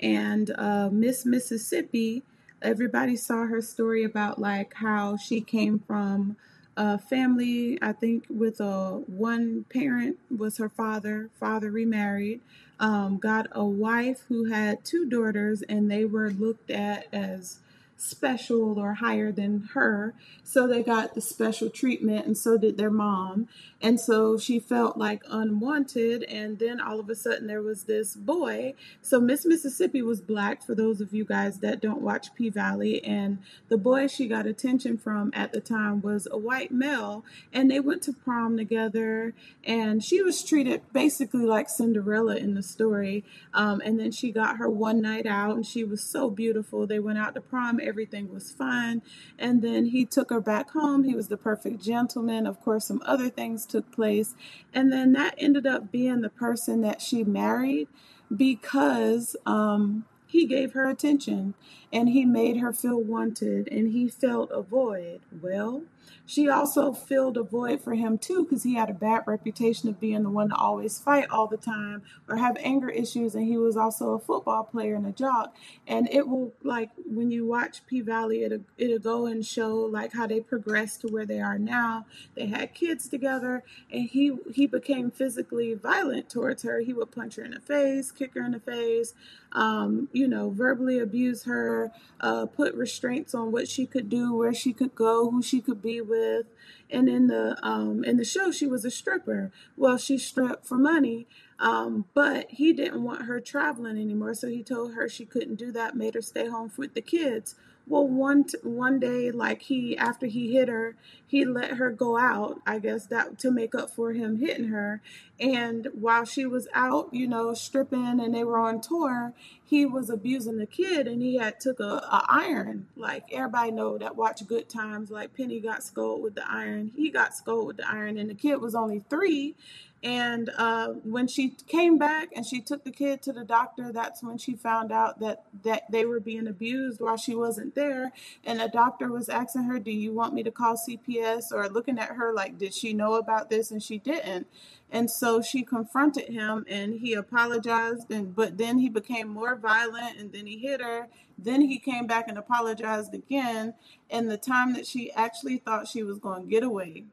and 0.00 0.50
uh, 0.58 0.88
Miss 0.90 1.24
Mississippi. 1.24 2.22
Everybody 2.62 3.16
saw 3.16 3.46
her 3.46 3.62
story 3.62 4.02
about 4.04 4.38
like 4.38 4.74
how 4.74 5.16
she 5.16 5.40
came 5.40 5.78
from 5.78 6.36
a 6.80 6.96
family. 6.96 7.78
I 7.82 7.92
think 7.92 8.24
with 8.30 8.58
a 8.58 9.02
one 9.06 9.66
parent 9.68 10.16
was 10.34 10.56
her 10.56 10.70
father. 10.70 11.28
Father 11.38 11.70
remarried, 11.70 12.40
um, 12.80 13.18
got 13.18 13.48
a 13.52 13.66
wife 13.66 14.24
who 14.28 14.46
had 14.46 14.82
two 14.82 15.06
daughters, 15.06 15.60
and 15.68 15.90
they 15.90 16.06
were 16.06 16.30
looked 16.30 16.70
at 16.70 17.06
as 17.12 17.58
special 17.98 18.78
or 18.78 18.94
higher 18.94 19.30
than 19.30 19.68
her. 19.74 20.14
So 20.42 20.66
they 20.66 20.82
got 20.82 21.14
the 21.14 21.20
special 21.20 21.68
treatment, 21.68 22.24
and 22.24 22.38
so 22.38 22.56
did 22.56 22.78
their 22.78 22.90
mom. 22.90 23.48
And 23.82 23.98
so 23.98 24.38
she 24.38 24.58
felt 24.58 24.96
like 24.96 25.22
unwanted. 25.28 26.22
And 26.24 26.58
then 26.58 26.80
all 26.80 27.00
of 27.00 27.08
a 27.08 27.14
sudden, 27.14 27.46
there 27.46 27.62
was 27.62 27.84
this 27.84 28.14
boy. 28.14 28.74
So 29.02 29.20
Miss 29.20 29.46
Mississippi 29.46 30.02
was 30.02 30.20
black, 30.20 30.62
for 30.64 30.74
those 30.74 31.00
of 31.00 31.12
you 31.12 31.24
guys 31.24 31.60
that 31.60 31.80
don't 31.80 32.02
watch 32.02 32.34
P 32.34 32.50
Valley. 32.50 33.02
And 33.04 33.38
the 33.68 33.78
boy 33.78 34.06
she 34.06 34.28
got 34.28 34.46
attention 34.46 34.98
from 34.98 35.30
at 35.34 35.52
the 35.52 35.60
time 35.60 36.02
was 36.02 36.28
a 36.30 36.38
white 36.38 36.70
male. 36.70 37.24
And 37.52 37.70
they 37.70 37.80
went 37.80 38.02
to 38.02 38.12
prom 38.12 38.56
together. 38.56 39.34
And 39.64 40.04
she 40.04 40.22
was 40.22 40.44
treated 40.44 40.82
basically 40.92 41.44
like 41.44 41.68
Cinderella 41.68 42.36
in 42.36 42.54
the 42.54 42.62
story. 42.62 43.24
Um, 43.54 43.80
and 43.84 43.98
then 43.98 44.12
she 44.12 44.30
got 44.30 44.58
her 44.58 44.68
one 44.68 45.00
night 45.00 45.26
out, 45.26 45.56
and 45.56 45.66
she 45.66 45.84
was 45.84 46.02
so 46.02 46.30
beautiful. 46.30 46.86
They 46.86 46.98
went 46.98 47.18
out 47.18 47.34
to 47.34 47.40
prom 47.40 47.80
everything 47.80 48.32
was 48.32 48.50
fine. 48.50 49.02
And 49.38 49.62
then 49.62 49.86
he 49.86 50.04
took 50.04 50.30
her 50.30 50.40
back 50.40 50.70
home. 50.70 51.04
He 51.04 51.14
was 51.14 51.28
the 51.28 51.36
perfect 51.36 51.82
gentleman. 51.82 52.46
Of 52.46 52.60
course, 52.60 52.86
some 52.86 53.02
other 53.04 53.28
things 53.28 53.66
took 53.70 53.90
place. 53.90 54.34
And 54.74 54.92
then 54.92 55.12
that 55.12 55.34
ended 55.38 55.66
up 55.66 55.90
being 55.90 56.20
the 56.20 56.28
person 56.30 56.80
that 56.82 57.00
she 57.00 57.24
married 57.24 57.88
because 58.34 59.36
um, 59.46 60.04
he 60.26 60.46
gave 60.46 60.72
her 60.72 60.88
attention 60.88 61.54
and 61.92 62.08
he 62.08 62.24
made 62.24 62.58
her 62.58 62.72
feel 62.72 63.00
wanted 63.00 63.68
and 63.68 63.92
he 63.92 64.08
felt 64.08 64.50
a 64.50 64.62
void. 64.62 65.20
Well, 65.42 65.82
she 66.26 66.48
also 66.48 66.92
filled 66.92 67.36
a 67.36 67.42
void 67.42 67.80
for 67.80 67.94
him 67.94 68.18
too 68.18 68.44
because 68.44 68.62
he 68.62 68.74
had 68.74 68.90
a 68.90 68.94
bad 68.94 69.22
reputation 69.26 69.88
of 69.88 70.00
being 70.00 70.22
the 70.22 70.30
one 70.30 70.48
to 70.48 70.54
always 70.54 70.98
fight 70.98 71.28
all 71.30 71.46
the 71.46 71.56
time 71.56 72.02
or 72.28 72.36
have 72.36 72.56
anger 72.60 72.88
issues 72.88 73.34
and 73.34 73.46
he 73.46 73.56
was 73.56 73.76
also 73.76 74.12
a 74.12 74.18
football 74.18 74.64
player 74.64 74.94
and 74.94 75.06
a 75.06 75.12
jock. 75.12 75.54
And 75.86 76.08
it 76.10 76.28
will 76.28 76.52
like 76.62 76.90
when 77.04 77.30
you 77.30 77.46
watch 77.46 77.86
p 77.86 78.00
valley 78.00 78.44
it'll, 78.44 78.64
it'll 78.78 78.98
go 78.98 79.26
and 79.26 79.44
show 79.44 79.76
like 79.76 80.12
how 80.12 80.26
they 80.26 80.40
progressed 80.40 81.00
to 81.02 81.08
where 81.08 81.26
they 81.26 81.40
are 81.40 81.58
now. 81.58 82.06
They 82.34 82.46
had 82.46 82.74
kids 82.74 83.08
together 83.08 83.64
and 83.90 84.08
he 84.08 84.36
he 84.54 84.66
became 84.66 85.10
physically 85.10 85.74
violent 85.74 86.28
towards 86.28 86.62
her. 86.62 86.80
He 86.80 86.92
would 86.92 87.10
punch 87.10 87.36
her 87.36 87.44
in 87.44 87.52
the 87.52 87.60
face 87.60 88.10
kick 88.10 88.34
her 88.34 88.44
in 88.44 88.52
the 88.52 88.60
face 88.60 89.14
um, 89.52 90.08
you 90.12 90.28
know 90.28 90.50
verbally 90.50 90.98
abuse 90.98 91.44
her 91.44 91.90
uh, 92.20 92.46
put 92.46 92.74
restraints 92.74 93.34
on 93.34 93.50
what 93.50 93.68
she 93.68 93.86
could 93.86 94.08
do 94.08 94.34
where 94.34 94.54
she 94.54 94.72
could 94.72 94.94
go 94.94 95.30
who 95.30 95.42
she 95.42 95.60
could 95.60 95.82
be 95.82 95.99
with. 96.00 96.46
And 96.90 97.08
in 97.08 97.28
the 97.28 97.56
um, 97.62 98.04
in 98.04 98.16
the 98.16 98.24
show, 98.24 98.50
she 98.50 98.66
was 98.66 98.84
a 98.84 98.90
stripper. 98.90 99.52
Well, 99.76 99.96
she 99.96 100.18
stripped 100.18 100.66
for 100.66 100.76
money, 100.76 101.26
um, 101.58 102.06
but 102.14 102.46
he 102.50 102.72
didn't 102.72 103.04
want 103.04 103.26
her 103.26 103.40
traveling 103.40 103.96
anymore, 103.96 104.34
so 104.34 104.48
he 104.48 104.62
told 104.62 104.94
her 104.94 105.08
she 105.08 105.24
couldn't 105.24 105.56
do 105.56 105.70
that. 105.72 105.96
Made 105.96 106.14
her 106.14 106.22
stay 106.22 106.48
home 106.48 106.72
with 106.76 106.94
the 106.94 107.02
kids. 107.02 107.54
Well, 107.90 108.06
one 108.06 108.44
t- 108.44 108.56
one 108.62 109.00
day, 109.00 109.32
like 109.32 109.62
he 109.62 109.98
after 109.98 110.26
he 110.26 110.52
hit 110.52 110.68
her, 110.68 110.94
he 111.26 111.44
let 111.44 111.72
her 111.72 111.90
go 111.90 112.16
out. 112.16 112.60
I 112.64 112.78
guess 112.78 113.06
that 113.06 113.36
to 113.40 113.50
make 113.50 113.74
up 113.74 113.90
for 113.90 114.12
him 114.12 114.38
hitting 114.38 114.68
her. 114.68 115.02
And 115.40 115.88
while 115.92 116.24
she 116.24 116.46
was 116.46 116.68
out, 116.72 117.08
you 117.12 117.26
know, 117.26 117.52
stripping, 117.52 118.20
and 118.20 118.32
they 118.32 118.44
were 118.44 118.58
on 118.58 118.80
tour, 118.80 119.32
he 119.64 119.84
was 119.84 120.08
abusing 120.08 120.58
the 120.58 120.66
kid, 120.66 121.08
and 121.08 121.20
he 121.20 121.38
had 121.38 121.58
took 121.58 121.80
a, 121.80 121.82
a 122.12 122.24
iron. 122.28 122.86
Like 122.94 123.24
everybody 123.32 123.72
know 123.72 123.98
that 123.98 124.14
watch 124.14 124.46
Good 124.46 124.68
Times. 124.68 125.10
Like 125.10 125.36
Penny 125.36 125.58
got 125.58 125.82
scolded 125.82 126.22
with 126.22 126.34
the 126.36 126.48
iron. 126.48 126.92
He 126.94 127.10
got 127.10 127.34
scolded 127.34 127.66
with 127.66 127.76
the 127.78 127.88
iron, 127.88 128.18
and 128.18 128.30
the 128.30 128.34
kid 128.34 128.60
was 128.60 128.76
only 128.76 129.04
three 129.10 129.56
and 130.02 130.50
uh, 130.56 130.88
when 131.04 131.28
she 131.28 131.50
came 131.66 131.98
back 131.98 132.30
and 132.34 132.46
she 132.46 132.62
took 132.62 132.84
the 132.84 132.90
kid 132.90 133.20
to 133.22 133.34
the 133.34 133.44
doctor, 133.44 133.92
that's 133.92 134.22
when 134.22 134.38
she 134.38 134.54
found 134.54 134.90
out 134.90 135.20
that, 135.20 135.44
that 135.62 135.90
they 135.90 136.06
were 136.06 136.20
being 136.20 136.46
abused 136.46 137.00
while 137.00 137.18
she 137.18 137.34
wasn't 137.34 137.74
there. 137.74 138.12
And 138.42 138.60
the 138.60 138.68
doctor 138.68 139.12
was 139.12 139.28
asking 139.28 139.64
her, 139.64 139.78
Do 139.78 139.90
you 139.90 140.14
want 140.14 140.32
me 140.32 140.42
to 140.42 140.50
call 140.50 140.76
CPS? 140.76 141.52
Or 141.52 141.68
looking 141.68 141.98
at 141.98 142.10
her 142.10 142.32
like, 142.32 142.56
Did 142.56 142.72
she 142.72 142.94
know 142.94 143.14
about 143.14 143.50
this? 143.50 143.70
And 143.70 143.82
she 143.82 143.98
didn't. 143.98 144.46
And 144.90 145.10
so 145.10 145.42
she 145.42 145.62
confronted 145.62 146.28
him 146.28 146.64
and 146.66 146.94
he 147.00 147.12
apologized. 147.12 148.10
And 148.10 148.34
but 148.34 148.56
then 148.56 148.78
he 148.78 148.88
became 148.88 149.28
more 149.28 149.54
violent 149.54 150.18
and 150.18 150.32
then 150.32 150.46
he 150.46 150.58
hit 150.58 150.80
her. 150.80 151.08
Then 151.36 151.60
he 151.60 151.78
came 151.78 152.06
back 152.06 152.26
and 152.26 152.38
apologized 152.38 153.12
again. 153.12 153.74
And 154.08 154.30
the 154.30 154.38
time 154.38 154.72
that 154.74 154.86
she 154.86 155.12
actually 155.12 155.58
thought 155.58 155.88
she 155.88 156.02
was 156.02 156.18
going 156.18 156.44
to 156.44 156.48
get 156.48 156.62
away 156.62 157.04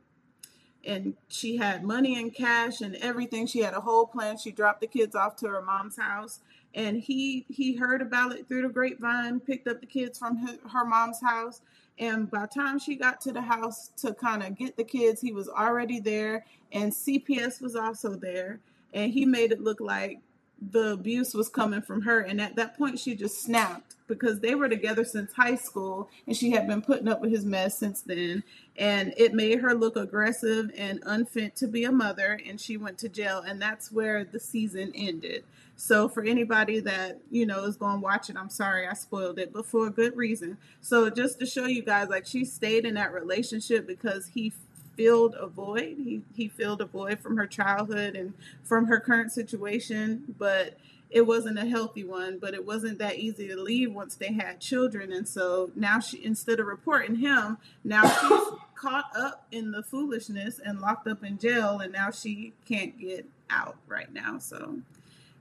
and 0.87 1.15
she 1.27 1.57
had 1.57 1.83
money 1.83 2.19
and 2.19 2.33
cash 2.33 2.81
and 2.81 2.95
everything. 2.95 3.45
She 3.45 3.59
had 3.59 3.73
a 3.73 3.81
whole 3.81 4.07
plan. 4.07 4.37
She 4.37 4.51
dropped 4.51 4.81
the 4.81 4.87
kids 4.87 5.15
off 5.15 5.35
to 5.37 5.47
her 5.47 5.61
mom's 5.61 5.97
house, 5.97 6.39
and 6.73 6.97
he 6.97 7.45
he 7.49 7.75
heard 7.75 8.01
about 8.01 8.31
it 8.31 8.47
through 8.47 8.63
the 8.63 8.69
grapevine, 8.69 9.39
picked 9.41 9.67
up 9.67 9.81
the 9.81 9.85
kids 9.85 10.17
from 10.17 10.37
her, 10.37 10.57
her 10.69 10.85
mom's 10.85 11.21
house, 11.21 11.61
and 11.99 12.31
by 12.31 12.41
the 12.41 12.47
time 12.47 12.79
she 12.79 12.95
got 12.95 13.19
to 13.21 13.33
the 13.33 13.41
house 13.41 13.91
to 13.97 14.13
kind 14.13 14.41
of 14.41 14.57
get 14.57 14.77
the 14.77 14.83
kids, 14.83 15.19
he 15.19 15.33
was 15.33 15.49
already 15.49 15.99
there, 15.99 16.45
and 16.71 16.91
CPS 16.91 17.61
was 17.61 17.75
also 17.75 18.15
there, 18.15 18.59
and 18.93 19.11
he 19.11 19.25
made 19.25 19.51
it 19.51 19.61
look 19.61 19.81
like 19.81 20.19
the 20.59 20.91
abuse 20.91 21.33
was 21.33 21.49
coming 21.49 21.81
from 21.81 22.01
her. 22.01 22.21
And 22.21 22.41
at 22.41 22.55
that 22.55 22.77
point, 22.77 22.99
she 22.99 23.15
just 23.15 23.41
snapped 23.41 23.95
because 24.07 24.39
they 24.39 24.55
were 24.55 24.69
together 24.69 25.03
since 25.03 25.33
high 25.33 25.55
school 25.55 26.09
and 26.25 26.35
she 26.35 26.51
had 26.51 26.67
been 26.67 26.81
putting 26.81 27.07
up 27.07 27.21
with 27.21 27.31
his 27.31 27.45
mess 27.45 27.77
since 27.77 28.01
then. 28.01 28.43
And 28.77 29.13
it 29.17 29.33
made 29.33 29.59
her 29.59 29.73
look 29.73 29.95
aggressive 29.95 30.71
and 30.77 31.01
unfit 31.05 31.55
to 31.57 31.67
be 31.67 31.83
a 31.83 31.91
mother. 31.91 32.39
And 32.45 32.59
she 32.59 32.77
went 32.77 32.97
to 32.99 33.09
jail. 33.09 33.43
And 33.45 33.61
that's 33.61 33.91
where 33.91 34.23
the 34.23 34.39
season 34.39 34.91
ended. 34.95 35.43
So 35.79 36.09
for 36.09 36.23
anybody 36.23 36.79
that, 36.81 37.19
you 37.29 37.45
know, 37.45 37.63
is 37.65 37.77
going 37.77 37.97
to 37.97 38.03
watch 38.03 38.31
it, 38.31 38.35
I'm 38.35 38.49
sorry 38.49 38.87
I 38.87 38.93
spoiled 38.93 39.37
it, 39.37 39.53
but 39.53 39.67
for 39.67 39.85
a 39.85 39.91
good 39.91 40.17
reason. 40.17 40.57
So 40.81 41.11
just 41.11 41.39
to 41.39 41.45
show 41.45 41.67
you 41.67 41.83
guys, 41.83 42.09
like 42.09 42.25
she 42.25 42.45
stayed 42.45 42.83
in 42.83 42.95
that 42.95 43.13
relationship 43.13 43.85
because 43.85 44.25
he 44.25 44.51
filled 44.97 45.35
a 45.35 45.47
void. 45.47 45.97
He 45.97 46.23
he 46.33 46.49
filled 46.49 46.81
a 46.81 46.85
void 46.85 47.19
from 47.19 47.37
her 47.37 47.47
childhood 47.47 48.15
and 48.15 48.33
from 48.63 48.87
her 48.87 48.99
current 48.99 49.31
situation, 49.31 50.35
but 50.37 50.77
it 51.09 51.25
wasn't 51.25 51.57
a 51.57 51.65
healthy 51.65 52.03
one, 52.03 52.37
but 52.37 52.53
it 52.53 52.65
wasn't 52.65 52.97
that 52.99 53.15
easy 53.15 53.47
to 53.47 53.55
leave 53.55 53.93
once 53.93 54.15
they 54.15 54.33
had 54.33 54.59
children. 54.59 55.11
And 55.11 55.27
so 55.27 55.71
now 55.75 55.99
she, 55.99 56.23
instead 56.23 56.59
of 56.59 56.67
reporting 56.67 57.15
him, 57.17 57.57
now 57.83 58.07
she's 58.07 58.59
caught 58.75 59.05
up 59.15 59.47
in 59.51 59.71
the 59.71 59.83
foolishness 59.83 60.59
and 60.63 60.81
locked 60.81 61.07
up 61.07 61.23
in 61.23 61.37
jail. 61.37 61.79
And 61.79 61.93
now 61.93 62.11
she 62.11 62.53
can't 62.65 62.99
get 62.99 63.25
out 63.49 63.77
right 63.87 64.11
now. 64.13 64.37
So 64.39 64.79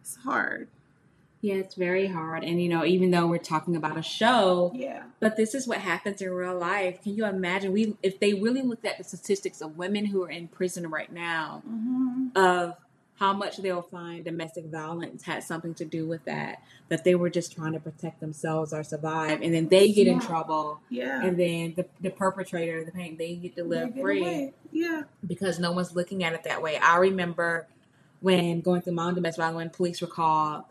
it's 0.00 0.16
hard. 0.16 0.68
Yeah, 1.42 1.56
it's 1.56 1.74
very 1.74 2.06
hard. 2.06 2.44
And, 2.44 2.60
you 2.60 2.68
know, 2.68 2.84
even 2.84 3.10
though 3.10 3.26
we're 3.26 3.38
talking 3.38 3.76
about 3.76 3.98
a 3.98 4.02
show, 4.02 4.72
yeah, 4.74 5.04
but 5.20 5.36
this 5.36 5.54
is 5.54 5.68
what 5.68 5.78
happens 5.78 6.20
in 6.22 6.30
real 6.30 6.58
life. 6.58 7.02
Can 7.02 7.14
you 7.14 7.26
imagine? 7.26 7.72
We, 7.72 7.96
if 8.02 8.18
they 8.18 8.34
really 8.34 8.62
looked 8.62 8.86
at 8.86 8.98
the 8.98 9.04
statistics 9.04 9.60
of 9.60 9.76
women 9.76 10.06
who 10.06 10.24
are 10.24 10.30
in 10.30 10.48
prison 10.48 10.88
right 10.88 11.12
now, 11.12 11.62
mm-hmm. 11.68 12.28
of 12.34 12.74
how 13.16 13.32
much 13.32 13.58
they'll 13.58 13.82
find 13.82 14.24
domestic 14.24 14.66
violence 14.66 15.22
had 15.22 15.42
something 15.42 15.72
to 15.74 15.84
do 15.84 16.06
with 16.06 16.24
that. 16.24 16.62
That 16.88 17.04
they 17.04 17.14
were 17.14 17.30
just 17.30 17.52
trying 17.52 17.72
to 17.72 17.80
protect 17.80 18.20
themselves 18.20 18.72
or 18.72 18.82
survive, 18.82 19.40
and 19.42 19.52
then 19.54 19.68
they 19.68 19.92
get 19.92 20.06
yeah. 20.06 20.14
in 20.14 20.20
trouble. 20.20 20.80
Yeah, 20.88 21.22
and 21.22 21.38
then 21.38 21.74
the, 21.76 21.86
the 22.00 22.10
perpetrator, 22.10 22.84
the 22.84 22.92
pain, 22.92 23.16
they 23.16 23.34
get 23.34 23.56
to 23.56 23.64
live 23.64 23.94
get 23.94 24.02
free. 24.02 24.20
Away. 24.20 24.52
Yeah, 24.72 25.02
because 25.26 25.58
no 25.58 25.72
one's 25.72 25.94
looking 25.94 26.24
at 26.24 26.32
it 26.32 26.44
that 26.44 26.62
way. 26.62 26.76
I 26.78 26.96
remember 26.96 27.66
when 28.20 28.60
going 28.60 28.82
through 28.82 28.94
my 28.94 29.06
own 29.06 29.14
domestic 29.14 29.38
violence, 29.38 29.56
when 29.56 29.70
police 29.70 30.00
were 30.00 30.06
called, 30.06 30.64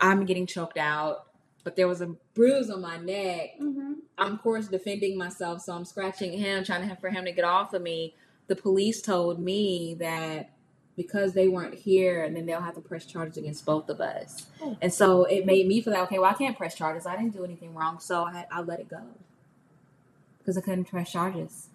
I'm 0.00 0.24
getting 0.26 0.46
choked 0.46 0.78
out. 0.78 1.26
but 1.64 1.74
there 1.74 1.88
was 1.88 2.00
a 2.00 2.06
bruise 2.34 2.70
on 2.70 2.80
my 2.80 2.96
neck. 2.96 3.58
Mm-hmm. 3.60 3.94
I'm 4.16 4.34
of 4.34 4.42
course 4.42 4.68
defending 4.68 5.18
myself, 5.18 5.62
so 5.62 5.72
I'm 5.72 5.84
scratching 5.84 6.38
him, 6.38 6.62
trying 6.62 6.82
to 6.82 6.86
have 6.86 7.00
for 7.00 7.10
him 7.10 7.24
to 7.24 7.32
get 7.32 7.44
off 7.44 7.74
of 7.74 7.82
me. 7.82 8.14
The 8.46 8.54
police 8.54 9.02
told 9.02 9.40
me 9.40 9.94
that 9.98 10.50
because 10.96 11.32
they 11.32 11.48
weren't 11.48 11.74
here, 11.74 12.22
and 12.24 12.36
then 12.36 12.46
they'll 12.46 12.60
have 12.60 12.76
to 12.76 12.80
press 12.80 13.04
charges 13.04 13.36
against 13.36 13.66
both 13.66 13.88
of 13.88 14.00
us. 14.00 14.46
Oh. 14.62 14.76
And 14.80 14.94
so 14.94 15.24
it 15.24 15.44
made 15.44 15.66
me 15.66 15.80
feel 15.82 15.92
like, 15.92 16.04
okay, 16.04 16.20
well, 16.20 16.30
I 16.30 16.34
can't 16.34 16.56
press 16.56 16.76
charges. 16.76 17.04
I 17.04 17.16
didn't 17.16 17.32
do 17.32 17.44
anything 17.44 17.74
wrong, 17.74 17.98
so 17.98 18.24
I, 18.24 18.46
I 18.50 18.60
let 18.62 18.78
it 18.78 18.88
go 18.88 19.02
because 20.38 20.56
I 20.56 20.60
couldn't 20.60 20.84
press 20.84 21.10
charges. 21.10 21.68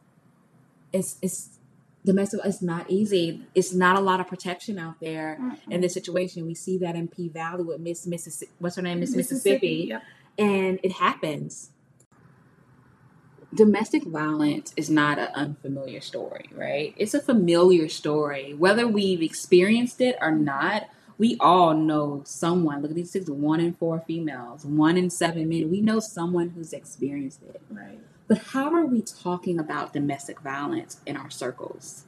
It's 0.93 1.17
it's 1.21 1.59
domestic. 2.05 2.39
It's 2.43 2.61
not 2.61 2.89
easy. 2.89 3.45
It's 3.55 3.73
not 3.73 3.95
a 3.97 3.99
lot 3.99 4.19
of 4.19 4.27
protection 4.27 4.79
out 4.79 4.95
there 4.99 5.39
in 5.69 5.81
this 5.81 5.93
situation. 5.93 6.45
We 6.45 6.55
see 6.55 6.77
that 6.79 6.95
in 6.95 7.07
P 7.07 7.29
Valley 7.29 7.63
with 7.63 7.79
Miss 7.79 8.07
Mississippi. 8.07 8.51
What's 8.59 8.75
her 8.75 8.81
name? 8.81 8.99
Miss 8.99 9.15
Mississippi 9.15 9.85
Yep. 9.89 10.03
and 10.37 10.79
it 10.83 10.93
happens. 10.93 11.69
Domestic 13.53 14.03
violence 14.05 14.73
is 14.77 14.89
not 14.89 15.19
an 15.19 15.27
unfamiliar 15.35 15.99
story, 15.99 16.45
right? 16.53 16.93
It's 16.97 17.13
a 17.13 17.19
familiar 17.19 17.89
story. 17.89 18.53
Whether 18.53 18.87
we've 18.87 19.21
experienced 19.21 19.99
it 19.99 20.15
or 20.21 20.31
not, 20.31 20.87
we 21.17 21.35
all 21.41 21.73
know 21.73 22.21
someone. 22.25 22.81
Look 22.81 22.91
at 22.91 22.95
these 22.95 23.11
six 23.11 23.29
one 23.29 23.59
in 23.59 23.73
four 23.73 23.99
females, 24.07 24.65
one 24.65 24.95
in 24.97 25.09
seven 25.09 25.49
men. 25.49 25.69
We 25.69 25.81
know 25.81 25.99
someone 25.99 26.49
who's 26.51 26.71
experienced 26.71 27.43
it. 27.43 27.61
Right. 27.69 27.99
But 28.31 28.39
how 28.53 28.73
are 28.73 28.85
we 28.85 29.01
talking 29.01 29.59
about 29.59 29.91
domestic 29.93 30.39
violence 30.39 31.01
in 31.05 31.17
our 31.17 31.29
circles? 31.29 32.05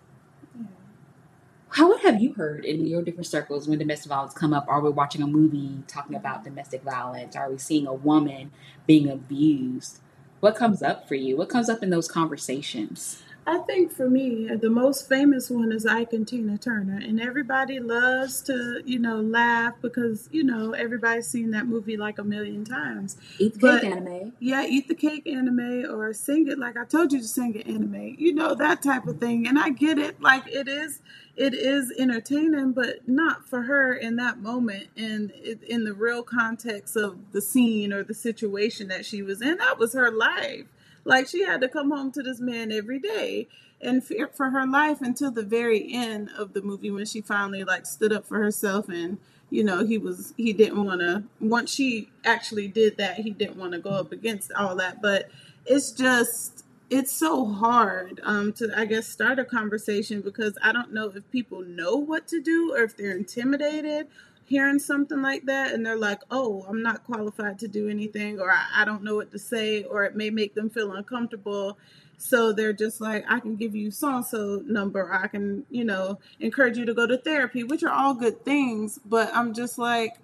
How 1.71 1.89
what 1.89 2.01
have 2.03 2.21
you 2.21 2.34
heard 2.36 2.65
in 2.65 2.88
your 2.88 3.01
different 3.01 3.28
circles 3.28 3.67
when 3.67 3.80
domestic 3.80 4.09
violence 4.09 4.36
come 4.36 4.53
up? 4.53 4.65
Are 4.69 4.80
we 4.80 4.91
watching 4.91 5.24
a 5.24 5.28
movie 5.28 5.84
talking 5.88 6.15
about 6.15 6.45
domestic 6.45 6.84
violence? 6.84 7.36
Are 7.36 7.51
we 7.51 7.57
seeing 7.57 7.88
a 7.88 7.93
woman 7.95 8.51
being 8.88 9.09
abused? 9.09 10.01
What 10.41 10.55
comes 10.55 10.84
up 10.84 11.09
for 11.09 11.15
you? 11.15 11.38
What 11.38 11.49
comes 11.49 11.69
up 11.69 11.84
in 11.84 11.89
those 11.89 12.07
conversations? 12.07 13.22
I 13.46 13.58
think 13.60 13.91
for 13.91 14.10
me, 14.10 14.48
the 14.56 14.70
most 14.70 15.10
famous 15.10 15.50
one 15.50 15.74
is 15.74 15.86
Ike 15.86 16.14
and 16.14 16.26
Tina 16.26 16.58
Turner, 16.58 16.98
and 16.98 17.20
everybody 17.20 17.78
loves 17.80 18.41
to, 18.44 18.82
you 18.86 19.00
know, 19.00 19.18
laugh 19.20 19.74
because 19.82 20.30
you 20.32 20.44
know 20.44 20.72
everybody's 20.72 21.28
seen 21.28 21.52
that 21.52 21.66
movie 21.68 21.98
like 21.98 22.18
a 22.20 22.24
million 22.24 22.64
times. 22.64 23.18
Eat 23.39 23.54
the 23.56 23.60
But- 23.60 23.82
cake 23.82 23.91
Anna 23.91 24.02
Mae. 24.02 24.32
Yeah, 24.39 24.66
eat 24.66 24.88
the 24.88 24.96
cake 24.96 25.28
Anna 25.28 25.52
Mae 25.52 25.84
or 25.86 26.14
sing 26.14 26.48
it 26.48 26.58
like 26.58 26.78
I 26.78 26.86
told 26.86 27.12
you 27.12 27.20
to 27.20 27.28
sing 27.28 27.56
it 27.56 27.68
Anna 27.68 27.86
Mae. 27.86 28.16
You 28.18 28.34
know 28.34 28.56
that 28.56 28.82
type 28.82 29.08
of 29.08 29.20
thing, 29.20 29.46
and 29.46 29.60
I 29.60 29.70
get 29.72 29.98
it. 29.98 30.22
Like 30.22 30.48
it 30.48 30.70
is, 30.70 31.02
it 31.36 31.54
is 31.54 31.91
entertaining, 31.98 32.72
but 32.72 33.08
not 33.10 33.46
for 33.46 33.64
her 33.64 33.94
in 33.94 34.16
that 34.18 34.38
moment 34.39 34.88
and 34.96 35.32
it, 35.36 35.62
in 35.64 35.84
the 35.84 35.94
real 35.94 36.24
context 36.24 36.96
of 36.96 37.18
the 37.34 37.41
scene 37.41 37.91
or 37.91 38.04
the 38.04 38.14
situation 38.14 38.88
that 38.88 39.06
she 39.06 39.22
was 39.22 39.41
in. 39.41 39.58
That 39.58 39.78
was 39.78 39.94
her 39.94 40.10
life. 40.12 40.66
Like 41.06 41.28
she 41.28 41.43
had 41.43 41.62
to 41.62 41.68
come 41.68 41.91
home 41.91 42.12
to 42.14 42.24
this 42.24 42.39
man 42.39 42.72
every 42.72 42.99
day 42.99 43.47
and 43.82 44.04
fear 44.04 44.28
for 44.28 44.49
her 44.51 44.66
life 44.66 45.01
until 45.01 45.32
the 45.32 45.43
very 45.43 45.93
end 45.93 46.30
of 46.38 46.54
the 46.54 46.62
movie 46.62 46.91
when 46.91 47.06
she 47.06 47.22
finally 47.22 47.64
like 47.64 47.86
stood 47.86 48.14
up 48.14 48.26
for 48.26 48.38
herself 48.38 48.88
and 48.88 49.18
you 49.49 49.64
know 49.64 49.86
he 49.86 49.97
was 49.97 50.34
he 50.38 50.54
didn't 50.54 50.84
want 50.84 51.01
to 51.01 51.24
once 51.41 51.74
she 51.74 52.10
actually 52.24 52.68
did 52.68 52.97
that 52.97 53.18
he 53.18 53.32
didn't 53.32 53.58
want 53.58 53.74
to 53.74 53.80
go 53.80 53.91
up 53.91 54.12
against 54.12 54.51
all 54.54 54.76
that. 54.76 55.01
But 55.01 55.30
it's 55.66 55.91
just 55.91 56.66
it's 56.89 57.12
so 57.12 57.45
hard 57.45 58.20
um 58.24 58.51
to 58.54 58.70
i 58.78 58.86
guess 58.86 59.08
start 59.08 59.39
a 59.39 59.45
conversation 59.45 60.22
because 60.22 60.58
i 60.62 60.72
don't 60.72 60.93
know 60.93 61.10
if 61.10 61.32
people 61.32 61.62
know 61.62 61.95
what 61.95 62.28
to 62.28 62.41
do 62.41 62.74
or 62.74 62.84
if 62.84 62.95
they're 62.97 63.16
intimidated 63.16 64.08
hearing 64.46 64.80
something 64.80 65.22
like 65.22 65.46
that 65.46 65.74
and 65.74 65.86
they're 65.86 65.98
like 65.98 66.22
oh 66.32 66.66
i'm 66.68 66.82
not 66.82 67.04
qualified 67.06 67.58
to 67.58 67.68
do 67.68 67.89
anything 67.89 68.39
or 68.39 68.52
i, 68.52 68.66
I 68.78 68.86
don't 68.86 69.04
know 69.04 69.16
what 69.16 69.32
to 69.32 69.39
say 69.39 69.84
or 69.84 70.04
it 70.04 70.16
may 70.16 70.30
make 70.30 70.54
them 70.54 70.70
feel 70.70 70.94
uncomfortable 70.94 71.78
so 72.18 72.52
they're 72.52 72.74
just 72.74 73.02
like 73.02 73.26
i 73.30 73.39
can 73.39 73.56
give 73.56 73.76
you 73.76 73.91
so 73.91 74.16
and 74.16 74.26
so 74.26 74.62
number 74.66 75.14
i 75.14 75.28
can 75.28 75.66
you 75.70 75.86
know 75.86 76.20
encourage 76.39 76.78
you 76.78 76.86
to 76.86 76.94
go 76.94 77.08
to 77.08 77.18
therapy 77.18 77.64
which 77.64 77.84
are 77.84 77.91
all 77.91 78.14
good 78.14 78.44
things 78.44 79.00
but 79.06 79.34
i'm 79.34 79.54
just 79.54 79.78
like 79.78 80.18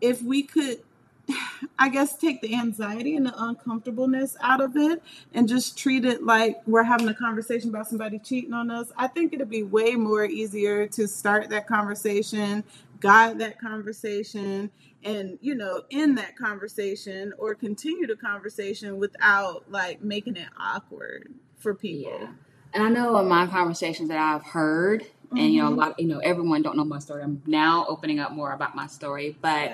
if 0.00 0.22
we 0.22 0.42
could 0.42 0.80
I 1.78 1.88
guess 1.88 2.16
take 2.16 2.40
the 2.40 2.54
anxiety 2.54 3.16
and 3.16 3.26
the 3.26 3.34
uncomfortableness 3.36 4.36
out 4.40 4.60
of 4.60 4.76
it 4.76 5.02
and 5.32 5.48
just 5.48 5.78
treat 5.78 6.04
it 6.04 6.24
like 6.24 6.60
we're 6.66 6.82
having 6.82 7.08
a 7.08 7.14
conversation 7.14 7.70
about 7.70 7.88
somebody 7.88 8.18
cheating 8.18 8.52
on 8.52 8.70
us. 8.70 8.90
I 8.96 9.06
think 9.06 9.32
it'd 9.32 9.50
be 9.50 9.62
way 9.62 9.94
more 9.94 10.24
easier 10.24 10.86
to 10.88 11.06
start 11.06 11.50
that 11.50 11.66
conversation, 11.66 12.64
guide 13.00 13.38
that 13.38 13.58
conversation, 13.60 14.70
and 15.04 15.38
you 15.40 15.54
know, 15.54 15.82
end 15.90 16.18
that 16.18 16.36
conversation 16.36 17.32
or 17.38 17.54
continue 17.54 18.06
the 18.06 18.16
conversation 18.16 18.98
without 18.98 19.70
like 19.70 20.02
making 20.02 20.36
it 20.36 20.48
awkward 20.58 21.32
for 21.56 21.74
people. 21.74 22.18
Yeah. 22.20 22.28
And 22.74 22.84
I 22.84 22.88
know 22.90 23.18
in 23.18 23.28
my 23.28 23.46
conversations 23.46 24.08
that 24.10 24.18
I've 24.18 24.42
heard, 24.44 25.06
and 25.30 25.52
you 25.52 25.62
know, 25.62 25.68
a 25.68 25.70
Mhm. 25.70 25.76
lot, 25.76 26.00
you 26.00 26.06
know, 26.06 26.18
everyone 26.18 26.62
don't 26.62 26.76
know 26.76 26.84
my 26.84 26.98
story. 26.98 27.22
I'm 27.22 27.42
now 27.46 27.86
opening 27.88 28.18
up 28.20 28.32
more 28.32 28.52
about 28.52 28.74
my 28.74 28.86
story, 28.86 29.36
but 29.40 29.72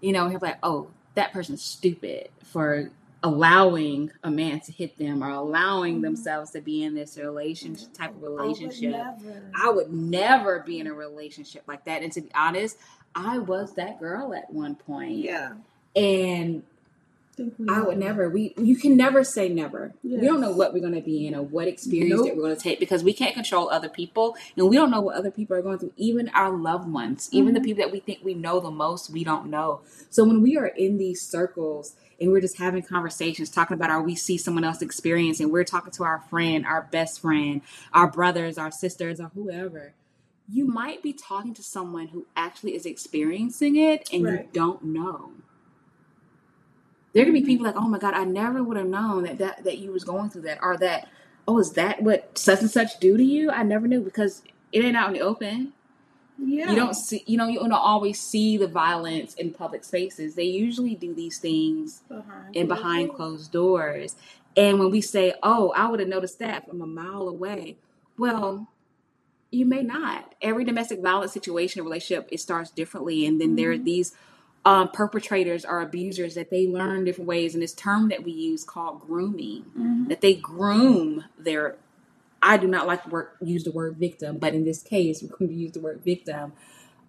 you 0.00 0.12
know, 0.12 0.28
he's 0.28 0.42
like, 0.42 0.58
oh, 0.62 0.88
that 1.14 1.32
person's 1.32 1.62
stupid 1.62 2.28
for 2.42 2.90
allowing 3.22 4.10
a 4.24 4.30
man 4.30 4.60
to 4.60 4.72
hit 4.72 4.98
them 4.98 5.22
or 5.22 5.30
allowing 5.30 5.98
Mhm. 5.98 6.02
themselves 6.02 6.50
to 6.52 6.60
be 6.60 6.82
in 6.82 6.94
this 6.94 7.16
relationship 7.16 7.92
type 7.92 8.10
of 8.16 8.22
relationship. 8.22 8.94
I 8.94 9.10
would 9.12 9.22
never. 9.22 9.50
I 9.54 9.70
would 9.70 9.92
never 9.92 10.60
be 10.60 10.80
in 10.80 10.86
a 10.88 10.94
relationship 10.94 11.62
like 11.68 11.84
that. 11.84 12.02
And 12.02 12.12
to 12.12 12.20
be 12.22 12.30
honest, 12.34 12.78
I 13.14 13.38
was 13.38 13.74
that 13.74 14.00
girl 14.00 14.34
at 14.34 14.52
one 14.52 14.74
point. 14.74 15.12
yeah. 15.12 15.52
And 15.94 16.62
I 17.68 17.80
would 17.80 17.96
never. 17.98 18.28
We 18.28 18.54
you 18.58 18.76
can 18.76 18.96
never 18.96 19.24
say 19.24 19.48
never. 19.48 19.94
We 20.20 20.26
don't 20.26 20.40
know 20.40 20.50
what 20.52 20.74
we're 20.74 20.80
going 20.80 20.94
to 20.94 21.00
be 21.00 21.26
in 21.26 21.34
or 21.34 21.42
what 21.42 21.66
experience 21.66 22.20
that 22.22 22.36
we're 22.36 22.42
going 22.42 22.56
to 22.56 22.62
take 22.62 22.78
because 22.78 23.02
we 23.02 23.12
can't 23.14 23.34
control 23.34 23.70
other 23.70 23.88
people 23.88 24.36
and 24.56 24.68
we 24.68 24.76
don't 24.76 24.90
know 24.90 25.00
what 25.00 25.16
other 25.16 25.30
people 25.30 25.56
are 25.56 25.62
going 25.62 25.78
through. 25.78 25.92
Even 25.96 26.28
our 26.30 26.50
loved 26.54 26.90
ones, 26.92 27.28
even 27.32 27.54
the 27.54 27.60
Mhm. 27.60 27.64
people 27.64 27.82
that 27.84 27.92
we 27.92 28.00
think 28.00 28.20
we 28.22 28.34
know 28.34 28.60
the 28.60 28.70
most, 28.70 29.08
we 29.10 29.24
don't 29.24 29.48
know. 29.48 29.80
So 30.10 30.24
when 30.24 30.42
we 30.42 30.56
are 30.58 30.66
in 30.66 30.98
these 30.98 31.22
circles 31.22 31.94
and 32.20 32.30
we're 32.30 32.42
just 32.42 32.58
having 32.58 32.82
conversations, 32.82 33.48
talking 33.48 33.74
about 33.74 33.90
our 33.90 34.02
we 34.02 34.14
see 34.14 34.36
someone 34.36 34.64
else 34.64 34.82
experiencing, 34.82 35.50
we're 35.50 35.64
talking 35.64 35.92
to 35.92 36.04
our 36.04 36.20
friend, 36.28 36.66
our 36.66 36.82
best 36.92 37.20
friend, 37.20 37.62
our 37.94 38.10
brothers, 38.10 38.58
our 38.58 38.70
sisters, 38.70 39.20
or 39.20 39.30
whoever. 39.34 39.94
You 40.52 40.66
might 40.66 41.02
be 41.02 41.14
talking 41.14 41.54
to 41.54 41.62
someone 41.62 42.08
who 42.08 42.26
actually 42.36 42.74
is 42.74 42.84
experiencing 42.84 43.76
it 43.76 44.08
and 44.12 44.22
you 44.22 44.48
don't 44.52 44.84
know. 44.84 45.30
There 47.12 47.24
could 47.24 47.34
be 47.34 47.42
people 47.42 47.66
like, 47.66 47.76
oh 47.76 47.88
my 47.88 47.98
God, 47.98 48.14
I 48.14 48.24
never 48.24 48.62
would 48.62 48.76
have 48.76 48.86
known 48.86 49.24
that, 49.24 49.38
that 49.38 49.64
that 49.64 49.78
you 49.78 49.92
was 49.92 50.04
going 50.04 50.30
through 50.30 50.42
that, 50.42 50.58
or 50.62 50.76
that, 50.78 51.08
oh, 51.46 51.58
is 51.58 51.72
that 51.72 52.02
what 52.02 52.38
such 52.38 52.60
and 52.60 52.70
such 52.70 52.98
do 53.00 53.16
to 53.16 53.22
you? 53.22 53.50
I 53.50 53.62
never 53.62 53.86
knew 53.86 54.00
because 54.00 54.42
it 54.72 54.84
ain't 54.84 54.96
out 54.96 55.08
in 55.08 55.14
the 55.14 55.20
open. 55.20 55.74
Yeah. 56.38 56.70
You 56.70 56.76
don't 56.76 56.94
see, 56.94 57.22
you 57.26 57.36
know, 57.36 57.46
you 57.46 57.58
don't 57.58 57.72
always 57.72 58.18
see 58.18 58.56
the 58.56 58.66
violence 58.66 59.34
in 59.34 59.52
public 59.52 59.84
spaces. 59.84 60.34
They 60.34 60.44
usually 60.44 60.94
do 60.94 61.14
these 61.14 61.38
things 61.38 62.02
behind 62.08 62.56
in 62.56 62.66
behind 62.66 63.14
closed 63.14 63.52
doors. 63.52 64.16
And 64.56 64.78
when 64.78 64.90
we 64.90 65.00
say, 65.00 65.34
oh, 65.42 65.72
I 65.76 65.88
would 65.88 66.00
have 66.00 66.08
noticed 66.08 66.38
that 66.40 66.68
from 66.68 66.80
a 66.80 66.86
mile 66.86 67.28
away, 67.28 67.76
well, 68.18 68.68
you 69.50 69.66
may 69.66 69.82
not. 69.82 70.34
Every 70.40 70.64
domestic 70.64 71.00
violence 71.00 71.32
situation 71.32 71.80
or 71.80 71.84
relationship, 71.84 72.28
it 72.32 72.40
starts 72.40 72.70
differently. 72.70 73.26
And 73.26 73.40
then 73.40 73.56
there 73.56 73.70
are 73.70 73.76
Mhm. 73.76 73.84
these 73.84 74.14
um, 74.64 74.90
perpetrators 74.90 75.64
or 75.64 75.82
abusers 75.82 76.36
that 76.36 76.50
they 76.50 76.68
learn 76.68 77.04
different 77.04 77.28
ways. 77.28 77.54
And 77.54 77.62
this 77.62 77.74
term 77.74 78.08
that 78.10 78.24
we 78.24 78.32
use 78.32 78.64
called 78.64 79.00
grooming, 79.02 79.66
Mhm. 79.78 80.08
that 80.08 80.22
they 80.22 80.34
groom 80.34 81.24
their, 81.38 81.76
I 82.42 82.58
do 82.58 82.68
not 82.68 82.86
like 82.86 83.04
to 83.04 83.10
work, 83.10 83.36
use 83.42 83.64
the 83.64 83.72
word 83.72 83.96
victim, 83.98 84.38
but 84.38 84.54
in 84.54 84.64
this 84.64 84.82
case, 84.82 85.22
we're 85.22 85.36
going 85.36 85.50
to 85.50 85.54
use 85.56 85.72
the 85.72 85.80
word 85.80 86.02
victim. 86.04 86.52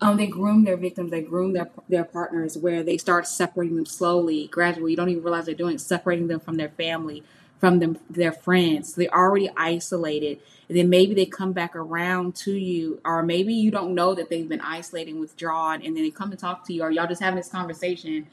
Um, 0.01 0.17
they 0.17 0.27
groom 0.27 0.65
their 0.65 0.77
victims, 0.77 1.11
they 1.11 1.21
groom 1.21 1.53
their 1.53 1.69
their 1.89 2.05
partners, 2.05 2.57
where 2.57 2.83
they 2.83 2.97
start 2.97 3.27
separating 3.27 3.77
them 3.77 3.85
slowly, 3.87 4.47
gradually. 4.47 4.91
You 4.91 4.97
don't 4.97 5.09
even 5.09 5.23
realize 5.23 5.45
they're 5.47 5.55
doing 5.55 5.75
it, 5.75 5.81
separating 5.81 6.27
them 6.27 6.39
from 6.41 6.57
their 6.57 6.69
family, 6.69 7.23
from 7.64 7.80
them 7.80 7.97
their 8.09 8.34
friends. 8.34 8.93
They're 8.93 9.16
already 9.16 9.49
isolated, 9.55 10.41
and 10.68 10.78
then 10.78 10.89
maybe 10.89 11.14
they 11.14 11.26
come 11.26 11.53
back 11.53 11.78
around 11.78 12.36
to 12.43 12.51
you, 12.51 12.99
or 13.05 13.24
maybe 13.24 13.53
you 13.53 13.72
don't 13.72 13.95
know 13.95 14.14
that 14.16 14.30
they've 14.30 14.49
been 14.49 14.59
isolated, 14.59 15.11
and 15.11 15.22
withdrawn, 15.22 15.82
and 15.82 15.95
then 15.95 16.03
they 16.03 16.11
come 16.11 16.30
to 16.32 16.36
talk 16.36 16.68
to 16.68 16.74
you, 16.74 16.84
or 16.84 16.91
y'all 16.91 17.07
just 17.07 17.22
having 17.22 17.38
this 17.38 17.47
conversation. 17.47 18.28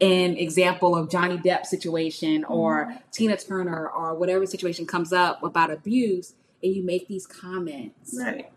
An 0.00 0.36
example 0.36 0.94
of 0.94 1.10
Johnny 1.10 1.36
Depp 1.36 1.66
situation, 1.66 2.42
mm-hmm. 2.42 2.52
or 2.52 2.94
Tina 3.10 3.36
Turner, 3.36 3.88
or 3.88 4.14
whatever 4.14 4.46
situation 4.46 4.86
comes 4.86 5.12
up 5.12 5.42
about 5.42 5.72
abuse, 5.72 6.34
and 6.62 6.72
you 6.72 6.84
make 6.84 7.08
these 7.08 7.26
comments. 7.26 8.16
Right. 8.16 8.52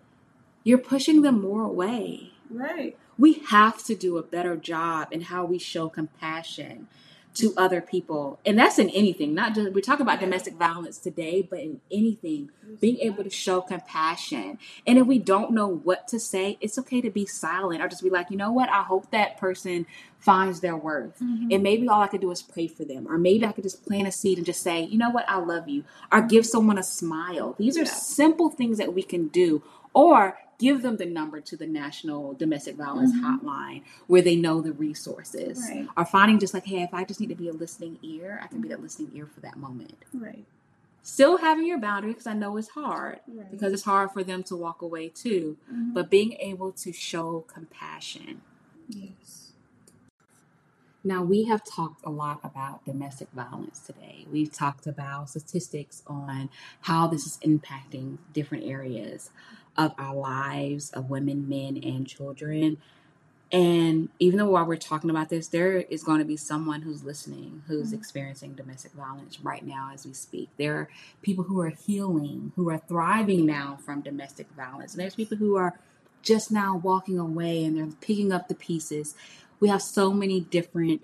You're 0.64 0.78
pushing 0.78 1.24
them 1.24 1.42
more 1.42 1.64
away 1.64 2.34
Right. 2.52 2.96
we 3.18 3.34
have 3.50 3.84
to 3.86 3.96
do 3.96 4.18
a 4.18 4.24
better 4.24 4.56
job 4.56 5.08
in 5.12 5.22
how 5.22 5.46
we 5.46 5.58
show 5.58 5.90
compassion 5.90 6.88
to 7.36 7.54
other 7.56 7.80
people. 7.80 8.40
And 8.46 8.58
that's 8.58 8.80
in 8.80 8.90
anything, 8.90 9.34
not 9.34 9.54
just, 9.54 9.72
we 9.72 9.82
talk 9.82 10.00
about 10.00 10.20
domestic 10.20 10.56
violence 10.56 10.98
today, 10.98 11.42
but 11.48 11.60
in 11.60 11.80
anything, 11.92 12.50
being 12.82 12.98
able 13.00 13.24
to 13.24 13.30
show 13.30 13.62
compassion. 13.62 14.58
And 14.86 14.98
if 14.98 15.06
we 15.06 15.20
don't 15.20 15.52
know 15.52 15.68
what 15.68 16.08
to 16.10 16.20
say, 16.20 16.58
it's 16.60 16.78
okay 16.80 17.02
to 17.02 17.10
be 17.10 17.26
silent 17.26 17.82
or 17.82 17.88
just 17.88 18.04
be 18.04 18.10
like, 18.10 18.32
you 18.32 18.38
know 18.38 18.52
what? 18.52 18.70
I 18.70 18.82
hope 18.82 19.12
that 19.12 19.38
person 19.38 19.86
finds 20.18 20.60
their 20.60 20.76
worth. 20.76 21.20
Mm-hmm. 21.20 21.50
And 21.52 21.64
maybe 21.64 21.88
all 21.88 22.02
I 22.02 22.08
could 22.08 22.22
do 22.22 22.32
is 22.32 22.42
pray 22.42 22.68
for 22.68 22.84
them. 22.84 23.08
Or 23.08 23.18
maybe 23.18 23.46
I 23.46 23.52
could 23.52 23.64
just 23.64 23.86
plant 23.86 24.08
a 24.08 24.12
seed 24.12 24.38
and 24.38 24.46
just 24.46 24.62
say, 24.62 24.84
you 24.84 24.98
know 24.98 25.12
what? 25.12 25.30
I 25.30 25.38
love 25.38 25.70
you. 25.70 25.84
Or 26.12 26.22
give 26.22 26.46
someone 26.46 26.78
a 26.78 26.84
smile. 26.84 27.56
These 27.58 27.78
are 27.78 27.84
yeah. 27.84 27.94
simple 27.94 28.50
things 28.50 28.80
that 28.80 28.94
we 28.94 29.04
can 29.04 29.28
do. 29.28 29.64
Or 29.94 30.38
give 30.60 30.82
them 30.84 30.98
the 30.98 31.06
number 31.06 31.42
to 31.42 31.58
the 31.58 31.66
National 31.66 32.34
Domestic 32.34 32.76
Violence 32.76 33.12
mm-hmm. 33.14 33.48
Hotline 33.48 33.82
where 34.06 34.22
they 34.22 34.36
know 34.36 34.62
the 34.62 34.74
resources. 34.74 35.66
Right. 35.68 35.88
Or 35.98 36.06
finding 36.06 36.38
just 36.38 36.54
like, 36.54 36.66
hey, 36.66 36.84
if 36.84 36.94
I 36.94 37.06
just 37.06 37.20
need 37.20 37.30
to 37.30 37.36
be 37.36 37.48
a 37.48 37.54
listening 37.54 37.98
ear, 38.04 38.40
I 38.44 38.48
can 38.48 38.62
be 38.62 38.68
that 38.68 38.82
listening 38.82 39.12
ear 39.16 39.26
for 39.26 39.40
that 39.40 39.58
moment. 39.58 39.96
Right. 40.14 40.46
Still 41.02 41.38
having 41.38 41.66
your 41.66 41.80
boundaries 41.80 42.16
because 42.16 42.28
I 42.28 42.34
know 42.34 42.58
it's 42.58 42.70
hard 42.70 43.22
right. 43.28 43.50
because 43.50 43.74
it's 43.74 43.84
hard 43.84 44.12
for 44.12 44.24
them 44.24 44.44
to 44.44 44.56
walk 44.56 44.82
away 44.82 45.10
too. 45.10 45.58
Mm-hmm. 45.72 45.94
But 45.94 46.10
being 46.10 46.34
able 46.34 46.72
to 46.74 46.92
show 46.92 47.46
compassion. 47.48 48.42
Yes. 48.90 49.54
Now, 51.02 51.24
we 51.24 51.46
have 51.46 51.64
talked 51.64 52.06
a 52.06 52.10
lot 52.10 52.42
about 52.44 52.86
domestic 52.86 53.30
violence 53.32 53.80
today. 53.80 54.26
We've 54.30 54.52
talked 54.52 54.86
about 54.86 55.30
statistics 55.30 56.04
on 56.06 56.50
how 56.82 57.08
this 57.08 57.26
is 57.26 57.38
impacting 57.38 58.18
different 58.34 58.66
areas 58.66 59.30
of 59.80 59.94
our 59.98 60.14
lives 60.14 60.92
of 60.92 61.10
women, 61.10 61.48
men, 61.48 61.80
and 61.82 62.06
children. 62.06 62.78
And 63.52 64.10
even 64.20 64.38
though 64.38 64.50
while 64.50 64.66
we're 64.66 64.76
talking 64.76 65.10
about 65.10 65.30
this, 65.30 65.48
there 65.48 65.78
is 65.78 66.04
going 66.04 66.20
to 66.20 66.26
be 66.26 66.38
someone 66.38 66.82
who's 66.82 67.04
listening 67.04 67.64
who's 67.66 67.88
mm-hmm. 67.88 67.96
experiencing 67.98 68.54
domestic 68.54 68.92
violence 68.92 69.40
right 69.40 69.66
now 69.66 69.92
as 69.94 70.06
we 70.06 70.14
speak. 70.14 70.50
There 70.58 70.76
are 70.76 70.90
people 71.24 71.46
who 71.46 71.60
are 71.62 71.70
healing, 71.70 72.52
who 72.56 72.70
are 72.70 72.78
thriving 72.78 73.46
now 73.46 73.80
from 73.84 74.02
domestic 74.02 74.48
violence. 74.56 74.94
And 74.94 75.02
there's 75.02 75.16
people 75.16 75.38
who 75.38 75.56
are 75.56 75.80
just 76.22 76.52
now 76.52 76.76
walking 76.76 77.18
away 77.18 77.64
and 77.64 77.76
they're 77.76 77.88
picking 78.02 78.32
up 78.32 78.50
the 78.50 78.56
pieces. 78.56 79.16
We 79.62 79.70
have 79.70 79.82
so 79.82 80.12
many 80.12 80.42
different 80.42 81.02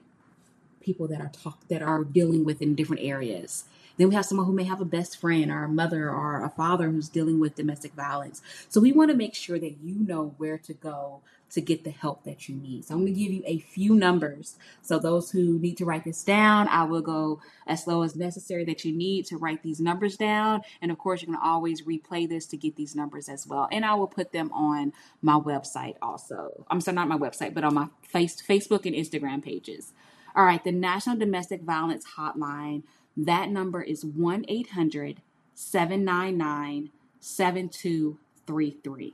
people 0.81 1.07
that 1.07 1.21
are 1.21 1.29
talk 1.29 1.67
that 1.69 1.81
are 1.81 2.03
dealing 2.03 2.43
with 2.43 2.61
in 2.61 2.75
different 2.75 3.01
areas. 3.01 3.63
Then 3.97 4.09
we 4.09 4.15
have 4.15 4.25
someone 4.25 4.47
who 4.47 4.53
may 4.53 4.63
have 4.63 4.81
a 4.81 4.85
best 4.85 5.17
friend 5.17 5.51
or 5.51 5.63
a 5.63 5.69
mother 5.69 6.09
or 6.09 6.43
a 6.43 6.49
father 6.49 6.89
who's 6.89 7.09
dealing 7.09 7.39
with 7.39 7.55
domestic 7.55 7.93
violence. 7.93 8.41
So 8.69 8.81
we 8.81 8.91
want 8.91 9.11
to 9.11 9.17
make 9.17 9.35
sure 9.35 9.59
that 9.59 9.77
you 9.83 9.95
know 9.95 10.33
where 10.37 10.57
to 10.59 10.73
go 10.73 11.21
to 11.51 11.61
get 11.61 11.83
the 11.83 11.91
help 11.91 12.23
that 12.23 12.49
you 12.49 12.55
need. 12.55 12.85
So 12.85 12.93
I'm 12.93 13.01
going 13.01 13.13
to 13.13 13.19
give 13.19 13.31
you 13.31 13.43
a 13.45 13.59
few 13.59 13.95
numbers. 13.95 14.57
So 14.81 14.99
those 14.99 15.31
who 15.31 15.57
need 15.59 15.77
to 15.77 15.85
write 15.85 16.03
this 16.03 16.23
down, 16.23 16.67
I 16.67 16.83
will 16.83 17.01
go 17.01 17.39
as 17.67 17.83
slow 17.83 18.03
as 18.03 18.15
necessary 18.15 18.65
that 18.65 18.83
you 18.83 18.91
need 18.91 19.25
to 19.27 19.37
write 19.37 19.63
these 19.63 19.79
numbers 19.79 20.17
down. 20.17 20.61
And 20.81 20.91
of 20.91 20.97
course, 20.97 21.21
you 21.21 21.27
can 21.27 21.37
always 21.37 21.83
replay 21.83 22.27
this 22.27 22.45
to 22.47 22.57
get 22.57 22.75
these 22.75 22.95
numbers 22.95 23.29
as 23.29 23.47
well. 23.47 23.69
And 23.71 23.85
I 23.85 23.93
will 23.93 24.07
put 24.07 24.31
them 24.31 24.51
on 24.51 24.91
my 25.21 25.35
website 25.35 25.95
also. 26.01 26.65
I'm 26.69 26.81
sorry, 26.81 26.95
not 26.95 27.07
my 27.07 27.17
website, 27.17 27.53
but 27.53 27.63
on 27.63 27.73
my 27.73 27.87
face, 28.01 28.41
Facebook 28.41 28.85
and 28.85 28.95
Instagram 28.95 29.43
pages. 29.43 29.93
All 30.35 30.43
right, 30.43 30.61
the 30.61 30.73
National 30.73 31.15
Domestic 31.15 31.61
Violence 31.61 32.05
Hotline 32.17 32.83
that 33.17 33.49
number 33.49 33.81
is 33.81 34.05
1 34.05 34.45
800 34.47 35.21
799 35.53 36.91
7233. 37.19 39.13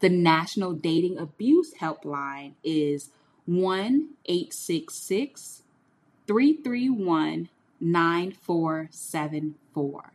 The 0.00 0.10
National 0.10 0.72
Dating 0.74 1.18
Abuse 1.18 1.72
Helpline 1.80 2.52
is 2.62 3.10
1 3.46 4.10
866 4.26 5.62
331 6.26 7.48
9474. 7.80 10.12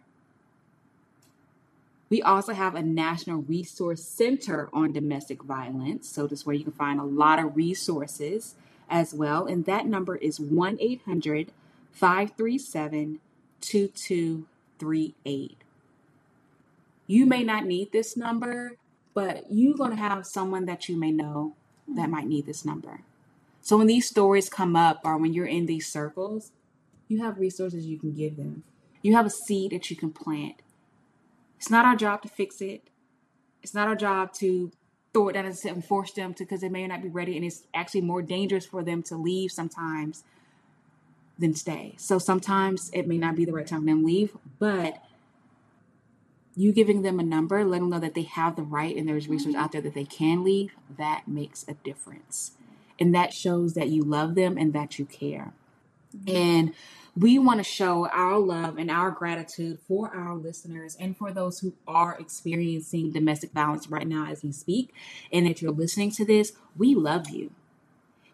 We 2.10 2.22
also 2.22 2.54
have 2.54 2.76
a 2.76 2.82
National 2.82 3.42
Resource 3.42 4.04
Center 4.04 4.70
on 4.74 4.92
domestic 4.92 5.44
violence. 5.44 6.10
So, 6.10 6.28
this 6.28 6.40
is 6.40 6.46
where 6.46 6.56
you 6.56 6.66
can 6.66 6.74
find 6.74 7.00
a 7.00 7.06
lot 7.06 7.40
of 7.40 7.56
resources 7.56 8.56
as 8.90 9.14
well. 9.14 9.46
And 9.46 9.64
that 9.66 9.88
number 9.88 10.18
is 10.18 10.38
1 10.40 10.78
800 10.80 11.54
537 11.92 13.20
2238. 13.62 15.58
You 17.08 17.26
may 17.26 17.44
not 17.44 17.66
need 17.66 17.92
this 17.92 18.16
number, 18.18 18.78
but 19.14 19.46
you're 19.50 19.78
going 19.78 19.92
to 19.92 19.98
have 19.98 20.26
someone 20.26 20.66
that 20.66 20.88
you 20.90 20.98
may 20.98 21.12
know 21.12 21.56
that 21.96 22.10
might 22.10 22.28
need 22.28 22.46
this 22.46 22.66
number. 22.66 23.02
So 23.62 23.78
when 23.78 23.88
these 23.88 24.08
stories 24.08 24.50
come 24.50 24.76
up 24.76 25.02
or 25.04 25.18
when 25.18 25.34
you're 25.34 25.46
in 25.46 25.66
these 25.66 25.92
circles, 25.92 26.52
you 27.08 27.22
have 27.22 27.38
resources 27.38 27.86
you 27.86 28.00
can 28.00 28.14
give 28.14 28.38
them. 28.38 28.64
You 29.02 29.16
have 29.16 29.26
a 29.26 29.30
seed 29.30 29.72
that 29.72 29.90
you 29.90 29.96
can 29.96 30.12
plant. 30.12 30.62
It's 31.58 31.70
not 31.70 31.86
our 31.86 31.96
job 31.96 32.22
to 32.24 32.30
fix 32.30 32.62
it. 32.62 32.90
It's 33.62 33.74
not 33.74 33.88
our 33.88 33.96
job 33.96 34.34
to 34.36 34.72
throw 35.14 35.28
it 35.28 35.34
down 35.34 35.46
and 35.46 35.86
force 35.86 36.14
them 36.14 36.34
to 36.36 36.44
because 36.44 36.62
they 36.62 36.70
may 36.70 36.88
not 36.88 37.02
be 37.04 37.10
ready. 37.10 37.36
And 37.36 37.46
it's 37.46 37.64
actually 37.74 38.02
more 38.02 38.22
dangerous 38.22 38.66
for 38.66 38.84
them 38.84 39.04
to 39.04 39.16
leave 39.16 39.52
sometimes 39.52 40.24
then 41.42 41.56
stay. 41.56 41.96
So 41.98 42.20
sometimes 42.20 42.90
it 42.94 43.08
may 43.08 43.18
not 43.18 43.36
be 43.36 43.46
the 43.46 43.52
right 43.52 43.68
time 43.68 43.82
for 43.82 43.86
them 43.88 44.02
to 44.02 44.06
leave, 44.06 44.38
but 44.60 45.04
you 46.56 46.72
giving 46.72 47.02
them 47.02 47.20
a 47.20 47.24
number, 47.24 47.64
letting 47.64 47.90
them 47.90 47.90
know 47.90 48.00
that 48.00 48.14
they 48.14 48.24
have 48.24 48.56
the 48.56 48.62
right 48.62 48.96
and 48.96 49.08
there's 49.08 49.28
resources 49.28 49.56
out 49.56 49.72
there 49.72 49.82
that 49.82 49.94
they 49.94 50.06
can 50.06 50.44
leave, 50.44 50.74
that 50.98 51.24
makes 51.28 51.66
a 51.68 51.74
difference. 51.74 52.52
And 53.00 53.16
that 53.16 53.34
shows 53.34 53.74
that 53.74 53.90
you 53.90 54.04
love 54.04 54.36
them 54.36 54.58
and 54.58 54.74
that 54.74 55.00
you 55.00 55.06
care. 55.06 55.54
Mm-hmm. 56.16 56.36
And 56.36 56.74
we 57.16 57.40
want 57.40 57.60
to 57.60 57.64
show 57.64 58.08
our 58.10 58.38
love 58.38 58.78
and 58.78 58.92
our 58.92 59.12
gratitude 59.12 59.80
for 59.88 60.14
our 60.16 60.36
listeners 60.36 60.96
and 61.00 61.18
for 61.18 61.32
those 61.32 61.60
who 61.60 61.74
are 61.88 62.18
experiencing 62.20 63.12
domestic 63.12 63.52
violence 63.52 63.90
right 63.90 64.08
now 64.08 64.28
as 64.28 64.44
we 64.44 64.52
speak. 64.52 64.94
And 65.32 65.46
that 65.48 65.62
you're 65.62 65.72
listening 65.72 66.12
to 66.12 66.26
this, 66.26 66.54
we 66.78 66.96
love 66.96 67.30
you. 67.30 67.52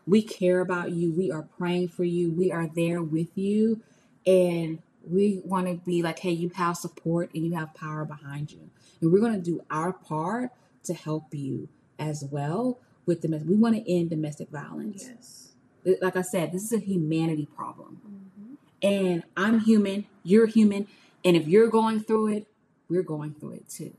We 0.07 0.21
care 0.21 0.61
about 0.61 0.91
you. 0.91 1.11
We 1.11 1.31
are 1.31 1.43
praying 1.57 1.89
for 1.89 2.05
you. 2.05 2.31
We 2.31 2.51
are 2.51 2.67
there 2.67 3.01
with 3.01 3.37
you. 3.37 3.81
And 4.25 4.79
we 5.09 5.41
want 5.43 5.67
to 5.67 5.75
be 5.75 6.01
like, 6.01 6.19
hey, 6.19 6.31
you 6.31 6.49
have 6.55 6.77
support 6.77 7.29
and 7.33 7.45
you 7.45 7.55
have 7.55 7.73
power 7.73 8.05
behind 8.05 8.51
you. 8.51 8.69
And 9.01 9.11
we're 9.11 9.19
going 9.19 9.33
to 9.35 9.41
do 9.41 9.63
our 9.69 9.93
part 9.93 10.51
to 10.85 10.93
help 10.93 11.33
you 11.33 11.69
as 11.99 12.23
well 12.23 12.79
with 13.05 13.21
the 13.21 13.29
we 13.29 13.55
want 13.55 13.75
to 13.75 13.91
end 13.91 14.09
domestic 14.09 14.49
violence. 14.49 15.09
Yes. 15.09 15.99
Like 16.01 16.15
I 16.17 16.21
said, 16.21 16.51
this 16.51 16.63
is 16.63 16.73
a 16.73 16.79
humanity 16.79 17.47
problem. 17.55 18.01
Mm-hmm. 18.05 18.53
And 18.81 19.23
I'm 19.35 19.61
human, 19.61 20.05
you're 20.23 20.45
human, 20.45 20.87
and 21.23 21.37
if 21.37 21.47
you're 21.47 21.69
going 21.69 22.01
through 22.01 22.27
it, 22.33 22.47
we're 22.89 23.03
going 23.03 23.33
through 23.33 23.53
it 23.53 23.69
too. 23.69 23.93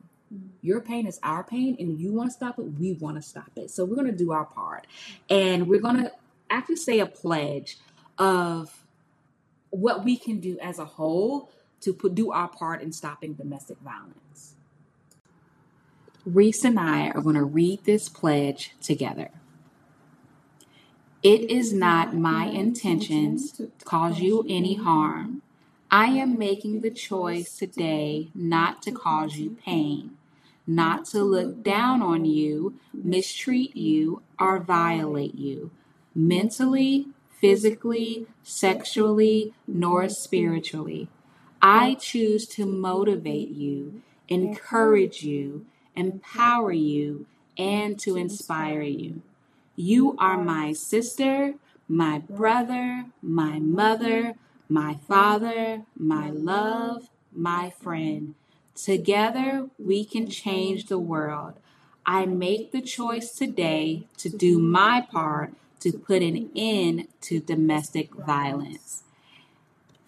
Your 0.60 0.80
pain 0.80 1.06
is 1.06 1.18
our 1.22 1.42
pain, 1.42 1.76
and 1.78 1.98
you 1.98 2.12
want 2.12 2.30
to 2.30 2.34
stop 2.34 2.58
it, 2.58 2.62
we 2.78 2.92
want 2.92 3.16
to 3.16 3.22
stop 3.22 3.50
it. 3.56 3.70
So 3.70 3.84
we're 3.84 3.96
going 3.96 4.10
to 4.10 4.16
do 4.16 4.32
our 4.32 4.44
part. 4.44 4.86
And 5.30 5.68
we're 5.68 5.80
going 5.80 6.02
to 6.02 6.12
actually 6.50 6.76
say 6.76 7.00
a 7.00 7.06
pledge 7.06 7.78
of 8.18 8.84
what 9.70 10.04
we 10.04 10.16
can 10.16 10.40
do 10.40 10.58
as 10.60 10.78
a 10.78 10.84
whole 10.84 11.50
to 11.80 11.92
put, 11.92 12.14
do 12.14 12.32
our 12.32 12.48
part 12.48 12.82
in 12.82 12.92
stopping 12.92 13.34
domestic 13.34 13.78
violence. 13.78 14.54
Reese 16.26 16.64
and 16.64 16.78
I 16.78 17.08
are 17.08 17.22
going 17.22 17.36
to 17.36 17.44
read 17.44 17.84
this 17.84 18.08
pledge 18.08 18.74
together. 18.82 19.30
It 21.22 21.50
is 21.50 21.72
not 21.72 22.14
my 22.14 22.46
intentions 22.46 23.50
to 23.52 23.70
cause 23.84 24.20
you 24.20 24.44
any 24.48 24.74
harm. 24.74 25.42
I 25.90 26.06
am 26.06 26.38
making 26.38 26.82
the 26.82 26.90
choice 26.90 27.56
today 27.56 28.28
not 28.34 28.82
to 28.82 28.92
cause 28.92 29.36
you 29.36 29.56
pain 29.64 30.17
not 30.68 31.06
to 31.06 31.22
look 31.22 31.62
down 31.62 32.02
on 32.02 32.26
you, 32.26 32.74
mistreat 32.92 33.74
you, 33.74 34.22
or 34.38 34.60
violate 34.60 35.34
you, 35.34 35.70
mentally, 36.14 37.06
physically, 37.40 38.26
sexually, 38.42 39.54
nor 39.66 40.08
spiritually. 40.08 41.08
I 41.62 41.94
choose 41.94 42.46
to 42.48 42.66
motivate 42.66 43.48
you, 43.48 44.02
encourage 44.28 45.22
you, 45.22 45.64
empower 45.96 46.72
you, 46.72 47.26
and 47.56 47.98
to 48.00 48.16
inspire 48.16 48.82
you. 48.82 49.22
You 49.74 50.16
are 50.18 50.36
my 50.36 50.72
sister, 50.74 51.54
my 51.88 52.18
brother, 52.18 53.06
my 53.22 53.58
mother, 53.58 54.34
my 54.68 54.98
father, 55.08 55.82
my 55.96 56.30
love, 56.30 57.08
my 57.32 57.70
friend. 57.70 58.34
Together, 58.82 59.68
we 59.76 60.04
can 60.04 60.30
change 60.30 60.86
the 60.86 60.98
world. 60.98 61.54
I 62.06 62.26
make 62.26 62.70
the 62.70 62.80
choice 62.80 63.32
today 63.32 64.06
to 64.18 64.28
do 64.28 64.58
my 64.58 65.04
part 65.10 65.52
to 65.80 65.92
put 65.92 66.22
an 66.22 66.50
end 66.54 67.08
to 67.22 67.40
domestic 67.40 68.14
violence. 68.14 69.02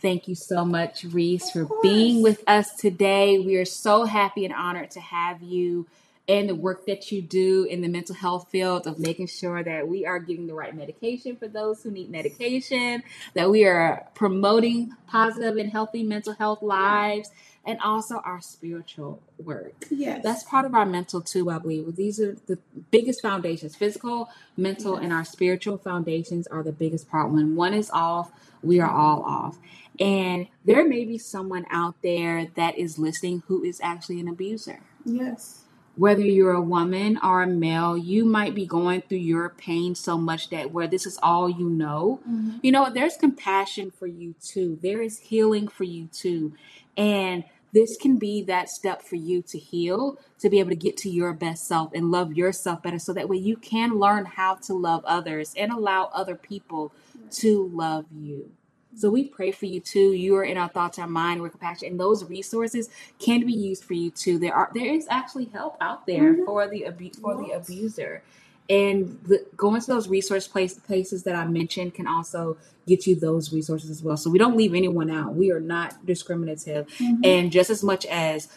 Thank 0.00 0.28
you 0.28 0.34
so 0.34 0.64
much, 0.64 1.04
Reese, 1.04 1.50
for 1.50 1.68
being 1.82 2.22
with 2.22 2.42
us 2.46 2.74
today. 2.76 3.38
We 3.38 3.56
are 3.56 3.64
so 3.64 4.04
happy 4.04 4.44
and 4.44 4.54
honored 4.54 4.92
to 4.92 5.00
have 5.00 5.42
you 5.42 5.86
and 6.28 6.48
the 6.48 6.54
work 6.54 6.86
that 6.86 7.10
you 7.10 7.20
do 7.20 7.64
in 7.64 7.80
the 7.80 7.88
mental 7.88 8.14
health 8.14 8.48
field 8.50 8.86
of 8.86 9.00
making 9.00 9.26
sure 9.26 9.64
that 9.64 9.88
we 9.88 10.06
are 10.06 10.20
getting 10.20 10.46
the 10.46 10.54
right 10.54 10.76
medication 10.76 11.34
for 11.34 11.48
those 11.48 11.82
who 11.82 11.90
need 11.90 12.08
medication, 12.08 13.02
that 13.34 13.50
we 13.50 13.64
are 13.64 14.06
promoting 14.14 14.92
positive 15.08 15.56
and 15.56 15.72
healthy 15.72 16.04
mental 16.04 16.32
health 16.34 16.62
lives, 16.62 17.30
and 17.70 17.80
also 17.80 18.16
our 18.24 18.40
spiritual 18.40 19.22
work. 19.38 19.86
Yes. 19.90 20.22
That's 20.24 20.42
part 20.42 20.64
of 20.64 20.74
our 20.74 20.84
mental 20.84 21.20
too, 21.20 21.50
I 21.50 21.58
believe. 21.58 21.96
These 21.96 22.20
are 22.20 22.36
the 22.46 22.58
biggest 22.90 23.22
foundations 23.22 23.76
physical, 23.76 24.28
mental, 24.56 24.96
and 24.96 25.12
our 25.12 25.24
spiritual 25.24 25.78
foundations 25.78 26.46
are 26.48 26.62
the 26.62 26.72
biggest 26.72 27.08
part. 27.08 27.30
When 27.30 27.54
one 27.54 27.74
is 27.74 27.90
off, 27.90 28.32
we 28.62 28.80
are 28.80 28.90
all 28.90 29.22
off. 29.22 29.58
And 29.98 30.48
there 30.64 30.86
may 30.86 31.04
be 31.04 31.18
someone 31.18 31.66
out 31.70 31.94
there 32.02 32.48
that 32.56 32.76
is 32.76 32.98
listening 32.98 33.44
who 33.46 33.62
is 33.62 33.80
actually 33.82 34.18
an 34.18 34.28
abuser 34.28 34.80
yes. 35.04 35.64
whether 35.96 36.22
you're 36.22 36.52
a 36.52 36.60
woman 36.60 37.18
or 37.22 37.42
a 37.42 37.46
male, 37.46 37.96
you 37.96 38.24
might 38.24 38.54
be 38.54 38.66
going 38.66 39.02
through 39.02 39.18
your 39.18 39.50
pain 39.50 39.94
so 39.94 40.16
much 40.16 40.50
that 40.50 40.72
where 40.72 40.86
this 40.86 41.06
is 41.06 41.18
all 41.22 41.48
you 41.48 41.68
know, 41.68 42.20
mm-hmm. 42.28 42.58
you 42.62 42.72
know, 42.72 42.90
there's 42.92 43.16
compassion 43.16 43.90
for 43.90 44.06
you 44.06 44.34
too. 44.42 44.78
There 44.82 45.02
is 45.02 45.18
healing 45.18 45.68
for 45.68 45.84
you 45.84 46.08
too. 46.12 46.54
And 46.96 47.44
this 47.72 47.96
can 47.96 48.16
be 48.16 48.42
that 48.42 48.68
step 48.68 49.02
for 49.02 49.16
you 49.16 49.42
to 49.42 49.58
heal, 49.58 50.18
to 50.38 50.48
be 50.50 50.58
able 50.58 50.70
to 50.70 50.76
get 50.76 50.96
to 50.98 51.10
your 51.10 51.32
best 51.32 51.66
self 51.66 51.92
and 51.94 52.10
love 52.10 52.34
yourself 52.36 52.82
better 52.82 52.98
so 52.98 53.12
that 53.12 53.28
way 53.28 53.36
you 53.36 53.56
can 53.56 53.98
learn 53.98 54.24
how 54.24 54.54
to 54.56 54.74
love 54.74 55.04
others 55.04 55.54
and 55.56 55.72
allow 55.72 56.10
other 56.12 56.34
people 56.34 56.92
to 57.30 57.70
love 57.72 58.06
you. 58.12 58.50
So 58.96 59.08
we 59.08 59.24
pray 59.28 59.52
for 59.52 59.66
you 59.66 59.80
too. 59.80 60.12
You 60.12 60.34
are 60.36 60.44
in 60.44 60.58
our 60.58 60.68
thoughts, 60.68 60.98
our 60.98 61.06
mind, 61.06 61.40
we're 61.40 61.48
compassionate, 61.50 61.92
and 61.92 62.00
those 62.00 62.24
resources 62.24 62.90
can 63.20 63.46
be 63.46 63.52
used 63.52 63.84
for 63.84 63.94
you 63.94 64.10
too. 64.10 64.38
There 64.38 64.52
are 64.54 64.70
there 64.74 64.92
is 64.92 65.06
actually 65.08 65.44
help 65.46 65.76
out 65.80 66.06
there 66.06 66.34
Mhm. 66.34 66.44
for 66.44 66.66
the 66.66 66.86
abu- 66.86 67.12
for 67.12 67.36
the 67.36 67.52
abuser, 67.52 68.22
and 68.70 69.20
the, 69.26 69.44
going 69.56 69.80
to 69.80 69.86
those 69.86 70.08
resource 70.08 70.46
place, 70.48 70.74
places 70.74 71.24
that 71.24 71.34
I 71.34 71.44
mentioned 71.46 71.92
can 71.94 72.06
also 72.06 72.56
get 72.86 73.06
you 73.06 73.14
those 73.16 73.52
resources 73.52 73.90
as 73.90 74.02
well. 74.02 74.16
So 74.16 74.30
we 74.30 74.38
don't 74.38 74.56
leave 74.56 74.74
anyone 74.74 75.10
out. 75.10 75.34
We 75.34 75.50
are 75.50 75.60
not 75.60 76.06
discriminative, 76.06 76.86
Mhm. 76.98 77.26
and 77.26 77.52
just 77.52 77.68
as 77.68 77.82
much 77.82 78.06
as 78.06 78.48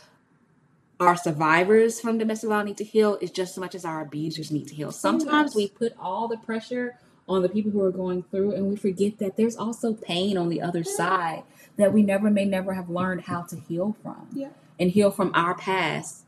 our 0.99 1.17
survivors 1.17 1.99
from 1.99 2.17
domestic 2.17 2.47
violence 2.49 2.67
need 2.67 2.77
to 2.77 2.83
heal, 2.83 3.17
it's 3.19 3.31
just 3.31 3.53
as 3.53 3.57
much 3.57 3.75
as 3.75 3.83
our 3.83 4.01
abusers 4.01 4.51
need 4.51 4.67
to 4.67 4.75
heal. 4.75 4.91
Sometimes 4.91 5.55
we 5.55 5.67
put 5.67 5.93
all 5.99 6.27
the 6.27 6.37
pressure 6.37 6.95
on 7.27 7.41
the 7.41 7.49
people 7.49 7.71
who 7.71 7.81
are 7.81 7.91
going 7.91 8.23
through, 8.23 8.53
and 8.53 8.67
we 8.69 8.75
forget 8.75 9.17
that 9.17 9.35
there's 9.35 9.57
also 9.57 9.93
pain 9.93 10.37
on 10.37 10.49
the 10.49 10.61
other 10.61 10.83
side 10.83 11.43
that 11.77 11.91
we 11.91 12.03
never 12.03 12.29
may 12.29 12.45
never 12.45 12.73
have 12.73 12.89
learned 12.89 13.21
how 13.21 13.41
to 13.41 13.55
heal 13.55 13.95
from 14.03 14.27
Yeah. 14.33 14.49
and 14.79 14.91
heal 14.91 15.09
from 15.09 15.31
our 15.33 15.55
past. 15.55 16.23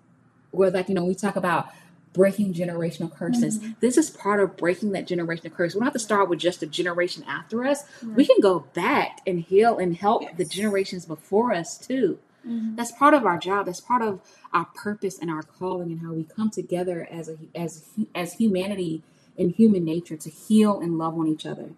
Where, 0.51 0.71
like, 0.71 0.89
you 0.89 0.95
know, 0.95 1.05
we 1.05 1.15
talk 1.15 1.35
about 1.35 1.67
breaking 2.15 2.53
generational 2.53 3.13
curses. 3.13 3.59
Mm-hmm. 3.59 3.71
This 3.81 3.97
is 3.97 4.09
part 4.09 4.39
of 4.39 4.55
breaking 4.57 4.93
that 4.93 5.07
generational 5.07 5.53
curse. 5.53 5.73
We 5.75 5.79
don't 5.79 5.85
have 5.85 5.93
to 5.93 5.99
start 5.99 6.29
with 6.29 6.39
just 6.39 6.61
the 6.61 6.65
generation 6.65 7.23
after 7.27 7.65
us. 7.65 7.83
We 8.03 8.25
can 8.25 8.37
go 8.41 8.59
back 8.73 9.19
and 9.27 9.41
heal 9.41 9.77
and 9.77 9.95
help 9.95 10.37
the 10.37 10.45
generations 10.45 11.05
before 11.05 11.53
us 11.53 11.77
too. 11.77 12.17
Mhm. 12.47 12.75
That's 12.77 12.91
part 12.91 13.13
of 13.13 13.25
our 13.25 13.37
job. 13.37 13.65
That's 13.65 13.81
part 13.81 14.01
of 14.01 14.21
our 14.53 14.65
purpose 14.73 15.19
and 15.19 15.29
our 15.29 15.43
calling 15.43 15.91
and 15.91 15.99
how 16.01 16.13
we 16.13 16.23
come 16.23 16.49
together 16.49 17.07
as 17.11 17.27
a 17.29 17.37
as 17.53 17.83
as 18.13 18.33
humanity 18.33 19.03
and 19.37 19.51
human 19.51 19.83
nature 19.83 20.15
to 20.15 20.29
heal 20.29 20.79
and 20.79 20.97
love 20.97 21.17
on 21.19 21.27
each 21.27 21.45
other. 21.45 21.69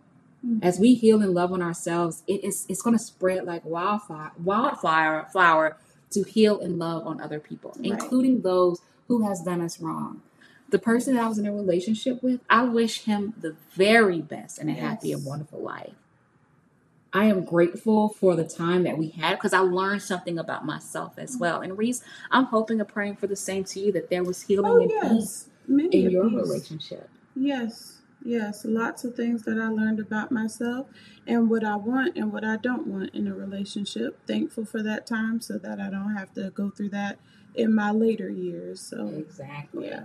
Mhm. 0.46 0.60
As 0.64 0.78
we 0.80 0.94
heal 0.94 1.22
and 1.22 1.34
love 1.34 1.52
on 1.52 1.62
ourselves, 1.64 2.22
it 2.28 2.44
is 2.44 2.66
it's 2.70 2.82
going 2.84 2.96
to 2.98 3.04
spread 3.04 3.46
like 3.46 3.64
wildfire, 3.66 4.32
wildfire 4.44 5.26
flower 5.32 5.78
to 6.12 6.24
heal 6.24 6.60
and 6.60 6.78
love 6.78 7.08
on 7.08 7.20
other 7.22 7.40
people, 7.40 7.72
Right. 7.78 7.88
including 7.92 8.42
those 8.42 8.80
who 9.08 9.24
has 9.28 9.42
done 9.42 9.62
us 9.62 9.80
wrong. 9.80 10.22
The 10.70 10.80
person 10.80 11.15
that 11.15 11.24
I 11.24 11.28
was 11.28 11.38
in 11.38 11.45
a 11.45 11.53
relationship 11.53 12.22
with, 12.22 12.41
I 12.49 12.63
wish 12.63 13.03
him 13.03 13.34
the 13.39 13.55
very 13.72 14.22
best 14.22 14.59
and 14.59 14.70
a 14.70 14.74
happy 14.74 15.13
and 15.13 15.26
wonderful 15.26 15.61
life. 15.61 15.93
I 17.13 17.26
am 17.26 17.45
grateful 17.45 18.09
for 18.09 18.36
the 18.36 18.43
time 18.43 18.84
that 18.84 18.97
we 18.97 19.09
had 19.09 19.36
because 19.38 19.53
I 19.53 19.59
learned 19.59 20.01
something 20.01 20.38
about 20.38 20.65
myself 20.65 21.18
as 21.18 21.36
mm. 21.36 21.39
well. 21.39 21.61
And 21.61 21.78
Reese, 21.78 22.03
I'm 22.32 22.45
hoping 22.45 22.80
and 22.80 22.88
praying 22.88 23.15
for 23.15 23.28
the 23.28 23.36
same 23.36 23.63
to 23.65 23.80
you 23.80 23.91
that 23.93 24.09
there 24.09 24.24
was 24.24 24.43
healing 24.43 24.72
Oh 24.72 24.82
and 24.82 24.89
peace 24.89 25.47
yes. 25.47 25.49
Many 25.68 26.05
in 26.05 26.11
your 26.11 26.30
these. 26.30 26.39
relationship. 26.39 27.09
Yes, 27.36 28.01
yes, 28.24 28.65
lots 28.65 29.03
of 29.03 29.15
things 29.15 29.43
that 29.43 29.57
I 29.59 29.68
learned 29.68 29.99
about 29.99 30.32
myself 30.32 30.88
and 31.26 31.49
what 31.49 31.63
I 31.63 31.76
want 31.76 32.15
and 32.18 32.32
what 32.32 32.43
I 32.43 32.57
don't 32.57 32.88
want 32.88 33.13
in 33.13 33.28
a 33.28 33.34
relationship. 33.34 34.20
Thankful 34.28 34.65
for 34.65 34.82
that 34.84 35.05
time 35.05 35.41
so 35.41 35.57
that 35.57 35.80
I 35.80 35.89
don't 35.89 36.15
have 36.15 36.34
to 36.34 36.49
go 36.51 36.70
through 36.70 36.89
that 36.89 37.20
in 37.55 37.74
my 37.74 37.91
later 37.91 38.30
years. 38.30 38.80
So, 38.80 39.07
Exactly. 39.07 39.88
yeah. 39.88 40.03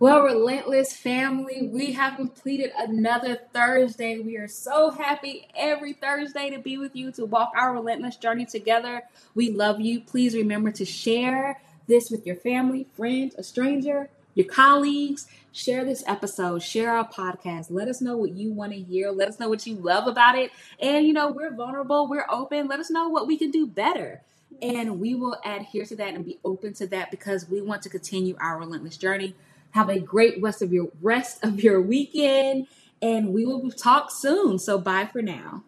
Well, 0.00 0.20
Relentless 0.20 0.94
family, 0.94 1.68
we 1.72 1.90
have 1.90 2.14
completed 2.14 2.70
another 2.78 3.36
Thursday. 3.52 4.20
We 4.20 4.36
are 4.36 4.46
so 4.46 4.92
happy 4.92 5.48
every 5.56 5.92
Thursday 5.92 6.50
to 6.50 6.58
be 6.60 6.78
with 6.78 6.94
you 6.94 7.10
to 7.12 7.26
walk 7.26 7.50
our 7.56 7.72
relentless 7.72 8.14
journey 8.14 8.46
together. 8.46 9.02
We 9.34 9.50
love 9.50 9.80
you. 9.80 10.00
Please 10.00 10.36
remember 10.36 10.70
to 10.70 10.84
share 10.84 11.60
this 11.88 12.12
with 12.12 12.24
your 12.24 12.36
family, 12.36 12.86
friends, 12.94 13.34
a 13.36 13.42
stranger, 13.42 14.08
your 14.36 14.46
colleagues. 14.46 15.26
Share 15.50 15.84
this 15.84 16.04
episode, 16.06 16.62
share 16.62 16.92
our 16.92 17.08
podcast. 17.08 17.66
Let 17.68 17.88
us 17.88 18.00
know 18.00 18.16
what 18.16 18.30
you 18.30 18.52
want 18.52 18.74
to 18.74 18.78
hear. 18.78 19.10
Let 19.10 19.26
us 19.26 19.40
know 19.40 19.48
what 19.48 19.66
you 19.66 19.74
love 19.74 20.06
about 20.06 20.38
it. 20.38 20.52
And, 20.78 21.08
you 21.08 21.12
know, 21.12 21.32
we're 21.32 21.52
vulnerable, 21.52 22.06
we're 22.06 22.26
open. 22.30 22.68
Let 22.68 22.78
us 22.78 22.88
know 22.88 23.08
what 23.08 23.26
we 23.26 23.36
can 23.36 23.50
do 23.50 23.66
better. 23.66 24.22
And 24.62 25.00
we 25.00 25.16
will 25.16 25.36
adhere 25.44 25.84
to 25.86 25.96
that 25.96 26.14
and 26.14 26.24
be 26.24 26.38
open 26.44 26.72
to 26.74 26.86
that 26.86 27.10
because 27.10 27.48
we 27.48 27.60
want 27.60 27.82
to 27.82 27.88
continue 27.88 28.36
our 28.40 28.58
relentless 28.60 28.96
journey. 28.96 29.34
Have 29.72 29.88
a 29.88 29.98
great 29.98 30.40
rest 30.42 30.62
of 30.62 30.72
your 30.72 30.88
rest 31.00 31.44
of 31.44 31.62
your 31.62 31.80
weekend, 31.80 32.66
and 33.00 33.32
we 33.32 33.44
will 33.44 33.70
talk 33.70 34.10
soon. 34.10 34.58
So 34.58 34.78
bye 34.78 35.08
for 35.12 35.22
now. 35.22 35.64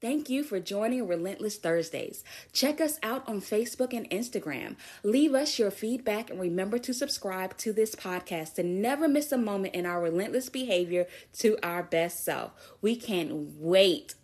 Thank 0.00 0.30
you 0.30 0.44
for 0.44 0.58
joining 0.60 1.06
Relentless 1.06 1.58
Thursdays. 1.58 2.24
Check 2.54 2.80
us 2.80 2.98
out 3.02 3.28
on 3.28 3.42
Facebook 3.42 3.92
and 3.92 4.08
Instagram. 4.08 4.76
Leave 5.02 5.34
us 5.34 5.58
your 5.58 5.70
feedback 5.70 6.30
and 6.30 6.40
remember 6.40 6.78
to 6.78 6.94
subscribe 6.94 7.54
to 7.58 7.74
this 7.74 7.94
podcast 7.94 8.54
to 8.54 8.62
never 8.62 9.08
miss 9.08 9.30
a 9.30 9.36
moment 9.36 9.74
in 9.74 9.84
our 9.84 10.00
relentless 10.00 10.48
behavior 10.48 11.06
to 11.40 11.58
our 11.62 11.82
best 11.82 12.24
self. 12.24 12.52
We 12.80 12.96
can't 12.96 13.58
wait 13.58 14.14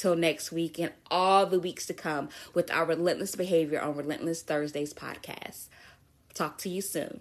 till 0.00 0.16
next 0.16 0.50
week 0.50 0.78
and 0.78 0.92
all 1.10 1.44
the 1.44 1.60
weeks 1.60 1.86
to 1.86 1.94
come 1.94 2.30
with 2.54 2.70
our 2.70 2.86
relentless 2.86 3.36
behavior 3.36 3.80
on 3.80 3.94
Relentless 3.94 4.40
Thursdays 4.40 4.94
podcast. 4.94 5.68
Talk 6.32 6.56
to 6.58 6.70
you 6.70 6.80
soon. 6.80 7.20